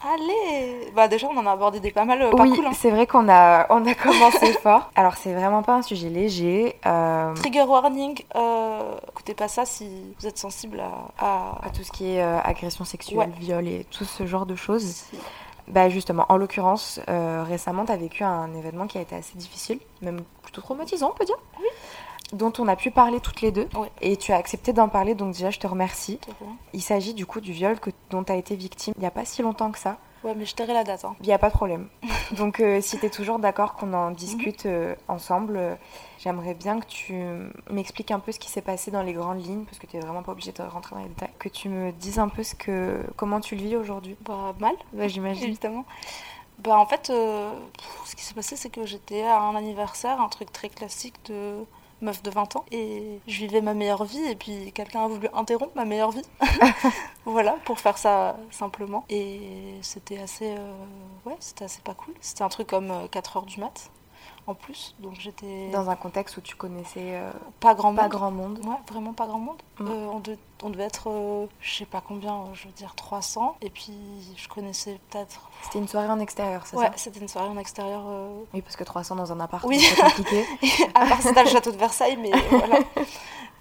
Allez 0.03 0.91
Bah 0.95 1.07
déjà 1.07 1.27
on 1.27 1.37
en 1.37 1.45
a 1.45 1.51
abordé 1.51 1.79
des 1.79 1.91
pas 1.91 2.05
mal 2.05 2.21
euh, 2.21 2.31
pas 2.31 2.43
oui, 2.43 2.53
cool. 2.55 2.65
hein. 2.67 2.71
c'est 2.73 2.91
vrai 2.91 3.07
qu'on 3.07 3.27
a, 3.29 3.65
on 3.69 3.85
a 3.85 3.93
commencé 3.95 4.53
fort. 4.63 4.91
Alors, 4.95 5.15
c'est 5.15 5.33
vraiment 5.33 5.63
pas 5.63 5.73
un 5.75 5.81
sujet 5.81 6.09
léger. 6.09 6.75
euh, 6.85 7.33
Trigger 7.35 7.63
warning, 7.63 8.21
euh, 8.35 8.95
écoutez 9.09 9.33
pas 9.33 9.47
ça 9.47 9.65
si 9.65 9.87
vous 10.19 10.27
êtes 10.27 10.37
sensible 10.37 10.79
à. 10.81 11.23
à... 11.25 11.65
à 11.65 11.69
tout 11.69 11.83
ce 11.83 11.91
qui 11.91 12.11
est 12.15 12.21
euh, 12.21 12.39
agression 12.43 12.83
sexuelle, 12.85 13.17
Ouais. 13.17 13.29
viol 13.39 13.67
et 13.67 13.85
tout 13.89 14.05
ce 14.05 14.25
genre 14.25 14.45
de 14.45 14.55
choses. 14.55 15.05
Bah 15.67 15.89
justement, 15.89 16.25
en 16.29 16.37
l'occurrence, 16.37 16.99
récemment, 17.07 17.85
tu 17.85 17.91
as 17.91 17.97
vécu 17.97 18.23
un 18.23 18.53
événement 18.53 18.85
qui 18.85 18.99
a 18.99 19.01
été 19.01 19.15
assez 19.15 19.35
difficile, 19.35 19.79
même 20.01 20.21
plutôt 20.43 20.61
traumatisant, 20.61 21.09
on 21.11 21.17
peut 21.17 21.25
dire. 21.25 21.37
Oui. 21.59 21.65
Dont 22.33 22.51
on 22.59 22.67
a 22.67 22.75
pu 22.75 22.91
parler 22.91 23.19
toutes 23.19 23.41
les 23.41 23.51
deux. 23.51 23.67
Et 24.01 24.17
tu 24.17 24.31
as 24.31 24.37
accepté 24.37 24.73
d'en 24.73 24.89
parler, 24.89 25.13
donc 25.15 25.33
déjà, 25.33 25.51
je 25.51 25.59
te 25.59 25.67
remercie. 25.67 26.19
Il 26.73 26.81
s'agit 26.81 27.13
du 27.13 27.25
coup 27.25 27.39
du 27.39 27.51
viol 27.53 27.79
que, 27.79 27.91
dont 28.09 28.23
tu 28.23 28.31
as 28.31 28.35
été 28.35 28.55
victime 28.55 28.93
il 28.97 29.01
n'y 29.01 29.07
a 29.07 29.11
pas 29.11 29.25
si 29.25 29.41
longtemps 29.41 29.71
que 29.71 29.77
ça. 29.79 29.97
Ouais, 30.23 30.33
mais 30.35 30.45
je 30.45 30.55
tairai 30.55 30.73
la 30.73 30.83
date. 30.83 31.05
Hein. 31.05 31.15
Il 31.21 31.27
n'y 31.27 31.33
a 31.33 31.37
pas 31.37 31.49
de 31.49 31.53
problème. 31.53 31.87
donc, 32.31 32.59
euh, 32.59 32.81
si 32.81 32.97
tu 32.97 33.05
es 33.05 33.09
toujours 33.11 33.37
d'accord 33.37 33.75
qu'on 33.75 33.93
en 33.93 34.09
discute 34.09 34.65
euh, 34.65 34.95
ensemble, 35.07 35.55
euh, 35.55 35.75
j'aimerais 36.17 36.55
bien 36.55 36.79
que 36.79 36.87
tu 36.87 37.13
m'expliques 37.69 38.09
un 38.09 38.19
peu 38.19 38.31
ce 38.31 38.39
qui 38.39 38.49
s'est 38.49 38.63
passé 38.63 38.89
dans 38.89 39.03
les 39.03 39.13
grandes 39.13 39.45
lignes, 39.45 39.65
parce 39.65 39.77
que 39.77 39.85
tu 39.85 39.97
n'es 39.97 40.01
vraiment 40.01 40.23
pas 40.23 40.31
obligé 40.31 40.51
de 40.51 40.63
rentrer 40.63 40.95
dans 40.95 41.03
les 41.03 41.09
détails. 41.09 41.29
Que 41.37 41.47
tu 41.47 41.69
me 41.69 41.91
dises 41.91 42.17
un 42.17 42.29
peu 42.29 42.41
ce 42.41 42.55
que, 42.55 43.03
comment 43.17 43.39
tu 43.39 43.55
le 43.55 43.61
vis 43.61 43.75
aujourd'hui. 43.75 44.15
Bah, 44.21 44.55
mal, 44.59 44.73
Bah, 44.93 45.07
j'imagine. 45.07 45.43
évidemment. 45.43 45.85
Bah 46.57 46.79
en 46.79 46.85
fait, 46.85 47.09
euh, 47.09 47.51
ce 48.05 48.15
qui 48.15 48.23
s'est 48.23 48.33
passé, 48.33 48.55
c'est 48.55 48.69
que 48.69 48.85
j'étais 48.85 49.23
à 49.23 49.41
un 49.41 49.55
anniversaire, 49.55 50.21
un 50.21 50.29
truc 50.29 50.51
très 50.53 50.69
classique 50.69 51.15
de 51.25 51.57
meuf 52.01 52.21
de 52.23 52.29
20 52.29 52.55
ans, 52.57 52.65
et 52.71 53.19
je 53.27 53.37
vivais 53.37 53.61
ma 53.61 53.73
meilleure 53.73 54.03
vie, 54.05 54.23
et 54.23 54.35
puis 54.35 54.71
quelqu'un 54.73 55.05
a 55.05 55.07
voulu 55.07 55.27
interrompre 55.33 55.75
ma 55.75 55.85
meilleure 55.85 56.11
vie. 56.11 56.21
voilà, 57.25 57.57
pour 57.65 57.79
faire 57.79 57.97
ça 57.97 58.37
simplement. 58.51 59.05
Et 59.09 59.75
c'était 59.81 60.19
assez... 60.19 60.55
euh, 60.57 60.73
ouais, 61.25 61.35
c'était 61.39 61.65
assez 61.65 61.81
pas 61.81 61.93
cool. 61.93 62.13
C'était 62.21 62.43
un 62.43 62.49
truc 62.49 62.67
comme 62.67 62.91
4h 63.11 63.45
du 63.45 63.59
mat, 63.59 63.89
en 64.47 64.55
plus. 64.55 64.95
Donc 64.99 65.15
j'étais... 65.19 65.69
Dans 65.71 65.89
un 65.89 65.95
contexte 65.95 66.37
où 66.37 66.41
tu 66.41 66.55
connaissais 66.55 67.15
euh, 67.15 67.31
Pas 67.59 67.73
grand 67.75 67.91
monde. 67.91 68.01
pas 68.01 68.09
grand 68.09 68.31
monde. 68.31 68.59
Ouais, 68.65 68.77
vraiment 68.89 69.13
pas 69.13 69.27
grand 69.27 69.39
monde. 69.39 69.61
Mm. 69.79 69.87
Euh, 69.89 70.07
on 70.63 70.69
devait 70.69 70.83
être, 70.85 71.09
euh, 71.09 71.47
je 71.61 71.75
sais 71.75 71.85
pas 71.85 72.01
combien, 72.05 72.33
euh, 72.41 72.53
je 72.53 72.65
veux 72.67 72.73
dire 72.73 72.95
300. 72.95 73.57
Et 73.61 73.69
puis 73.69 73.93
je 74.37 74.47
connaissais 74.47 74.99
peut-être. 75.09 75.49
C'était 75.63 75.79
une 75.79 75.87
soirée 75.87 76.07
en 76.09 76.19
extérieur, 76.19 76.65
c'est 76.65 76.75
Ouais, 76.77 76.85
ça? 76.87 76.93
c'était 76.95 77.19
une 77.19 77.27
soirée 77.27 77.49
en 77.49 77.57
extérieur. 77.57 78.03
euh, 78.07 78.41
Oui, 78.53 78.61
parce 78.61 78.75
que 78.75 78.83
300 78.83 79.15
dans 79.15 79.31
un 79.31 79.39
appart, 79.39 79.63
Oui. 79.65 79.79
c'est 79.79 80.01
compliqué. 80.01 80.45
à 80.95 81.05
part 81.07 81.21
c'était 81.21 81.43
le 81.43 81.49
château 81.49 81.71
de 81.71 81.77
Versailles, 81.77 82.17
mais 82.17 82.31
voilà. 82.49 82.79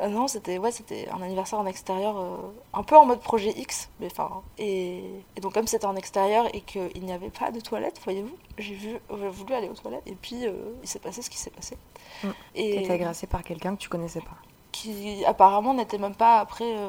Euh, 0.01 0.09
non, 0.09 0.27
c'était 0.27 0.59
ouais, 0.59 0.73
c'était 0.73 1.09
un 1.09 1.23
anniversaire 1.23 1.59
en 1.61 1.67
extérieur, 1.67 2.19
euh, 2.19 2.37
un 2.73 2.83
peu 2.83 2.97
en 2.97 3.07
mode 3.07 3.21
projet 3.21 3.51
X, 3.57 3.89
mais 4.01 4.09
enfin. 4.11 4.43
Et, 4.59 5.05
et 5.37 5.41
donc 5.41 5.55
comme 5.55 5.67
c'était 5.69 5.87
en 5.87 5.95
extérieur 5.97 6.47
et 6.55 6.63
qu'il 6.63 7.03
n'y 7.05 7.13
avait 7.13 7.31
pas 7.31 7.51
de 7.53 7.61
toilette, 7.61 8.01
voyez-vous, 8.05 8.35
j'ai 8.59 8.75
vu, 8.75 8.99
voulu 9.09 9.55
aller 9.55 9.69
aux 9.69 9.75
toilettes 9.75 10.03
et 10.07 10.15
puis 10.17 10.47
euh, 10.47 10.53
il 10.83 10.89
s'est 10.89 10.99
passé 10.99 11.23
ce 11.23 11.31
qui 11.31 11.39
s'est 11.39 11.51
passé. 11.51 11.77
Mm. 12.25 12.29
Et 12.57 12.77
T'étais 12.81 12.93
agressée 12.93 13.27
par 13.29 13.43
quelqu'un 13.45 13.77
que 13.77 13.81
tu 13.81 13.89
connaissais 13.89 14.21
pas. 14.21 14.37
Qui 14.75 15.25
apparemment 15.25 15.73
n'était 15.73 15.99
même 15.99 16.17
pas 16.17 16.41
après 16.41 16.65
euh, 16.77 16.89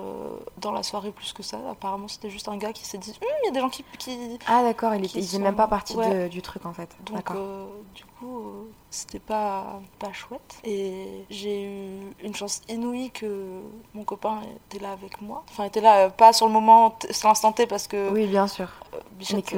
dans 0.58 0.72
la 0.72 0.82
soirée 0.82 1.12
plus 1.12 1.34
que 1.34 1.44
ça. 1.44 1.58
Apparemment 1.70 2.08
c'était 2.08 2.32
juste 2.32 2.48
un 2.48 2.58
gars 2.58 2.74
qui 2.74 2.84
s'est 2.84 2.98
dit 2.98 3.12
Hum, 3.22 3.28
il 3.44 3.46
y 3.46 3.50
a 3.50 3.52
des 3.52 3.60
gens 3.60 3.70
qui, 3.70 3.86
qui... 4.00 4.18
Ah 4.48 4.64
d'accord, 4.64 4.96
il, 4.96 5.08
sont- 5.38 5.40
même 5.40 5.56
pas 5.56 5.68
ouais. 5.96 6.24
de- 6.24 6.28
du 6.28 6.42
truc 6.42 6.66
en 6.66 6.74
fait. 6.74 6.90
Donc 7.06 7.30
euh, 7.32 7.66
du 7.94 8.04
coup 8.20 8.40
euh, 8.40 8.64
c'était 8.90 9.20
pas, 9.20 9.80
pas 10.00 10.12
chouette. 10.14 10.56
Et 10.64 11.26
j'ai 11.30 11.64
eu 11.64 12.00
une 12.24 12.34
chance 12.34 12.62
inouïe 12.70 13.12
que 13.12 13.62
mon 13.94 14.04
copain 14.04 14.40
était 14.72 14.84
là 14.84 14.92
avec 14.94 15.22
moi. 15.22 15.44
Enfin 15.52 15.66
était 15.66 15.82
là 15.82 16.06
euh, 16.06 16.10
pas 16.10 16.34
sur 16.34 16.48
le 16.48 16.54
moment, 16.54 16.98
sur 17.12 17.28
l'instant 17.30 17.52
T 17.52 17.68
parce 17.68 17.88
que 17.88 18.10
Oui, 18.10 18.26
bien 18.26 18.48
sûr. 18.48 18.70
Mais 19.32 19.42
que 19.44 19.58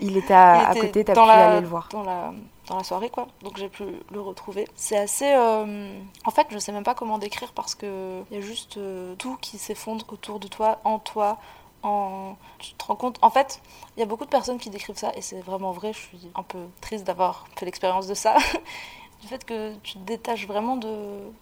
il 0.00 0.16
était 0.16 0.32
à, 0.34 0.62
il 0.62 0.66
à 0.66 0.70
était 0.72 0.80
côté, 0.80 1.04
t'as 1.04 1.12
pu 1.24 1.28
la- 1.28 1.50
aller 1.52 1.60
le 1.60 1.66
voir. 1.68 1.88
Dans 1.92 2.02
la, 2.04 2.32
dans 2.70 2.78
la 2.78 2.84
soirée, 2.84 3.10
quoi. 3.10 3.26
Donc 3.42 3.58
j'ai 3.58 3.68
pu 3.68 3.84
le 4.10 4.20
retrouver. 4.20 4.66
C'est 4.74 4.96
assez. 4.96 5.30
euh, 5.30 5.92
En 6.24 6.30
fait, 6.30 6.46
je 6.50 6.58
sais 6.58 6.72
même 6.72 6.84
pas 6.84 6.94
comment 6.94 7.18
décrire 7.18 7.52
parce 7.52 7.74
que 7.74 8.22
il 8.30 8.36
y 8.36 8.38
a 8.38 8.40
juste 8.40 8.78
euh, 8.78 9.14
tout 9.16 9.36
qui 9.40 9.58
s'effondre 9.58 10.06
autour 10.10 10.40
de 10.40 10.48
toi, 10.48 10.80
en 10.84 10.98
toi. 10.98 11.38
En... 11.82 12.36
Tu 12.58 12.74
te 12.74 12.84
rends 12.84 12.96
compte 12.96 13.18
En 13.22 13.30
fait, 13.30 13.60
il 13.96 14.00
y 14.00 14.02
a 14.02 14.06
beaucoup 14.06 14.24
de 14.24 14.30
personnes 14.30 14.58
qui 14.58 14.70
décrivent 14.70 14.96
ça 14.98 15.12
et 15.16 15.22
c'est 15.22 15.40
vraiment 15.40 15.72
vrai. 15.72 15.92
Je 15.92 15.98
suis 15.98 16.30
un 16.34 16.42
peu 16.42 16.58
triste 16.80 17.04
d'avoir 17.04 17.46
fait 17.56 17.66
l'expérience 17.66 18.06
de 18.06 18.14
ça. 18.14 18.36
du 19.20 19.26
fait 19.28 19.44
que 19.44 19.74
tu 19.82 19.94
te 19.94 19.98
détaches 19.98 20.46
vraiment 20.46 20.76
de 20.76 20.88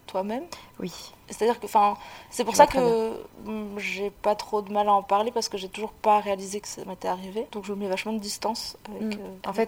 toi-même. 0.06 0.44
Oui. 0.80 0.92
C'est-à-dire 1.28 1.60
que, 1.60 1.66
enfin, 1.66 1.96
c'est 2.30 2.42
pour 2.44 2.54
Je 2.54 2.58
ça 2.58 2.66
que 2.66 3.12
hum, 3.46 3.78
j'ai 3.78 4.10
pas 4.10 4.34
trop 4.34 4.62
de 4.62 4.72
mal 4.72 4.88
à 4.88 4.92
en 4.94 5.02
parler 5.02 5.30
parce 5.30 5.48
que 5.48 5.58
j'ai 5.58 5.68
toujours 5.68 5.92
pas 5.92 6.20
réalisé 6.20 6.60
que 6.60 6.68
ça 6.68 6.82
m'était 6.86 7.08
arrivé. 7.08 7.46
Donc 7.52 7.64
je 7.64 7.72
mets 7.74 7.88
vachement 7.88 8.12
de 8.14 8.18
distance 8.18 8.76
avec. 8.88 9.16
Mm. 9.16 9.20
euh, 9.20 9.28
En 9.46 9.50
avec 9.50 9.54
fait, 9.54 9.66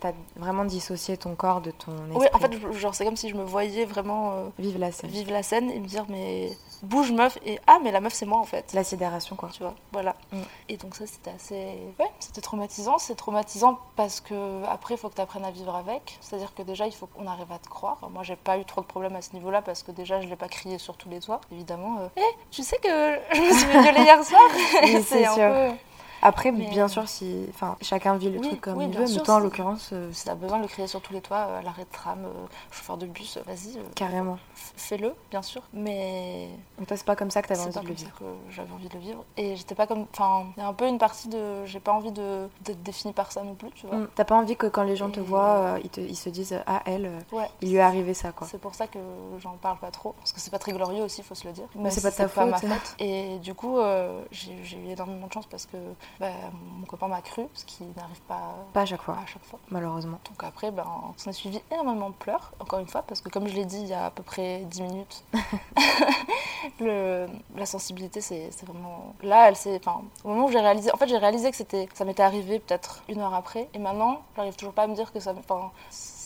t'as 0.00 0.08
as 0.08 0.14
vraiment 0.36 0.64
dissocié 0.64 1.16
ton 1.16 1.34
corps 1.34 1.60
de 1.60 1.70
ton 1.72 1.92
esprit. 1.92 2.16
Oui, 2.16 2.26
en 2.32 2.38
fait, 2.38 2.78
genre, 2.78 2.94
c'est 2.94 3.04
comme 3.04 3.16
si 3.16 3.28
je 3.28 3.34
me 3.34 3.42
voyais 3.44 3.84
vraiment 3.84 4.32
euh, 4.32 4.48
Vive 4.58 4.78
la 4.78 4.92
scène. 4.92 5.10
vivre 5.10 5.32
la 5.32 5.42
scène 5.42 5.70
et 5.70 5.80
me 5.80 5.86
dire, 5.86 6.04
mais 6.08 6.50
bouge 6.82 7.12
meuf, 7.12 7.38
et 7.44 7.58
ah, 7.66 7.78
mais 7.82 7.90
la 7.90 8.00
meuf, 8.00 8.12
c'est 8.14 8.26
moi 8.26 8.38
en 8.38 8.44
fait. 8.44 8.72
La 8.72 8.84
sidération, 8.84 9.36
quoi. 9.36 9.48
Tu 9.52 9.62
vois, 9.62 9.74
voilà. 9.92 10.14
Mm. 10.32 10.38
Et 10.68 10.76
donc, 10.76 10.94
ça, 10.94 11.06
c'était 11.06 11.30
assez. 11.30 11.54
Ouais, 11.98 12.10
c'était 12.18 12.40
traumatisant. 12.40 12.98
C'est 12.98 13.14
traumatisant 13.14 13.78
parce 13.96 14.20
que 14.20 14.64
après, 14.66 14.94
il 14.94 14.96
faut 14.98 15.08
que 15.08 15.14
tu 15.14 15.20
apprennes 15.20 15.44
à 15.44 15.50
vivre 15.50 15.74
avec. 15.74 16.18
C'est-à-dire 16.20 16.54
que 16.54 16.62
déjà, 16.62 16.86
il 16.86 16.92
faut 16.94 17.06
qu'on 17.06 17.26
arrive 17.26 17.50
à 17.52 17.58
te 17.58 17.68
croire. 17.68 17.98
Enfin, 18.00 18.10
moi, 18.12 18.22
j'ai 18.22 18.36
pas 18.36 18.58
eu 18.58 18.64
trop 18.64 18.80
de 18.80 18.86
problèmes 18.86 19.16
à 19.16 19.22
ce 19.22 19.32
niveau-là 19.34 19.62
parce 19.62 19.82
que 19.82 19.92
déjà, 19.92 20.20
je 20.20 20.28
l'ai 20.28 20.36
pas 20.36 20.48
crié 20.48 20.78
sur 20.78 20.96
tous 20.96 21.08
les 21.08 21.20
toits, 21.20 21.40
évidemment. 21.52 21.98
Euh, 22.00 22.08
Eh, 22.16 22.22
tu 22.50 22.62
sais 22.62 22.78
que 22.78 22.88
je 23.34 23.40
me 23.40 23.52
suis 23.52 23.66
fait 23.66 23.82
violer 23.82 24.00
hier 24.02 24.24
soir 24.24 24.40
Oui, 24.82 25.02
c'est 25.06 25.26
un 25.26 25.34
sûr. 25.34 25.48
peu. 25.48 25.70
Après, 26.22 26.52
Mais, 26.52 26.68
bien 26.68 26.88
sûr, 26.88 27.08
si, 27.08 27.46
enfin, 27.50 27.76
chacun 27.80 28.16
vit 28.16 28.30
le 28.30 28.38
oui, 28.40 28.48
truc 28.48 28.60
comme 28.60 28.76
oui, 28.78 28.86
il 28.90 28.96
veut, 28.98 29.06
sûr, 29.06 29.20
mais 29.20 29.24
toi, 29.24 29.34
en 29.36 29.38
l'occurrence, 29.40 29.90
euh, 29.92 30.10
Si 30.12 30.24
t'as 30.26 30.34
besoin 30.34 30.58
de 30.58 30.62
le 30.62 30.68
crier 30.68 30.86
sur 30.86 31.00
tous 31.00 31.12
les 31.12 31.20
toits, 31.20 31.46
euh, 31.48 31.62
l'arrêt 31.62 31.84
de 31.84 31.90
tram, 31.90 32.24
euh, 32.24 32.28
chauffeur 32.70 32.96
de 32.96 33.06
bus, 33.06 33.36
euh, 33.36 33.40
vas-y, 33.46 33.78
euh, 33.78 33.82
carrément. 33.94 34.38
fais-le, 34.54 35.14
bien 35.30 35.42
sûr. 35.42 35.62
Mais 35.72 36.48
Donc 36.78 36.88
toi, 36.88 36.96
c'est 36.96 37.06
pas 37.06 37.16
comme 37.16 37.30
ça 37.30 37.40
que 37.42 37.48
t'avais 37.48 37.60
envie 37.60 37.72
pas 37.72 37.80
de 37.80 37.86
le 37.88 37.94
vivre. 37.94 38.10
j'avais 38.50 38.72
envie 38.72 38.88
de 38.88 38.94
le 38.94 39.00
vivre. 39.00 39.24
Et 39.36 39.56
j'étais 39.56 39.74
pas 39.74 39.86
comme. 39.86 40.06
Enfin, 40.12 40.46
il 40.56 40.60
y 40.60 40.62
a 40.64 40.68
un 40.68 40.74
peu 40.74 40.86
une 40.86 40.98
partie 40.98 41.28
de. 41.28 41.64
J'ai 41.64 41.80
pas 41.80 41.92
envie 41.92 42.12
de 42.12 42.48
d'être 42.62 42.82
définie 42.82 43.12
par 43.14 43.32
ça 43.32 43.42
non 43.42 43.54
plus, 43.54 43.70
tu 43.72 43.86
vois. 43.86 43.96
Mm. 43.96 44.08
T'as 44.14 44.24
pas 44.24 44.34
envie 44.36 44.56
que 44.56 44.66
quand 44.66 44.82
les 44.82 44.96
gens 44.96 45.10
te 45.10 45.20
voient, 45.20 45.78
ils, 45.82 45.90
te- 45.90 46.00
ils 46.00 46.16
se 46.16 46.28
disent 46.28 46.58
ah 46.66 46.82
elle, 46.84 47.10
Ouais. 47.32 47.48
il 47.62 47.70
lui 47.70 47.76
est 47.76 47.80
arrivé 47.80 48.12
ça 48.14 48.32
quoi. 48.32 48.46
C'est 48.46 48.60
pour 48.60 48.74
ça 48.74 48.86
que 48.86 48.98
j'en 49.38 49.52
parle 49.52 49.78
pas 49.78 49.90
trop, 49.90 50.12
parce 50.18 50.32
que 50.32 50.40
c'est 50.40 50.50
pas 50.50 50.58
très 50.58 50.72
glorieux 50.72 51.02
aussi, 51.02 51.22
faut 51.22 51.34
se 51.34 51.46
le 51.46 51.52
dire. 51.54 51.64
Mais 51.74 51.90
c'est 51.90 52.00
si 52.00 52.02
pas 52.02 52.10
de 52.10 52.16
ta 52.16 52.28
pas 52.28 52.46
ma 52.46 52.58
faute. 52.58 52.68
faute. 52.70 52.94
Et 52.98 53.38
du 53.38 53.54
coup, 53.54 53.78
j'ai 54.30 54.52
eu 54.76 54.90
énormément 54.90 55.26
de 55.26 55.32
chance 55.32 55.46
parce 55.46 55.66
que 55.66 55.76
bah, 56.18 56.28
mon 56.52 56.86
copain 56.86 57.08
m'a 57.08 57.22
cru, 57.22 57.42
ce 57.54 57.64
qui 57.64 57.84
n'arrive 57.96 58.20
pas, 58.22 58.54
Pas 58.72 58.82
à 58.82 58.86
chaque 58.86 59.02
fois, 59.02 59.16
à 59.22 59.26
chaque 59.26 59.44
fois. 59.44 59.58
malheureusement. 59.70 60.18
Donc 60.28 60.42
après, 60.42 60.70
ben, 60.70 60.84
on 61.26 61.28
a 61.28 61.32
suivi 61.32 61.60
énormément 61.70 62.10
de 62.10 62.14
pleurs, 62.14 62.52
encore 62.58 62.78
une 62.80 62.88
fois, 62.88 63.02
parce 63.02 63.20
que 63.20 63.28
comme 63.28 63.46
je 63.48 63.54
l'ai 63.54 63.64
dit 63.64 63.80
il 63.80 63.88
y 63.88 63.94
a 63.94 64.06
à 64.06 64.10
peu 64.10 64.22
près 64.22 64.60
10 64.64 64.82
minutes, 64.82 65.24
le, 66.80 67.26
la 67.56 67.66
sensibilité, 67.66 68.20
c'est 68.20 68.50
vraiment... 68.66 69.14
Là, 69.22 69.48
elle 69.48 69.56
s'est... 69.56 69.80
Enfin, 69.84 70.02
au 70.24 70.28
moment 70.28 70.46
où 70.46 70.50
j'ai 70.50 70.60
réalisé... 70.60 70.92
En 70.92 70.96
fait, 70.96 71.08
j'ai 71.08 71.18
réalisé 71.18 71.50
que 71.50 71.56
ça 71.94 72.04
m'était 72.04 72.22
arrivé 72.22 72.58
peut-être 72.58 73.02
une 73.08 73.20
heure 73.20 73.34
après, 73.34 73.68
et 73.74 73.78
maintenant, 73.78 74.22
j'arrive 74.36 74.56
toujours 74.56 74.74
pas 74.74 74.82
à 74.82 74.86
me 74.86 74.94
dire 74.94 75.12
que 75.12 75.20
ça... 75.20 75.34
Enfin, 75.38 75.70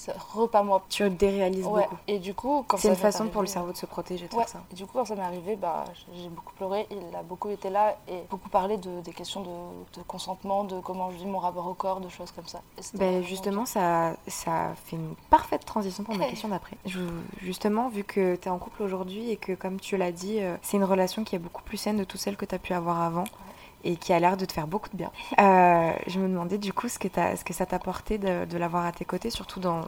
c'est 0.04 0.16
repas 0.16 0.62
moi. 0.62 0.82
Tu 0.88 1.08
déréalises 1.10 1.66
Ouais. 1.66 1.82
beaucoup. 1.82 1.96
Et 2.06 2.18
du 2.18 2.34
coup, 2.34 2.64
quand 2.66 2.76
C'est 2.76 2.88
une 2.88 2.96
façon 2.96 3.28
pour 3.28 3.40
le 3.40 3.46
cerveau 3.46 3.72
de 3.72 3.76
se 3.76 3.86
protéger 3.86 4.28
Ouais. 4.34 4.44
ça. 4.46 4.60
Et 4.70 4.74
du 4.74 4.84
coup, 4.86 4.92
quand 4.94 5.04
ça 5.04 5.14
m'est 5.14 5.22
arrivé, 5.22 5.56
bah, 5.56 5.84
j'ai 6.14 6.28
beaucoup 6.28 6.52
pleuré. 6.54 6.86
Il 6.90 7.14
a 7.16 7.22
beaucoup 7.22 7.48
été 7.50 7.70
là 7.70 7.96
et 8.08 8.22
beaucoup 8.30 8.48
parlé 8.48 8.76
de, 8.76 9.00
des 9.00 9.12
questions 9.12 9.40
de, 9.42 9.98
de 9.98 10.02
consentement, 10.06 10.64
de 10.64 10.80
comment 10.80 11.10
je 11.10 11.16
vis 11.16 11.26
mon 11.26 11.38
rapport 11.38 11.66
au 11.66 11.74
corps, 11.74 12.00
de 12.00 12.08
choses 12.08 12.30
comme 12.32 12.46
ça. 12.46 12.60
Ben, 12.94 13.22
justement, 13.22 13.64
ça, 13.66 14.16
ça 14.26 14.74
fait 14.84 14.96
une 14.96 15.14
parfaite 15.30 15.64
transition 15.64 16.04
pour 16.04 16.14
ma 16.16 16.24
question 16.28 16.48
d'après. 16.48 16.76
Justement, 17.40 17.88
vu 17.88 18.04
que 18.04 18.36
tu 18.36 18.48
es 18.48 18.50
en 18.50 18.58
couple 18.58 18.82
aujourd'hui 18.82 19.30
et 19.30 19.36
que, 19.36 19.52
comme 19.52 19.80
tu 19.80 19.96
l'as 19.96 20.12
dit, 20.12 20.40
euh, 20.40 20.56
c'est 20.62 20.76
une 20.76 20.84
relation 20.84 21.24
qui 21.24 21.36
est 21.36 21.38
beaucoup 21.38 21.62
plus 21.62 21.76
saine 21.76 21.96
de 21.96 22.04
toutes 22.04 22.20
celles 22.20 22.36
que 22.36 22.44
tu 22.44 22.54
as 22.54 22.58
pu 22.58 22.72
avoir 22.72 23.00
avant 23.00 23.24
et 23.84 23.96
qui 23.96 24.12
a 24.12 24.18
l'air 24.18 24.36
de 24.36 24.44
te 24.44 24.52
faire 24.52 24.66
beaucoup 24.66 24.88
de 24.90 24.96
bien. 24.96 25.10
Euh, 25.38 25.92
je 26.06 26.18
me 26.18 26.28
demandais 26.28 26.58
du 26.58 26.72
coup 26.72 26.88
ce 26.88 26.98
que, 26.98 27.08
t'as- 27.08 27.36
ce 27.36 27.44
que 27.44 27.52
ça 27.52 27.66
t'a 27.66 27.76
apporté 27.76 28.18
de, 28.18 28.44
de 28.46 28.58
l'avoir 28.58 28.84
à 28.86 28.92
tes 28.92 29.04
côtés, 29.04 29.30
surtout 29.30 29.60
dans, 29.60 29.82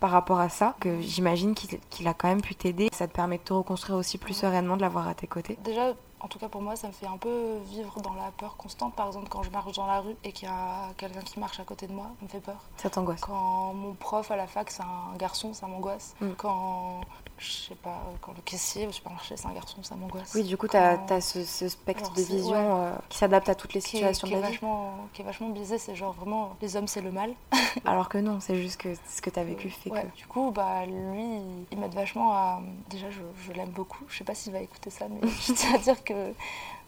par 0.00 0.10
rapport 0.10 0.40
à 0.40 0.48
ça, 0.48 0.74
que 0.80 1.00
j'imagine 1.00 1.54
qu'il 1.54 1.78
qu'il 1.90 2.08
a 2.08 2.14
quand 2.14 2.28
même 2.28 2.40
pu 2.42 2.54
t'aider. 2.54 2.88
Ça 2.92 3.06
te 3.06 3.12
permet 3.12 3.38
de 3.38 3.42
te 3.42 3.52
reconstruire 3.52 3.98
aussi 3.98 4.18
plus 4.18 4.34
sereinement 4.34 4.76
de 4.76 4.82
l'avoir 4.82 5.06
à 5.06 5.14
tes 5.14 5.26
côtés. 5.26 5.58
Déjà, 5.62 5.92
en 6.20 6.28
tout 6.28 6.38
cas 6.38 6.48
pour 6.48 6.62
moi, 6.62 6.76
ça 6.76 6.86
me 6.88 6.92
fait 6.92 7.06
un 7.06 7.16
peu 7.16 7.58
vivre 7.68 8.00
dans 8.00 8.14
la 8.14 8.30
peur 8.36 8.56
constante. 8.56 8.94
Par 8.94 9.08
exemple, 9.08 9.28
quand 9.28 9.42
je 9.42 9.50
marche 9.50 9.72
dans 9.76 9.86
la 9.86 10.00
rue 10.00 10.14
et 10.24 10.32
qu'il 10.32 10.48
y 10.48 10.50
a 10.50 10.88
quelqu'un 10.96 11.20
qui 11.20 11.38
marche 11.40 11.58
à 11.60 11.64
côté 11.64 11.86
de 11.86 11.92
moi, 11.92 12.06
ça 12.20 12.24
me 12.24 12.28
fait 12.28 12.40
peur. 12.40 12.58
Ça 12.76 12.88
t'angoisse. 12.90 13.20
Quand 13.20 13.72
mon 13.74 13.92
prof 13.94 14.30
à 14.30 14.36
la 14.36 14.46
fac, 14.46 14.70
c'est 14.70 14.82
un 14.82 15.16
garçon, 15.18 15.52
ça 15.52 15.66
m'angoisse. 15.66 16.14
Mm. 16.20 16.30
Quand, 16.38 17.00
je 17.42 17.50
sais 17.50 17.74
pas, 17.74 18.00
quand 18.20 18.32
le 18.34 18.40
caissier 18.42 18.86
au 18.86 18.92
supermarché, 18.92 19.36
c'est 19.36 19.46
un 19.46 19.52
garçon, 19.52 19.82
ça 19.82 19.94
m'angoisse. 19.96 20.32
Oui, 20.34 20.44
du 20.44 20.56
coup, 20.56 20.68
tu 20.68 20.76
as, 20.76 21.20
ce, 21.20 21.44
ce 21.44 21.68
spectre 21.68 22.04
Alors, 22.04 22.14
de 22.16 22.22
vision 22.22 22.52
ouais. 22.80 22.86
euh, 22.86 22.94
qui 23.08 23.18
s'adapte 23.18 23.48
à 23.48 23.54
toutes 23.54 23.74
les 23.74 23.80
qui 23.80 23.96
est, 23.96 24.14
situations 24.14 24.28
qui 24.28 24.34
de 24.34 24.38
est 24.38 24.40
la 24.40 24.46
vie. 24.46 24.52
vachement, 24.54 24.96
qui 25.12 25.22
est 25.22 25.24
vachement 25.24 25.48
biaisé, 25.50 25.78
c'est 25.78 25.94
genre 25.96 26.12
vraiment 26.12 26.56
les 26.62 26.76
hommes 26.76 26.86
c'est 26.86 27.00
le 27.02 27.10
mal. 27.10 27.34
Alors 27.84 28.08
que 28.08 28.18
non, 28.18 28.38
c'est 28.40 28.56
juste 28.56 28.80
que 28.80 28.94
ce 29.08 29.20
que 29.20 29.30
tu 29.30 29.38
as 29.38 29.44
vécu 29.44 29.68
fait 29.70 29.90
Ouais, 29.90 30.02
que. 30.04 30.16
Du 30.16 30.26
coup, 30.26 30.50
bah, 30.52 30.86
lui, 30.86 31.40
il 31.70 31.78
m'aide 31.78 31.94
vachement 31.94 32.32
à. 32.32 32.60
Déjà, 32.88 33.10
je, 33.10 33.20
je 33.44 33.52
l'aime 33.52 33.70
beaucoup. 33.70 34.04
Je 34.08 34.18
sais 34.18 34.24
pas 34.24 34.34
s'il 34.34 34.52
va 34.52 34.60
écouter 34.60 34.90
ça, 34.90 35.06
mais 35.08 35.20
je 35.46 35.52
tiens 35.52 35.74
à 35.74 35.78
dire 35.78 36.02
que 36.04 36.32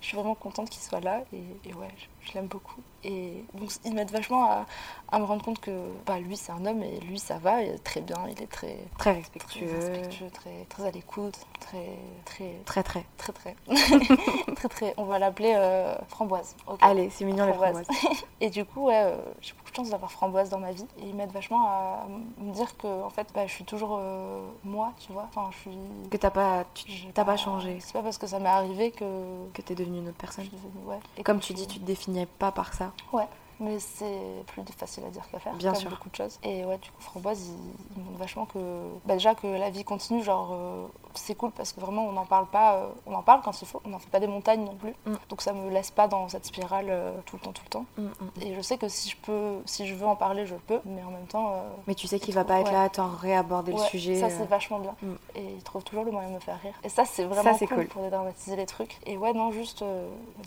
je 0.01 0.07
suis 0.07 0.17
vraiment 0.17 0.35
contente 0.35 0.71
qu'il 0.71 0.83
soit 0.83 1.01
là. 1.01 1.23
Et, 1.33 1.43
et 1.69 1.75
ouais, 1.75 1.89
je, 1.97 2.29
je 2.29 2.35
l'aime 2.35 2.47
beaucoup. 2.47 2.81
Et 3.05 3.45
donc, 3.55 3.71
il 3.85 3.95
m'aide 3.95 4.11
vachement 4.11 4.51
à, 4.51 4.67
à 5.13 5.19
me 5.19 5.25
rendre 5.25 5.45
compte 5.45 5.61
que 5.61 5.71
bah, 6.07 6.19
lui, 6.19 6.37
c'est 6.37 6.53
un 6.53 6.65
homme 6.67 6.83
et 6.83 7.01
lui, 7.01 7.19
ça 7.19 7.39
va. 7.39 7.63
Il 7.63 7.69
est 7.71 7.79
très 7.85 8.01
bien. 8.01 8.17
Il 8.29 8.43
est 8.43 8.47
très. 8.47 8.77
Très 8.99 9.11
Très 9.11 9.13
respectueux. 9.13 9.71
respectueux, 9.73 10.31
très, 10.31 10.65
très 10.69 10.87
à 10.87 10.91
l'écoute, 10.91 11.39
très, 11.61 11.99
très, 12.25 12.55
Très, 12.65 12.83
très. 12.83 13.05
très, 13.19 13.33
très, 13.33 13.57
très, 14.57 14.69
très. 14.69 14.95
On 14.97 15.05
va 15.05 15.19
l'appeler 15.19 15.53
euh, 15.57 15.95
Framboise. 16.09 16.57
Allez, 16.81 17.11
c'est 17.11 17.25
mignon 17.25 17.47
les 17.47 17.53
Framboise. 17.53 17.85
framboises. 17.87 18.25
Et 18.41 18.51
du 18.51 18.65
coup, 18.65 18.87
ouais, 18.87 19.03
euh, 19.05 19.17
j'ai 19.41 19.53
beaucoup 19.55 19.71
de 19.71 19.77
chance 19.77 19.91
d'avoir 19.91 20.11
Framboise 20.11 20.49
dans 20.51 20.59
ma 20.59 20.73
vie. 20.73 20.87
Et 20.99 21.07
il 21.09 21.15
m'aide 21.15 21.31
vachement 21.33 21.67
à 21.69 22.07
me 22.39 22.53
dire 22.53 22.77
que, 22.77 23.03
en 23.03 23.11
fait, 23.11 23.29
bah, 23.35 23.47
je 23.47 23.53
suis 23.53 23.65
toujours 23.65 23.99
euh, 24.01 24.47
moi, 24.65 24.93
tu 24.99 25.13
vois. 25.13 25.27
Enfin, 25.29 25.51
je 25.53 25.59
suis. 25.71 25.79
Que 26.11 26.17
t'as 26.17 26.31
pas, 26.31 26.65
tu- 26.75 26.91
j'ai 26.91 27.09
t'as 27.13 27.25
pas 27.25 27.37
changé, 27.37 27.79
C'est 27.81 27.93
pas 27.93 28.03
parce 28.03 28.19
que 28.19 28.27
ça 28.27 28.39
m'est 28.39 28.49
arrivé 28.49 28.91
que. 28.91 29.05
que 29.53 29.63
t'es 29.63 29.75
devenue 29.75 29.99
une 29.99 30.09
autre 30.09 30.17
personne. 30.19 30.45
suis 30.45 30.53
devenue- 30.57 30.87
ouais. 30.87 31.01
Et 31.19 31.23
Comme 31.23 31.41
tu 31.41 31.53
dis, 31.53 31.67
tu 31.67 31.79
te 31.79 31.85
définis 31.85 32.27
pas 32.27 32.51
par 32.53 32.73
ça. 32.75 32.93
Ouais. 33.13 33.29
Mais 33.61 33.79
c'est 33.79 34.43
plus 34.49 34.63
facile 34.77 35.05
à 35.05 35.11
dire 35.11 35.23
qu'à 35.31 35.39
faire, 35.39 35.55
Bien 35.55 35.71
comme 35.73 35.81
sûr. 35.83 35.91
beaucoup 35.91 36.09
de 36.09 36.15
choses. 36.17 36.41
Et 36.43 36.65
ouais, 36.65 36.77
du 36.79 36.91
coup, 36.91 37.01
Framboise, 37.01 37.47
il, 37.49 37.97
il 37.97 38.03
montre 38.03 38.19
vachement 38.19 38.47
que, 38.47 38.59
bah, 39.05 39.15
déjà 39.15 39.35
que 39.37 39.47
la 39.47 39.71
vie 39.71 39.85
continue, 39.85 40.25
genre, 40.25 40.51
euh, 40.53 40.87
c'est 41.15 41.35
cool 41.35 41.51
parce 41.51 41.73
que 41.73 41.81
vraiment 41.81 42.07
on 42.07 42.13
n'en 42.13 42.27
parle 42.27 42.47
pas, 42.47 42.77
euh, 42.77 42.87
on 43.07 43.15
en 43.15 43.23
parle 43.23 43.41
quand 43.43 43.61
il 43.61 43.67
faut, 43.67 43.81
on 43.85 43.89
n'en 43.89 43.99
fait 43.99 44.11
pas 44.11 44.21
des 44.21 44.27
montagnes 44.27 44.65
non 44.65 44.75
plus. 44.75 44.95
Mm. 45.07 45.15
Donc 45.29 45.43
ça 45.43 45.53
me 45.53 45.71
laisse 45.71 45.91
pas 45.91 46.09
dans 46.09 46.29
cette 46.29 46.47
spirale 46.47 46.87
euh, 46.89 47.13
tout 47.27 47.37
le 47.37 47.43
temps, 47.43 47.53
tout 47.53 47.63
le 47.65 47.71
temps. 47.71 47.87
Mm, 47.97 48.03
mm. 48.03 48.43
Et 48.43 48.55
je 48.55 48.61
sais 48.61 48.79
que 48.79 48.89
si 48.89 49.11
je 49.11 49.17
peux, 49.17 49.59
si 49.65 49.87
je 49.87 49.95
veux 49.95 50.07
en 50.07 50.17
parler, 50.17 50.47
je 50.47 50.55
peux, 50.55 50.81
mais 50.85 51.03
en 51.03 51.11
même 51.11 51.27
temps. 51.27 51.53
euh, 51.55 51.71
Mais 51.87 51.95
tu 51.95 52.07
sais 52.07 52.19
qu'il 52.19 52.31
il 52.31 52.35
va 52.35 52.45
pas 52.45 52.61
être 52.61 52.67
ouais. 52.67 52.73
là 52.73 52.83
à 52.85 52.89
t'en 52.89 53.09
réaborder 53.09 53.73
le 53.73 53.79
sujet. 53.79 54.17
Ça, 54.17 54.27
euh. 54.27 54.31
c'est 54.37 54.47
vachement 54.47 54.79
bien. 54.81 54.95
Mm. 55.03 55.15
Et 55.37 55.45
il 55.57 55.63
trouve 55.63 55.85
toujours 55.85 56.05
le 56.05 56.11
moyen 56.11 56.29
de 56.31 56.35
me 56.35 56.41
faire 56.41 56.61
rire. 56.61 56.75
Et 56.83 56.89
ça, 56.89 57.05
c'est 57.05 57.25
vraiment 57.25 57.57
c'est 57.57 57.67
cool, 57.67 57.77
cool. 57.77 57.87
pour 57.89 58.03
dédramatiser 58.03 58.57
les 58.57 58.67
trucs. 58.67 58.99
Et 59.07 59.17
ouais, 59.17 59.33
non, 59.33 59.53
juste 59.53 59.85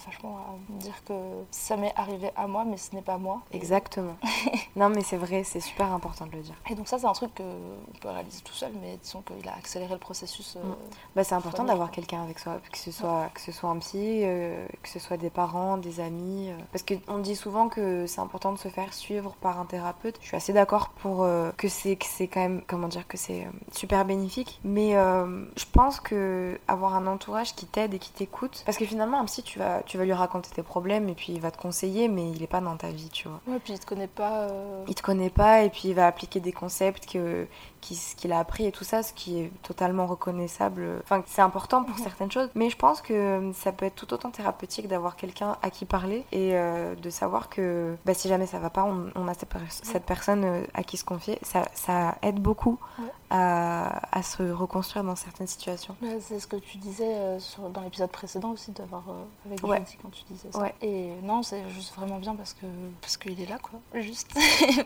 vachement 0.05 0.37
à 0.37 0.81
dire 0.81 1.03
que 1.05 1.13
ça 1.51 1.77
m'est 1.77 1.93
arrivé 1.95 2.31
à 2.35 2.47
moi, 2.47 2.65
mais 2.65 2.77
ce 2.77 2.93
n'est 2.95 3.01
pas 3.01 3.17
moi. 3.17 3.41
Exactement. 3.51 4.15
non, 4.75 4.89
mais 4.89 5.01
c'est 5.01 5.17
vrai, 5.17 5.43
c'est 5.43 5.59
super 5.59 5.91
important 5.91 6.25
de 6.25 6.31
le 6.31 6.41
dire. 6.41 6.55
Et 6.69 6.75
donc 6.75 6.87
ça, 6.87 6.99
c'est 6.99 7.05
un 7.05 7.13
truc 7.13 7.33
qu'on 7.35 7.99
peut 8.01 8.09
réaliser 8.09 8.41
tout 8.41 8.53
seul, 8.53 8.71
mais 8.81 8.97
disons 9.01 9.21
qu'il 9.21 9.47
a 9.47 9.53
accéléré 9.55 9.93
le 9.93 9.99
processus. 9.99 10.56
Euh, 10.63 10.67
Mm. 10.67 10.75
Bah, 11.15 11.23
c'est 11.23 11.33
important 11.33 11.63
d'avoir 11.63 11.89
quelqu'un 11.89 12.21
avec 12.21 12.37
soi, 12.37 12.59
que 12.71 12.77
ce 12.77 12.91
soit, 12.91 13.29
que 13.33 13.41
ce 13.41 13.51
soit 13.51 13.71
un 13.71 13.79
psy, 13.79 14.21
euh, 14.23 14.67
que 14.83 14.89
ce 14.89 14.99
soit 14.99 15.17
des 15.17 15.31
parents, 15.31 15.77
des 15.77 15.99
amis. 15.99 16.51
euh. 16.51 16.57
Parce 16.71 16.83
qu'on 16.83 17.17
dit 17.17 17.35
souvent 17.35 17.69
que 17.69 18.05
c'est 18.05 18.21
important 18.21 18.51
de 18.51 18.59
se 18.59 18.67
faire 18.67 18.93
suivre 18.93 19.35
par 19.41 19.59
un 19.59 19.65
thérapeute. 19.65 20.17
Je 20.21 20.27
suis 20.27 20.37
assez 20.37 20.53
d'accord 20.53 20.89
pour 20.89 21.23
euh, 21.23 21.49
que 21.57 21.67
c'est 21.69 21.95
que 21.95 22.05
c'est 22.05 22.27
quand 22.27 22.41
même, 22.41 22.61
comment 22.67 22.87
dire, 22.87 23.07
que 23.07 23.17
c'est 23.17 23.45
euh, 23.45 23.49
super 23.71 24.05
bénéfique. 24.05 24.59
Mais 24.63 24.95
euh, 24.95 25.43
je 25.55 25.65
pense 25.71 25.99
que 25.99 26.59
avoir 26.67 26.93
un 26.95 27.07
entourage 27.07 27.55
qui 27.55 27.65
t'aide 27.65 27.95
et 27.95 27.99
qui 27.99 28.11
t'écoute, 28.11 28.61
parce 28.65 28.77
que 28.77 28.85
finalement 28.85 29.19
un 29.19 29.25
psy, 29.25 29.41
tu 29.41 29.57
vas, 29.57 29.81
tu 29.87 29.97
vas 29.97 30.05
lui 30.05 30.13
raconter 30.13 30.51
tes 30.51 30.61
problèmes 30.63 31.09
et 31.09 31.15
puis 31.15 31.33
il 31.33 31.41
va 31.41 31.49
te 31.49 31.57
conseiller, 31.57 32.09
mais 32.09 32.29
il 32.29 32.43
est 32.43 32.47
pas 32.47 32.61
dans 32.61 32.77
ta 32.77 32.89
vie, 32.89 33.09
tu 33.09 33.27
vois. 33.27 33.39
Ouais, 33.47 33.59
puis 33.63 33.73
il 33.73 33.79
te 33.79 33.87
connaît 33.87 34.05
pas. 34.07 34.47
Il 34.87 34.93
te 34.93 35.01
connaît 35.01 35.31
pas 35.31 35.63
et 35.63 35.69
puis 35.71 35.89
il 35.89 35.95
va 35.95 36.05
appliquer 36.05 36.39
des 36.39 36.51
concepts 36.51 37.11
que 37.11 37.47
qu'il 38.17 38.31
a 38.31 38.39
appris 38.39 38.65
et 38.65 38.71
tout 38.71 38.83
ça, 38.83 39.03
ce 39.03 39.13
qui 39.13 39.39
est 39.39 39.51
totalement 39.63 40.05
reconnaissable. 40.05 40.99
Enfin, 41.03 41.23
c'est 41.27 41.41
important 41.41 41.83
pour 41.83 41.97
certaines 41.97 42.31
choses, 42.31 42.49
mais 42.55 42.69
je 42.69 42.77
pense 42.77 43.01
que 43.01 43.51
ça 43.55 43.71
peut 43.71 43.85
être 43.85 43.95
tout 43.95 44.13
autant 44.13 44.29
thérapeutique 44.31 44.87
d'avoir 44.87 45.15
quelqu'un 45.15 45.55
à 45.61 45.69
qui 45.69 45.85
parler 45.85 46.25
et 46.31 46.51
euh, 46.53 46.95
de 46.95 47.09
savoir 47.09 47.49
que 47.49 47.95
bah, 48.05 48.13
si 48.13 48.27
jamais 48.27 48.45
ça 48.47 48.59
va 48.59 48.69
pas, 48.69 48.83
on, 48.83 49.09
on 49.15 49.27
a 49.27 49.33
cette, 49.33 49.49
per- 49.49 49.59
cette 49.69 50.05
personne 50.05 50.43
euh, 50.45 50.63
à 50.73 50.83
qui 50.83 50.97
se 50.97 51.05
confier. 51.05 51.39
Ça, 51.43 51.63
ça 51.73 52.15
aide 52.21 52.39
beaucoup 52.39 52.77
Ouais. 52.99 53.05
à, 53.29 54.17
à 54.17 54.23
se 54.23 54.43
reconstruire 54.43 55.03
dans 55.03 55.15
certaines 55.15 55.47
situations. 55.47 55.95
C'est 56.21 56.39
ce 56.39 56.47
que 56.47 56.55
tu 56.55 56.77
disais 56.77 57.07
euh, 57.15 57.39
sur, 57.39 57.69
dans 57.69 57.81
l'épisode 57.81 58.09
précédent 58.09 58.51
aussi, 58.51 58.71
d'avoir 58.71 59.03
euh, 59.09 59.23
avec 59.45 59.63
Ouais. 59.63 59.77
Jody 59.77 59.97
quand 60.01 60.09
tu 60.09 60.23
disais 60.31 60.49
ça. 60.51 60.59
Ouais. 60.59 60.73
Et 60.81 61.11
non, 61.23 61.43
c'est 61.43 61.67
juste 61.69 61.93
vraiment 61.95 62.17
bien 62.19 62.35
parce 62.35 62.53
que 62.53 62.65
parce 63.01 63.17
qu'il 63.17 63.39
est 63.41 63.45
là, 63.45 63.57
quoi. 63.59 63.79
Juste. 64.01 64.31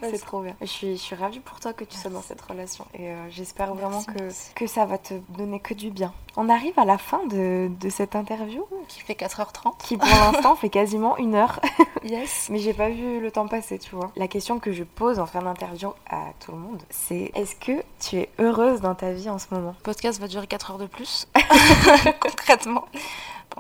C'est 0.02 0.20
trop 0.26 0.41
bien. 0.41 0.56
Je 0.62 0.66
suis, 0.66 0.91
je 0.97 1.02
suis 1.02 1.16
ravie 1.16 1.39
pour 1.39 1.60
toi 1.60 1.74
que 1.74 1.84
tu 1.84 1.97
sois 1.97 2.12
dans 2.12 2.22
cette 2.22 2.41
relation 2.41 2.86
et 2.93 3.09
euh, 3.09 3.29
j'espère 3.29 3.73
vraiment 3.73 4.03
que, 4.03 4.29
que 4.55 4.67
ça 4.67 4.85
va 4.85 4.97
te 4.97 5.13
donner 5.29 5.59
que 5.59 5.73
du 5.73 5.89
bien. 5.91 6.13
On 6.37 6.47
arrive 6.49 6.77
à 6.77 6.85
la 6.85 6.97
fin 6.97 7.25
de, 7.27 7.69
de 7.79 7.89
cette 7.89 8.15
interview 8.15 8.65
Qui 8.87 9.01
fait 9.01 9.13
4h30. 9.13 9.73
qui 9.83 9.97
pour 9.97 10.07
l'instant 10.07 10.55
fait 10.55 10.69
quasiment 10.69 11.17
une 11.17 11.35
heure. 11.35 11.59
Yes. 12.03 12.47
Mais 12.49 12.57
j'ai 12.57 12.73
pas 12.73 12.89
vu 12.89 13.19
le 13.21 13.29
temps 13.29 13.47
passer, 13.47 13.77
tu 13.77 13.93
vois. 13.95 14.11
La 14.15 14.27
question 14.27 14.57
que 14.57 14.71
je 14.71 14.83
pose 14.83 15.19
en 15.19 15.27
fin 15.27 15.39
d'interview 15.43 15.89
à 16.09 16.29
tout 16.43 16.51
le 16.51 16.57
monde, 16.57 16.81
c'est 16.89 17.31
est-ce 17.35 17.55
que 17.55 17.83
tu 17.99 18.15
es 18.17 18.29
heureuse 18.39 18.81
dans 18.81 18.95
ta 18.95 19.11
vie 19.11 19.29
en 19.29 19.37
ce 19.37 19.45
moment? 19.51 19.75
Le 19.77 19.83
podcast 19.83 20.19
va 20.19 20.27
durer 20.27 20.47
4 20.47 20.71
heures 20.71 20.77
de 20.79 20.87
plus. 20.87 21.27
Concrètement. 22.19 22.85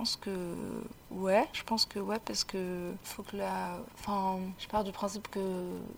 Je 0.01 0.03
pense 0.03 0.15
que 0.15 0.55
ouais, 1.11 1.47
je 1.53 1.61
pense 1.63 1.85
que 1.85 1.99
ouais 1.99 2.17
parce 2.25 2.43
que 2.43 2.91
faut 3.03 3.21
que 3.21 3.37
la 3.37 3.77
enfin, 3.99 4.39
je 4.57 4.65
pars 4.67 4.83
du 4.83 4.91
principe 4.91 5.27
que 5.29 5.39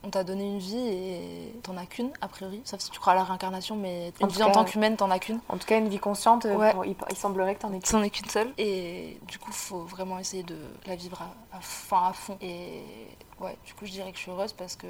on 0.03 0.09
t'a 0.09 0.25
donné 0.25 0.43
une 0.45 0.59
vie 0.59 0.75
et 0.77 1.53
t'en 1.63 1.77
as 1.77 1.85
qu'une 1.85 2.11
a 2.19 2.27
priori, 2.27 2.59
sauf 2.65 2.81
si 2.81 2.91
tu 2.91 2.99
crois 2.99 3.13
à 3.13 3.15
la 3.15 3.23
réincarnation 3.23 3.77
mais 3.77 4.11
une 4.19 4.27
vie 4.27 4.43
en 4.43 4.51
tant 4.51 4.65
qu'humaine, 4.65 4.97
t'en 4.97 5.09
as 5.09 5.19
qu'une. 5.19 5.39
En 5.47 5.57
tout 5.57 5.65
cas, 5.65 5.77
une 5.77 5.87
vie 5.87 5.99
consciente, 5.99 6.45
euh, 6.45 6.55
Ouais. 6.57 6.73
pour- 6.73 6.83
il, 6.85 6.97
il 7.11 7.15
semblerait 7.15 7.55
que 7.55 7.61
t'en 7.61 7.71
aies 7.71 7.79
qu'une. 7.79 8.09
Qu'une 8.11 8.29
seule. 8.29 8.51
Et 8.57 9.17
du 9.25 9.39
coup, 9.39 9.53
faut 9.53 9.83
vraiment 9.83 10.19
essayer 10.19 10.43
de 10.43 10.57
la 10.85 10.95
vivre 10.97 11.21
à, 11.21 11.57
à, 11.57 12.11
fond. 12.13 12.37
Et 12.41 12.81
ouais, 13.43 13.57
du 13.65 13.73
coup, 13.73 13.85
je 13.85 13.91
dirais 13.91 14.11
que 14.11 14.17
je 14.17 14.23
suis 14.23 14.31
heureuse 14.31 14.53
parce 14.53 14.75
que, 14.75 14.87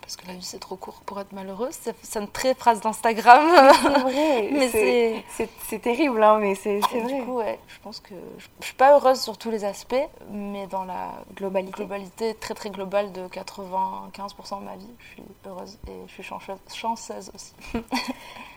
parce 0.00 0.16
que 0.16 0.26
la 0.26 0.34
vie, 0.34 0.42
c'est 0.42 0.58
trop 0.58 0.76
court 0.76 1.02
pour 1.06 1.18
être 1.20 1.32
malheureuse. 1.32 1.72
Ça 1.74 1.92
sonne 2.02 2.28
très 2.28 2.54
phrase 2.54 2.80
d'Instagram. 2.80 3.44
C'est 3.82 3.88
vrai, 4.00 4.48
Mais 4.52 4.68
c'est- 4.68 5.78
terrible, 5.80 6.22
hein, 6.22 6.38
mais 6.38 6.54
c'est 6.54 6.78
vrai. 6.78 7.02
Du 7.02 7.24
coup, 7.24 7.32
ouais, 7.38 7.58
je 7.66 7.78
pense 7.82 8.00
que 8.00 8.14
je, 8.38 8.46
je 8.60 8.64
suis 8.66 8.74
pas 8.76 8.94
heureuse 8.94 9.20
sur 9.20 9.36
tous 9.36 9.50
les 9.50 9.64
aspects, 9.64 9.94
mais 10.30 10.66
dans 10.68 10.84
la 10.84 11.10
Globalité. 11.34 11.72
globalité 11.72 12.34
très 12.34 12.54
très 12.54 12.70
globale 12.70 13.12
de 13.12 13.26
95% 13.26 14.60
de 14.60 14.64
ma 14.64 14.76
vie, 14.76 14.86
je 15.00 15.06
suis 15.14 15.22
heureuse 15.46 15.78
et 15.88 15.92
je 16.06 16.12
suis 16.12 16.22
chanceuse, 16.22 16.56
chanceuse 16.72 17.30
aussi. 17.34 17.52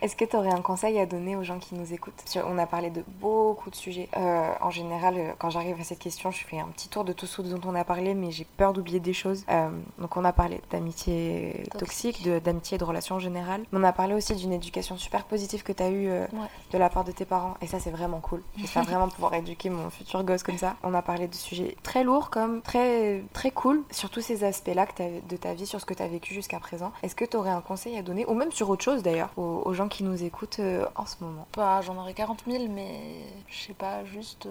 Est-ce 0.02 0.14
que 0.14 0.24
tu 0.24 0.36
aurais 0.36 0.52
un 0.52 0.62
conseil 0.62 0.98
à 1.00 1.06
donner 1.06 1.34
aux 1.36 1.42
gens 1.42 1.58
qui 1.58 1.74
nous 1.74 1.92
écoutent? 1.92 2.22
On 2.46 2.56
a 2.58 2.66
parlé 2.66 2.90
de 2.90 3.02
beaucoup 3.20 3.70
de 3.70 3.74
sujets. 3.76 4.08
Euh, 4.16 4.52
en 4.60 4.70
général, 4.70 5.14
euh, 5.18 5.32
quand 5.38 5.50
j'arrive 5.50 5.80
à 5.80 5.84
cette 5.84 5.98
question, 5.98 6.30
je 6.30 6.44
fais 6.44 6.58
un 6.60 6.68
petit 6.68 6.88
tour 6.88 7.04
de 7.04 7.12
tout 7.12 7.26
ce 7.26 7.42
dont 7.42 7.60
on 7.68 7.74
a 7.74 7.84
parlé, 7.84 8.14
mais 8.14 8.30
j'ai 8.30 8.44
peur 8.44 8.72
d'oublier 8.72 9.00
des 9.00 9.12
choses. 9.12 9.37
Euh, 9.48 9.68
donc, 9.98 10.16
on 10.16 10.24
a 10.24 10.32
parlé 10.32 10.60
d'amitié 10.70 11.64
toxique, 11.78 12.22
de- 12.24 12.38
d'amitié 12.38 12.76
et 12.76 12.78
de 12.78 12.84
relations 12.84 13.16
en 13.16 13.18
général. 13.20 13.62
Mais 13.72 13.78
on 13.78 13.84
a 13.84 13.92
parlé 13.92 14.14
aussi 14.14 14.34
d'une 14.34 14.52
éducation 14.52 14.96
super 14.96 15.24
positive 15.24 15.62
que 15.62 15.72
tu 15.72 15.82
as 15.82 15.90
eue 15.90 16.08
euh, 16.08 16.26
Ouais. 16.32 16.48
de 16.72 16.78
la 16.78 16.88
part 16.88 17.04
de 17.04 17.12
tes 17.12 17.24
parents. 17.24 17.54
Et 17.60 17.66
ça, 17.66 17.78
c'est 17.80 17.90
vraiment 17.90 18.20
cool. 18.20 18.42
J'espère 18.56 18.84
vraiment 18.84 19.08
pouvoir 19.08 19.34
éduquer 19.34 19.70
mon 19.70 19.90
futur 19.90 20.22
gosse 20.24 20.42
comme 20.42 20.58
ça. 20.58 20.76
On 20.82 20.94
a 20.94 21.02
parlé 21.02 21.28
de 21.28 21.34
sujets 21.34 21.76
très 21.82 22.04
lourds, 22.04 22.30
comme 22.30 22.62
très, 22.62 23.22
très 23.32 23.50
cool, 23.50 23.82
sur 23.90 24.10
tous 24.10 24.20
ces 24.20 24.44
aspects-là 24.44 24.86
de 25.28 25.36
ta 25.36 25.54
vie, 25.54 25.66
sur 25.66 25.80
ce 25.80 25.86
que 25.86 25.94
tu 25.94 26.02
as 26.02 26.08
vécu 26.08 26.34
jusqu'à 26.34 26.58
présent. 26.60 26.92
Est-ce 27.02 27.14
que 27.14 27.24
tu 27.24 27.36
aurais 27.36 27.50
un 27.50 27.60
conseil 27.60 27.96
à 27.96 28.02
donner, 28.02 28.26
ou 28.26 28.34
même 28.34 28.52
sur 28.52 28.68
autre 28.70 28.82
chose 28.84 29.02
d'ailleurs, 29.02 29.30
aux, 29.36 29.62
aux 29.64 29.74
gens 29.74 29.88
qui 29.88 30.04
nous 30.04 30.22
écoutent 30.24 30.58
euh, 30.60 30.84
en 30.96 31.06
ce 31.06 31.16
moment? 31.22 31.46
Bah, 31.56 31.80
j'en 31.82 31.96
aurais 31.96 32.14
40 32.14 32.44
000, 32.46 32.64
mais 32.68 33.00
je 33.48 33.58
sais 33.66 33.74
pas, 33.74 34.04
juste 34.04 34.48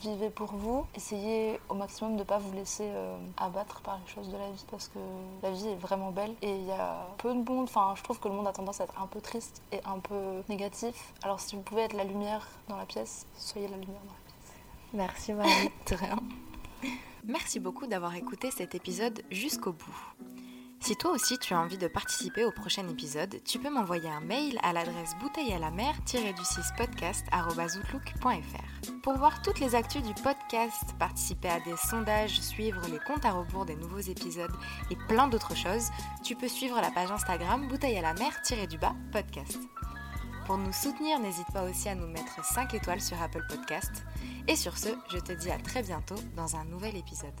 vivez 0.00 0.30
pour 0.30 0.52
vous. 0.54 0.84
Essayez 0.94 1.58
au 1.68 1.74
maximum 1.74 2.16
de 2.16 2.22
pas 2.22 2.38
vous 2.38 2.52
laisser 2.54 2.88
abattre 3.36 3.80
par 3.82 3.98
les 3.98 4.12
choses 4.12 4.28
de 4.28 4.36
la 4.36 4.50
vie 4.50 4.64
parce 4.70 4.88
que 4.88 4.98
la 5.42 5.50
vie 5.50 5.68
est 5.68 5.76
vraiment 5.76 6.10
belle 6.10 6.34
et 6.42 6.50
il 6.50 6.66
y 6.66 6.72
a 6.72 7.06
peu 7.18 7.34
de 7.34 7.42
monde. 7.42 7.64
Enfin, 7.64 7.94
je 7.96 8.02
trouve 8.02 8.18
que 8.20 8.28
le 8.28 8.34
monde 8.34 8.46
a 8.46 8.52
tendance 8.52 8.80
à 8.80 8.84
être 8.84 9.00
un 9.00 9.06
peu 9.06 9.20
triste 9.20 9.62
et 9.72 9.80
un 9.84 9.98
peu 9.98 10.42
négatif. 10.48 11.12
Alors, 11.22 11.40
si 11.40 11.56
vous 11.56 11.62
pouvez 11.62 11.82
être 11.82 11.94
la 11.94 12.04
lumière 12.04 12.46
dans 12.68 12.76
la 12.76 12.86
pièce, 12.86 13.26
soyez 13.36 13.68
la 13.68 13.76
lumière 13.76 14.00
dans 14.04 14.12
la 14.12 14.20
pièce. 14.26 14.52
Merci 14.92 15.32
Marie. 15.32 15.70
De 15.90 15.94
rien. 15.96 16.16
Merci 17.24 17.60
beaucoup 17.60 17.86
d'avoir 17.86 18.14
écouté 18.16 18.50
cet 18.50 18.74
épisode 18.74 19.22
jusqu'au 19.30 19.72
bout. 19.72 19.96
Si 20.82 20.96
toi 20.96 21.12
aussi 21.12 21.38
tu 21.38 21.54
as 21.54 21.60
envie 21.60 21.78
de 21.78 21.86
participer 21.86 22.44
au 22.44 22.50
prochain 22.50 22.88
épisode, 22.88 23.40
tu 23.44 23.60
peux 23.60 23.70
m'envoyer 23.70 24.08
un 24.08 24.18
mail 24.18 24.58
à 24.64 24.72
l'adresse 24.72 25.14
bouteille 25.20 25.52
à 25.52 25.60
la 25.60 25.70
mer 25.70 25.94
du 26.04 26.44
6 26.44 26.72
podcast@outlook.fr. 26.76 28.90
Pour 29.04 29.16
voir 29.16 29.40
toutes 29.42 29.60
les 29.60 29.76
actus 29.76 30.02
du 30.02 30.12
podcast, 30.14 30.96
participer 30.98 31.50
à 31.50 31.60
des 31.60 31.76
sondages, 31.76 32.40
suivre 32.40 32.82
les 32.90 32.98
comptes 32.98 33.24
à 33.24 33.30
rebours 33.30 33.64
des 33.64 33.76
nouveaux 33.76 34.00
épisodes 34.00 34.50
et 34.90 34.96
plein 35.06 35.28
d'autres 35.28 35.54
choses, 35.54 35.88
tu 36.24 36.34
peux 36.34 36.48
suivre 36.48 36.80
la 36.80 36.90
page 36.90 37.12
Instagram 37.12 37.68
bouteille 37.68 37.98
à 37.98 38.02
la 38.02 38.14
mer 38.14 38.32
du 38.68 38.78
bas 38.78 38.96
podcast. 39.12 39.60
Pour 40.46 40.58
nous 40.58 40.72
soutenir, 40.72 41.20
n'hésite 41.20 41.46
pas 41.52 41.62
aussi 41.62 41.90
à 41.90 41.94
nous 41.94 42.08
mettre 42.08 42.44
5 42.44 42.74
étoiles 42.74 43.00
sur 43.00 43.22
Apple 43.22 43.46
Podcast. 43.48 44.04
Et 44.48 44.56
sur 44.56 44.76
ce, 44.76 44.88
je 45.12 45.18
te 45.18 45.30
dis 45.30 45.52
à 45.52 45.58
très 45.58 45.84
bientôt 45.84 46.16
dans 46.34 46.56
un 46.56 46.64
nouvel 46.64 46.96
épisode. 46.96 47.40